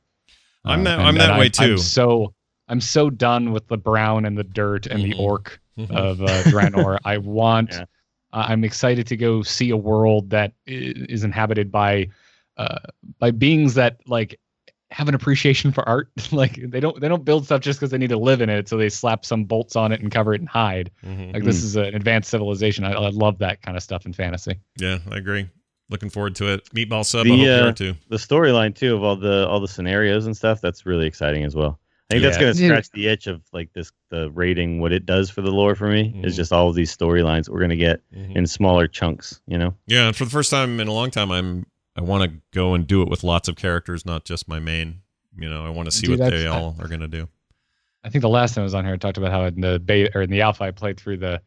[0.64, 1.78] I'm Uh, that- I'm that way I'm too.
[1.78, 2.34] so
[2.68, 5.12] I'm so done with the brown and the dirt and Mhm.
[5.12, 5.90] the orc Mhm.
[5.90, 6.98] of uh, Draenor.
[7.04, 7.70] I want.
[7.72, 7.84] Yeah.
[8.32, 12.08] I- I'm excited to go see a world that is inhabited by
[12.56, 12.78] uh,
[13.18, 14.38] by beings that like
[14.94, 16.08] have an appreciation for art.
[16.32, 18.68] like they don't they don't build stuff just because they need to live in it,
[18.68, 20.90] so they slap some bolts on it and cover it and hide.
[21.04, 21.34] Mhm.
[21.34, 22.84] Like this is an advanced civilization.
[22.84, 24.60] I, I love that kind of stuff in fantasy.
[24.78, 25.48] Yeah, I agree.
[25.90, 26.64] Looking forward to it.
[26.74, 27.24] Meatball sub.
[27.24, 27.94] The, I hope you uh, are too.
[28.08, 31.54] The storyline too of all the all the scenarios and stuff that's really exciting as
[31.54, 31.78] well.
[32.10, 35.06] I think that's going to scratch the itch of like this the rating what it
[35.06, 36.36] does for the lore for me is Mhm.
[36.36, 38.36] just all of these storylines we're going to get Mhm.
[38.36, 39.40] in smaller chunks.
[39.46, 39.74] You know.
[39.86, 41.66] Yeah, and for the first time in a long time, I'm
[41.96, 45.00] I want to go and do it with lots of characters, not just my main.
[45.36, 47.28] You know, I want to see Dude, what they all are going to do.
[48.04, 49.78] I think the last time I was on here, I talked about how in the
[49.80, 51.40] beta or in the alpha, I played through the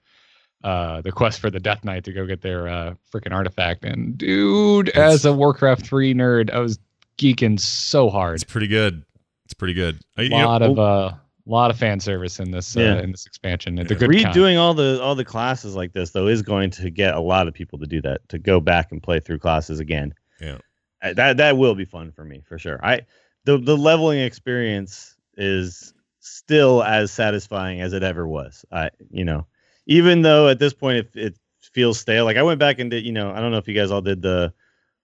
[0.64, 3.86] uh the quest for the Death Knight to go get their uh freaking artifact.
[3.86, 6.80] And dude, It's- as a Warcraft three nerd, I was
[7.20, 8.36] geeking so hard.
[8.36, 9.04] It's pretty good.
[9.46, 10.00] It's pretty good.
[10.18, 11.12] I, A you know, lot of uh
[11.46, 13.76] lot of fan service in this uh, in this expansion.
[13.76, 13.88] The Yeah.
[14.00, 14.36] good kind.
[14.36, 17.48] Redoing all the all the classes like this though is going to get a lot
[17.48, 20.14] of people to do that to go back and play through classes again.
[20.40, 20.58] Yeah.
[21.02, 22.80] That that will be fun for me for sure.
[22.84, 23.02] I
[23.46, 28.66] the the leveling experience is still as satisfying as it ever was.
[28.72, 29.46] I you know,
[29.86, 32.26] even though at this point it, it feels stale.
[32.26, 34.02] Like I went back and did, you know, I don't know if you guys all
[34.02, 34.54] did the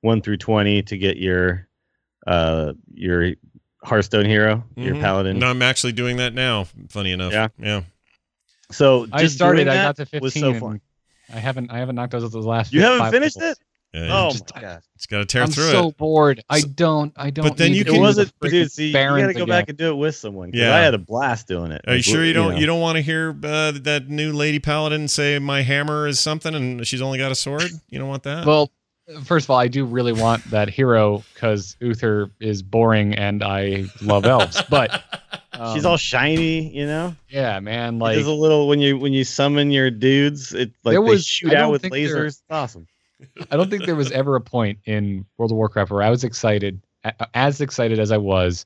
[0.01, 1.67] 1 through 20 to get your
[2.25, 3.33] uh your
[3.83, 5.01] Hearthstone hero, your mhm.
[5.01, 5.39] paladin.
[5.39, 6.65] No, I'm actually doing that now.
[6.89, 7.33] Funny enough.
[7.33, 7.49] Yeah?
[7.59, 7.81] Yeah.
[8.71, 9.67] So I just started.
[9.67, 10.59] I got to fifteen.
[10.59, 10.79] so.
[11.33, 11.69] I haven't.
[11.69, 12.71] I haven't knocked those the last.
[12.71, 13.57] You haven't five finished levels.
[13.93, 14.81] Yeah, Oh Just- my god.
[14.95, 15.67] It's got to tear through it.
[15.67, 16.43] I'm so bored.
[16.49, 17.11] I don't.
[17.17, 17.43] I don't.
[17.47, 18.71] but then need you can- It wasn't, the dude.
[18.71, 19.47] See, you gotta go again.
[19.47, 20.51] back and do it with someone.
[20.51, 20.73] 'cause Yeah.
[20.75, 21.81] I had a blast doing it.
[21.85, 22.59] Are you Like, sure you don't know.
[22.59, 26.55] you don't want to hear uh, that new lady paladin say my hammer is something
[26.55, 27.69] and she's only got a sword?
[27.89, 28.45] You don't want that?
[28.45, 28.71] Well,
[29.25, 33.83] First of all, I do really want that hero because Uther is boring and I
[34.01, 34.61] love elves.
[34.69, 35.03] But
[35.73, 37.13] She's um, all shiny, you know.
[37.29, 37.99] yeah, man.
[37.99, 41.03] Like, Like There's a little when you when you summon your dudes, it like There
[41.05, 42.27] they shoot out with lasers.
[42.27, 42.87] It's awesome.
[43.51, 46.23] I don't think there was ever a point in World of Warcraft where I was
[46.23, 46.81] excited,
[47.33, 48.65] as excited as I was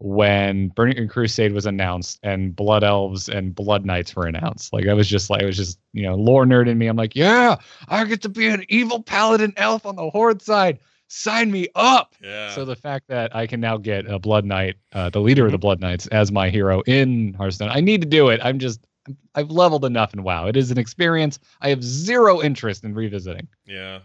[0.00, 4.72] when Burning Crusade was announced and Blood Elves and Blood Knights were announced.
[4.72, 6.86] Like I was just like, I was just, you know, lore nerd in me.
[6.86, 7.56] I'm like, yeah,
[7.88, 10.78] I get to be an evil paladin elf on the Horde side.
[11.08, 12.14] Sign me up.
[12.22, 12.50] Yeah.
[12.54, 15.52] So the fact that I can now get a Blood Knight, uh, the leader of
[15.52, 18.40] the Blood Knights, as my hero in Hearthstone, I need to do it.
[18.44, 18.86] I'm just,
[19.34, 20.46] I've leveled enough in WoW.
[20.46, 23.48] It is an experience I have zero interest in revisiting.
[23.66, 24.00] yeah.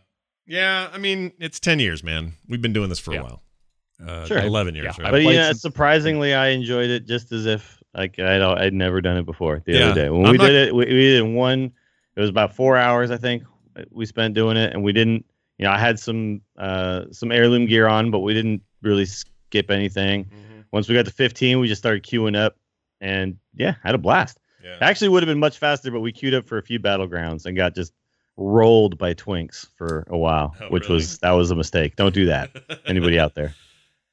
[0.45, 0.89] Yeah.
[0.91, 2.33] I mean, it's 10 years, man.
[2.49, 3.19] We've been doing this for Yeah.
[3.21, 3.43] a while.
[4.05, 4.39] Uh, Sure.
[4.39, 4.95] 11 years.
[4.97, 5.11] Yeah, right?
[5.11, 8.73] But you played know, some- surprisingly, I enjoyed it just as if like I'd I'd
[8.73, 9.61] never done it before.
[9.65, 9.85] The Yeah.
[9.85, 11.71] other day when I'm we not- did it, we, we did it in one.
[12.15, 13.43] It was about four hours, I think,
[13.91, 15.25] we spent doing it, and we didn't.
[15.59, 19.71] You know, I had some uh some heirloom gear on, but we didn't really skip
[19.71, 20.25] anything.
[20.25, 20.63] Mhm.
[20.73, 22.57] Once we got to 15, we just started queuing up,
[22.99, 24.39] and yeah, had a blast.
[24.63, 24.77] Yeah.
[24.81, 27.55] Actually, would have been much faster, but we queued up for a few battlegrounds and
[27.57, 27.91] got just
[28.37, 30.95] rolled by twinks for a while, Oh, which really?
[30.95, 31.95] was that was a mistake.
[31.95, 32.49] Don't do that.
[32.85, 33.53] Anybody out there?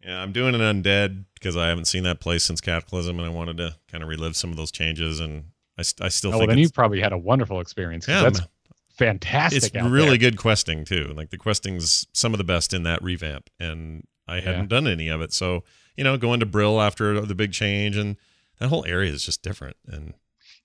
[0.05, 3.31] Yeah, I'm doing an undead because I haven't seen that place since Cataclysm, and I
[3.31, 5.21] wanted to kind of relive some of those changes.
[5.21, 5.45] And
[5.79, 8.09] I, I still Oh, well, think then you it's, probably had a wonderful experience.
[8.09, 8.49] Yeah, that's man.
[8.93, 9.63] fantastic.
[9.65, 10.31] it's out really there.
[10.31, 11.13] good questing too.
[11.17, 14.43] Like the questing's some of the best in that revamp, and I Yeah.
[14.43, 15.33] hadn't done any of it.
[15.33, 15.65] So
[15.97, 18.17] you know, going to Brill after the big change, and
[18.59, 19.77] that whole area is just different.
[19.87, 20.15] And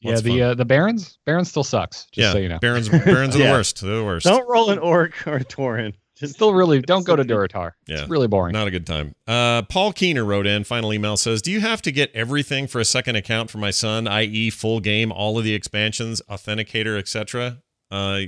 [0.02, 2.06] Yeah, the uh, the Barrens Barrens still sucks.
[2.12, 3.48] Just yeah, so you know, Barrens Barrens are Yeah.
[3.48, 3.82] the worst.
[3.82, 4.26] They're the worst.
[4.26, 5.94] Don't roll an orc or a tauren.
[6.16, 7.72] Just still really don't go to Durotar.
[7.88, 8.02] Yeah.
[8.02, 8.54] It's really boring.
[8.54, 9.16] Not a good time.
[9.28, 12.80] Uh, Paul Keener wrote in, final email says, Do you have to get everything for
[12.80, 17.58] a second account for my son, i.e., full game, all of the expansions, authenticator, etc.?
[17.92, 18.22] Uh,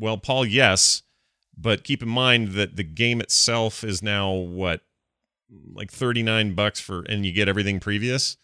[0.00, 1.02] well, Paul, yes.
[1.56, 4.80] But keep in mind that the game itself is now what,
[5.72, 8.36] like 39 bucks for, and you get everything previous?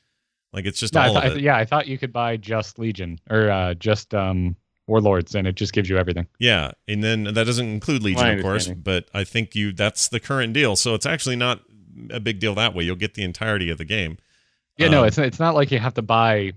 [0.54, 1.42] Like it's just No, all thought- of it.
[1.42, 4.56] yeah, I thought you could buy just Legion or uh, just um,
[4.86, 6.26] Warlords, and it just gives you everything.
[6.38, 10.08] Yeah, and then that doesn't include Legion, My of course, but I think you that's
[10.08, 10.76] the current deal.
[10.76, 11.60] So it's actually not
[12.10, 12.84] a big deal that way.
[12.84, 14.16] You'll get the entirety of the game.
[14.78, 16.52] Yeah, no, Um, it's it's not like you have to buy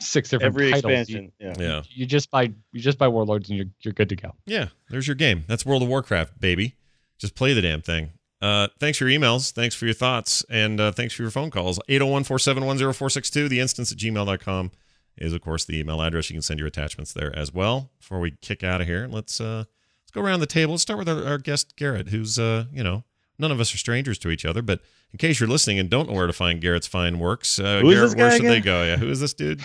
[0.00, 0.92] six different every titles.
[0.92, 1.32] expansion.
[1.38, 1.54] Yeah.
[1.58, 1.76] Yeah.
[1.78, 2.42] You, you just buy
[2.72, 4.34] you just buy Warlords, and you're you're good to go.
[4.46, 5.44] Yeah, there's your game.
[5.46, 6.74] That's World of Warcraft, baby.
[7.18, 8.10] Just play the damn thing.
[8.44, 9.52] Uh, thanks for your emails.
[9.52, 10.44] Thanks for your thoughts.
[10.50, 11.80] And uh, thanks for your phone calls.
[11.88, 13.48] 801 471 0462.
[13.48, 14.70] The instance at gmail.com
[15.16, 16.28] is, of course, the email address.
[16.28, 17.90] You can send your attachments there as well.
[17.98, 19.64] Before we kick out of here, let's uh,
[20.02, 20.72] let's go around the table.
[20.74, 23.04] Let's start with our, our guest, Garrett, who's, uh, you know,
[23.38, 24.60] none of us are strangers to each other.
[24.60, 24.80] But
[25.12, 27.84] in case you're listening and don't know where to find Garrett's fine works, uh, Garrett,
[28.14, 28.84] where guy should they go?
[28.84, 29.62] Yeah, who is this dude?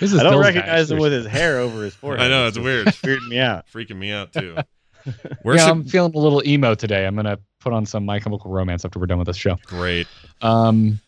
[0.00, 0.94] This I don't Bill's recognize guy.
[0.94, 2.20] him with his hair over his forehead.
[2.26, 2.86] I know, it's just weird.
[2.88, 3.66] Weirding me out.
[3.72, 4.58] Freaking me out, too.
[5.42, 5.70] Where yeah, should...
[5.70, 7.06] I'm feeling a little emo today.
[7.06, 9.56] I'm gonna put on some My Chemical Romance after we're done with this show.
[9.66, 10.06] Great.
[10.42, 11.00] Um,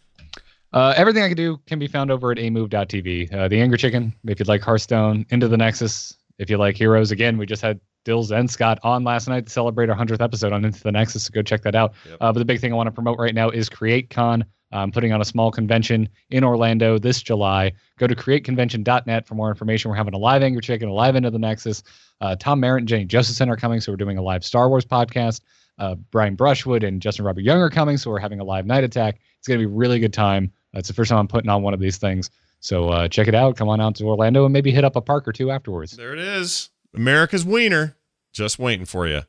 [0.72, 3.32] uh, everything I can do can be found over at amove.tv.
[3.32, 7.10] Uh, the Angry Chicken, if you'd like Hearthstone, Into the Nexus, if you like Heroes.
[7.10, 10.52] Again, we just had Dills and Scott on last night to celebrate our 100th episode
[10.52, 11.94] on Into the Nexus, so go check that out.
[12.08, 12.18] Yep.
[12.20, 14.44] Uh, but the big thing I want to promote right now is CreateCon.
[14.72, 17.72] I'm putting on a small convention in Orlando this July.
[17.98, 19.90] Go to createconvention.net for more information.
[19.90, 21.82] We're having a live Angry Chicken, a live Into the Nexus.
[22.20, 24.84] Uh, Tom Merritt and Jenny Josephson are coming, so we're doing a live Star Wars
[24.84, 25.40] podcast.
[25.78, 28.84] Uh, Brian Brushwood and Justin Robert Young are coming, so we're having a live night
[28.84, 29.18] attack.
[29.38, 30.52] It's going to be a really good time.
[30.74, 32.30] Uh, it's the first time I'm putting on one of these things.
[32.60, 33.56] So uh, check it out.
[33.56, 35.92] Come on out to Orlando and maybe hit up a park or two afterwards.
[35.92, 36.68] There it is.
[36.94, 37.96] America's wiener.
[38.32, 39.22] Just waiting for you.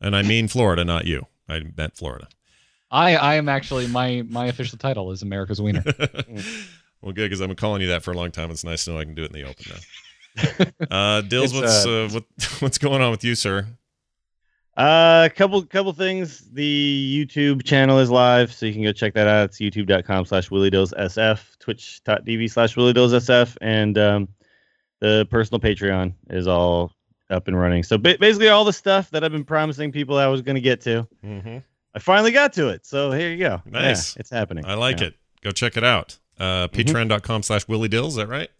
[0.00, 1.26] And I mean Florida, not you.
[1.48, 2.28] I meant Florida.
[2.90, 5.82] I, I am actually my my official title is America's Wiener.
[7.02, 8.50] well, good because I've been calling you that for a long time.
[8.50, 10.86] It's nice to know I can do it in the open now.
[10.90, 12.24] uh, Dills, what's uh, uh, what,
[12.60, 13.66] what's going on with you, sir?
[14.76, 16.40] Uh, a couple couple things.
[16.52, 19.44] The YouTube channel is live, so you can go check that out.
[19.46, 24.28] It's youtube.com slash willydillssf, twitch.tv slash willydillssf, and um,
[25.00, 26.92] the personal Patreon is all
[27.30, 27.82] up and running.
[27.82, 30.60] So ba- basically, all the stuff that I've been promising people I was going to
[30.60, 31.58] get to, Mm-hmm.
[31.96, 32.84] I finally got to it.
[32.86, 33.62] So here you go.
[33.64, 34.14] Nice.
[34.14, 34.64] Yeah, it's happening.
[34.66, 35.06] I like Yeah.
[35.08, 35.14] it.
[35.42, 36.18] Go check it out.
[36.38, 36.80] Uh, Mm-hmm.
[36.80, 38.12] Patreon.com slash Willie Dills.
[38.12, 38.50] Is that right?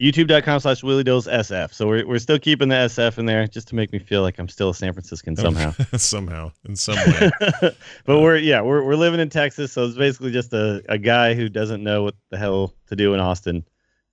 [0.00, 1.74] YouTube.com slash Willie Dills willydillssf.
[1.74, 4.38] So we're, we're still keeping the SF in there just to make me feel like
[4.38, 5.72] I'm still a San Franciscan somehow.
[5.96, 6.52] somehow.
[6.66, 7.30] In some way.
[8.06, 11.34] but we're yeah we're we're living in Texas, so it's basically just a, a guy
[11.34, 13.62] who doesn't know what the hell to do in Austin,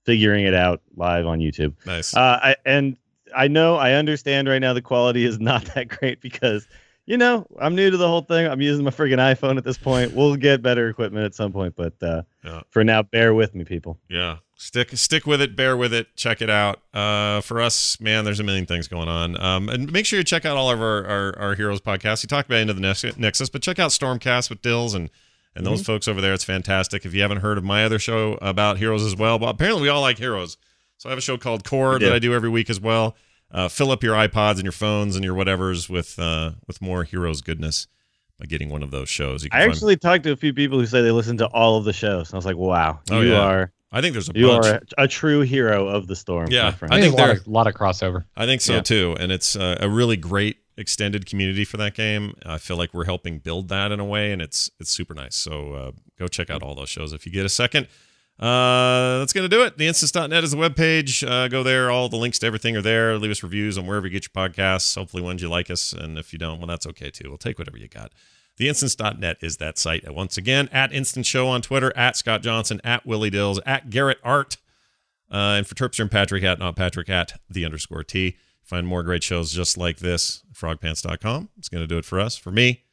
[0.04, 1.74] figuring it out live on YouTube.
[1.86, 2.14] nice.
[2.14, 2.98] Uh, I and
[3.34, 6.68] I know I understand right now the quality is not that great because
[7.08, 8.46] you know I'm new to the whole thing.
[8.46, 10.14] I'm using my friggin' iPhone at this point.
[10.14, 12.62] We'll get better equipment at some point, but uh, Yeah.
[12.70, 13.98] for now, bear with me, people.
[14.10, 14.38] yeah.
[14.60, 16.82] Stick stick with it, bear with it, check it out.
[16.92, 19.40] Uh, for us, man, there's a million things going on.
[19.40, 22.24] Um, and make sure you check out all of our, our, our heroes podcasts.
[22.24, 25.10] You talked about into the Nex- Nexus, but check out Stormcast with Dills and
[25.56, 26.34] and those folks over there.
[26.34, 27.06] It's fantastic.
[27.06, 29.90] If you haven't heard of my other show about heroes as well, well, apparently we
[29.90, 30.58] all like heroes.
[30.98, 33.16] So I have a show called Core that I do every week as well.
[33.52, 37.04] Uh, fill up your iPods and your phones and your whatevers with uh, with more
[37.04, 37.88] heroes goodness
[38.40, 39.44] by getting one of those shows.
[39.44, 41.48] You can I find- actually talked to a few people who say they listen to
[41.48, 42.34] all of the shows.
[42.34, 43.40] I was like, wow, Oh, you yeah.
[43.42, 44.66] are I think there's a you bunch.
[44.66, 46.48] are a, a true hero of the storm.
[46.52, 46.74] Yeah.
[46.82, 48.26] I I think there's a lot of, lot of crossover.
[48.36, 48.82] I think so Yeah.
[48.82, 52.34] too, and it's uh, a really great extended community for that game.
[52.46, 55.36] I feel like we're helping build that in a way, and it's it's super nice.
[55.38, 57.88] So uh, go check out all those shows if you get a second.
[58.40, 59.78] Uh, that's gonna do it.
[59.78, 61.28] Theinstance.net is the webpage.
[61.28, 61.90] Uh, go there.
[61.90, 63.18] All the links to everything are there.
[63.18, 64.96] Leave us reviews on wherever you get your podcasts.
[64.96, 67.30] Hopefully, ones you like us, and if you don't, well, that's okay too.
[67.30, 68.12] We'll take whatever you got.
[68.58, 70.12] Theinstance.net is that site.
[70.12, 74.20] Once again, at Instant Show on Twitter, at Scott Johnson, at Willie Dills, at Garrett
[74.24, 74.58] Art.
[75.32, 78.38] Uh, and for Terpster and Patrick at not Patrick at the underscore T.
[78.64, 81.50] Find more great shows just like this frogpants.com.
[81.58, 82.84] It's going to do it for us, for me,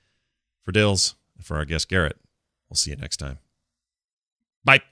[0.63, 2.17] for Dills, and for our guest Garrett.
[2.69, 3.39] We'll see you next time.
[4.65, 4.83] Bye.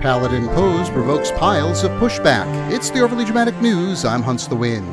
[0.00, 2.46] Paladin pose provokes piles of pushback.
[2.70, 4.04] It's the overly dramatic news.
[4.04, 4.86] I'm Hunts the Wind.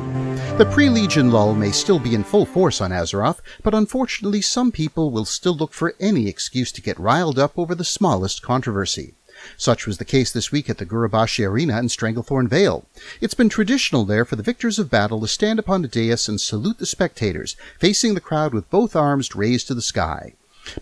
[0.58, 4.72] The pre Legion lull may still be in full force on Azeroth, but unfortunately, some
[4.72, 9.12] people will still look for any excuse to get riled up over the smallest controversy.
[9.58, 12.86] Such was the case this week at the Gurubashi Arena in Stranglethorn Vale.
[13.20, 16.40] It's been traditional there for the victors of battle to stand upon a dais and
[16.40, 20.32] salute the spectators, facing the crowd with both arms raised to the sky.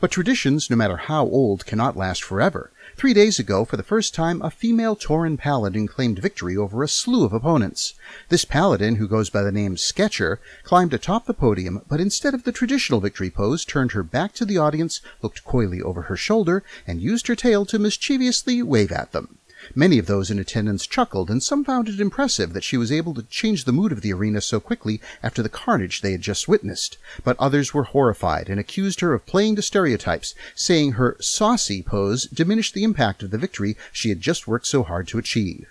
[0.01, 2.71] But traditions, no matter how old, cannot last forever.
[2.97, 6.89] Three days ago, for the first time, a female Tauren paladin claimed victory over a
[6.89, 7.95] slew of opponents.
[8.29, 12.45] This paladin, who goes by the name Sketcher, climbed atop the podium, but instead of
[12.45, 16.63] the traditional victory pose, turned her back to the audience, looked coyly over her shoulder,
[16.87, 19.39] and used her tail to mischievously wave at them.
[19.75, 23.15] Many of those in attendance chuckled, and some found it impressive that she was able
[23.15, 26.47] to change the mood of the arena so quickly after the carnage they had just
[26.47, 26.99] witnessed.
[27.25, 32.25] But others were horrified and accused her of playing to stereotypes, saying her saucy pose
[32.25, 35.67] diminished the impact of the victory she had just worked so hard to achieve.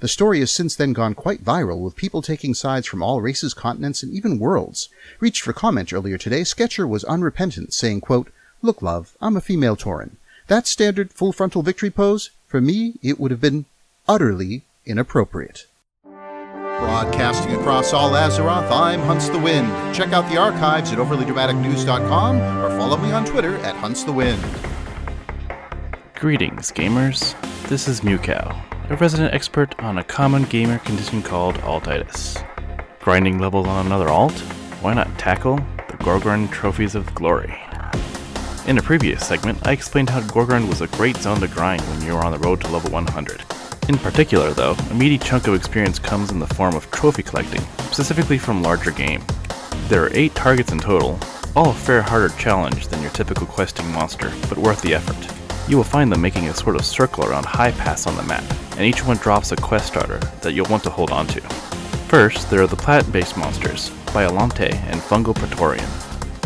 [0.00, 3.54] The story has since then gone quite viral, with people taking sides from all races,
[3.54, 4.88] continents, and even worlds.
[5.20, 8.32] Reached for comment earlier today, Sketcher was unrepentant, saying, quote,
[8.62, 10.16] Look, love, I'm a female Tauren.
[10.46, 13.64] That standard full frontal victory pose, for me, it would have been
[14.06, 15.66] utterly inappropriate.
[16.04, 19.66] Broadcasting across all Azeroth, I'm Hunts the Wind.
[19.92, 24.40] Check out the archives at overlydramaticnews.com or follow me on Twitter at Hunts the Wind.
[26.14, 27.34] Greetings, gamers.
[27.68, 28.56] This is Mewcow,
[28.88, 32.40] a resident expert on a common gamer condition called altitis.
[33.00, 34.38] Grinding levels on another alt?
[34.80, 37.63] Why not tackle the Gorgrond Trophies of Glory?
[38.66, 42.00] In a previous segment, I explained how Gorgrond was a great zone to grind when
[42.00, 43.44] you were on the road to level 100.
[43.90, 47.60] In particular, though, a meaty chunk of experience comes in the form of trophy collecting,
[47.90, 49.22] specifically from larger game.
[49.88, 51.18] There are 8 targets in total,
[51.54, 55.68] all a fair harder challenge than your typical questing monster, but worth the effort.
[55.68, 58.44] You will find them making a sort of circle around high pass on the map,
[58.78, 61.42] and each one drops a quest starter that you'll want to hold on to.
[62.08, 65.84] First, there are the plant-based monsters, Biolante and Fungal Praetorian.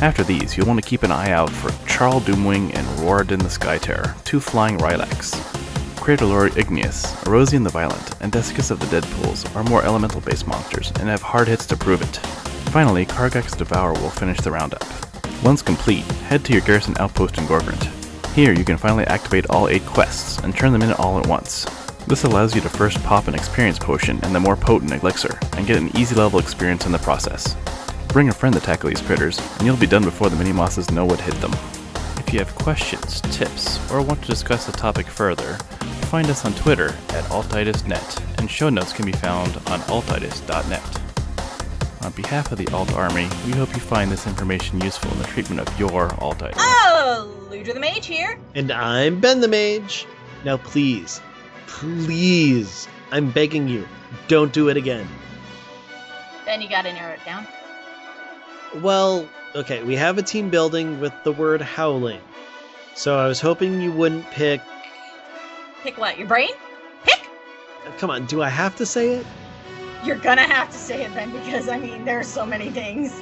[0.01, 3.51] After these, you'll want to keep an eye out for Charl Doomwing and Roardan the
[3.51, 5.33] Sky Terror, two flying Rylaks.
[5.97, 10.93] Craterlord Igneous, Erosian the Violent, and Desiccus of the Dead Pools are more elemental-based monsters
[11.01, 12.17] and have hard hits to prove it.
[12.71, 14.85] Finally, Kargax Devourer will finish the roundup.
[15.43, 17.85] Once complete, head to your garrison outpost in Gorgrond.
[18.35, 21.65] Here, you can finally activate all 8 quests and turn them in all at once.
[22.07, 25.67] This allows you to first pop an experience potion and the more potent elixir, and
[25.67, 27.57] get an easy level experience in the process.
[28.09, 31.05] Bring a friend to tackle these critters, and you'll be done before the mini-mosses know
[31.05, 31.53] what hit them.
[32.17, 35.55] If you have questions, tips, or want to discuss the topic further,
[36.09, 41.01] find us on Twitter at altitisnet, and show notes can be found on altitis.net.
[42.03, 45.25] On behalf of the Alt Army, we hope you find this information useful in the
[45.25, 46.55] treatment of your altitis.
[46.57, 48.39] Oh, Ludra the Mage here.
[48.55, 50.07] And I'm Ben the Mage.
[50.47, 51.21] Now, please,
[51.67, 53.87] please, I'm begging you,
[54.29, 55.07] don't do it again.
[56.47, 57.47] Ben, you gotta narrow it down.
[58.77, 62.21] Well, okay, we have a team building with the word howling.
[62.95, 64.61] So I was hoping you wouldn't pick.
[65.83, 66.19] Pick what?
[66.19, 66.51] Your brain?
[67.05, 67.21] Pick?
[67.99, 69.27] Come on, do I have to say it?
[70.05, 73.21] You're gonna have to say it then because I mean there's so many things.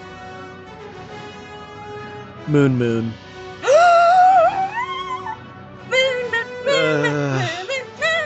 [2.47, 3.13] Moon Moon.
[6.69, 7.47] Uh,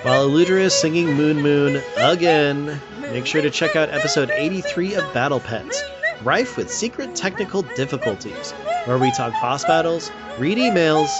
[0.03, 5.15] while Eludra is singing Moon Moon again, make sure to check out episode 83 of
[5.15, 5.83] Battle Pets,
[6.23, 8.53] rife with secret technical difficulties,
[8.85, 11.11] where we talk boss battles, read emails,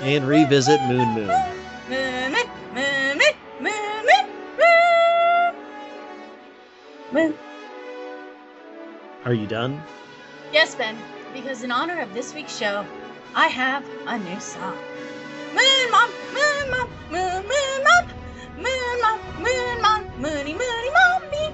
[0.00, 1.30] and revisit Moon Moon.
[9.24, 9.82] Are you done?
[10.52, 10.98] Yes, Ben,
[11.32, 12.84] because in honor of this week's show,
[13.34, 14.76] I have a new song.
[15.54, 18.06] Moon Mom, Moon Mom, Moon Moon Mom,
[18.58, 21.53] Moon Mom, Moon Mom, Moony Moony Mommy,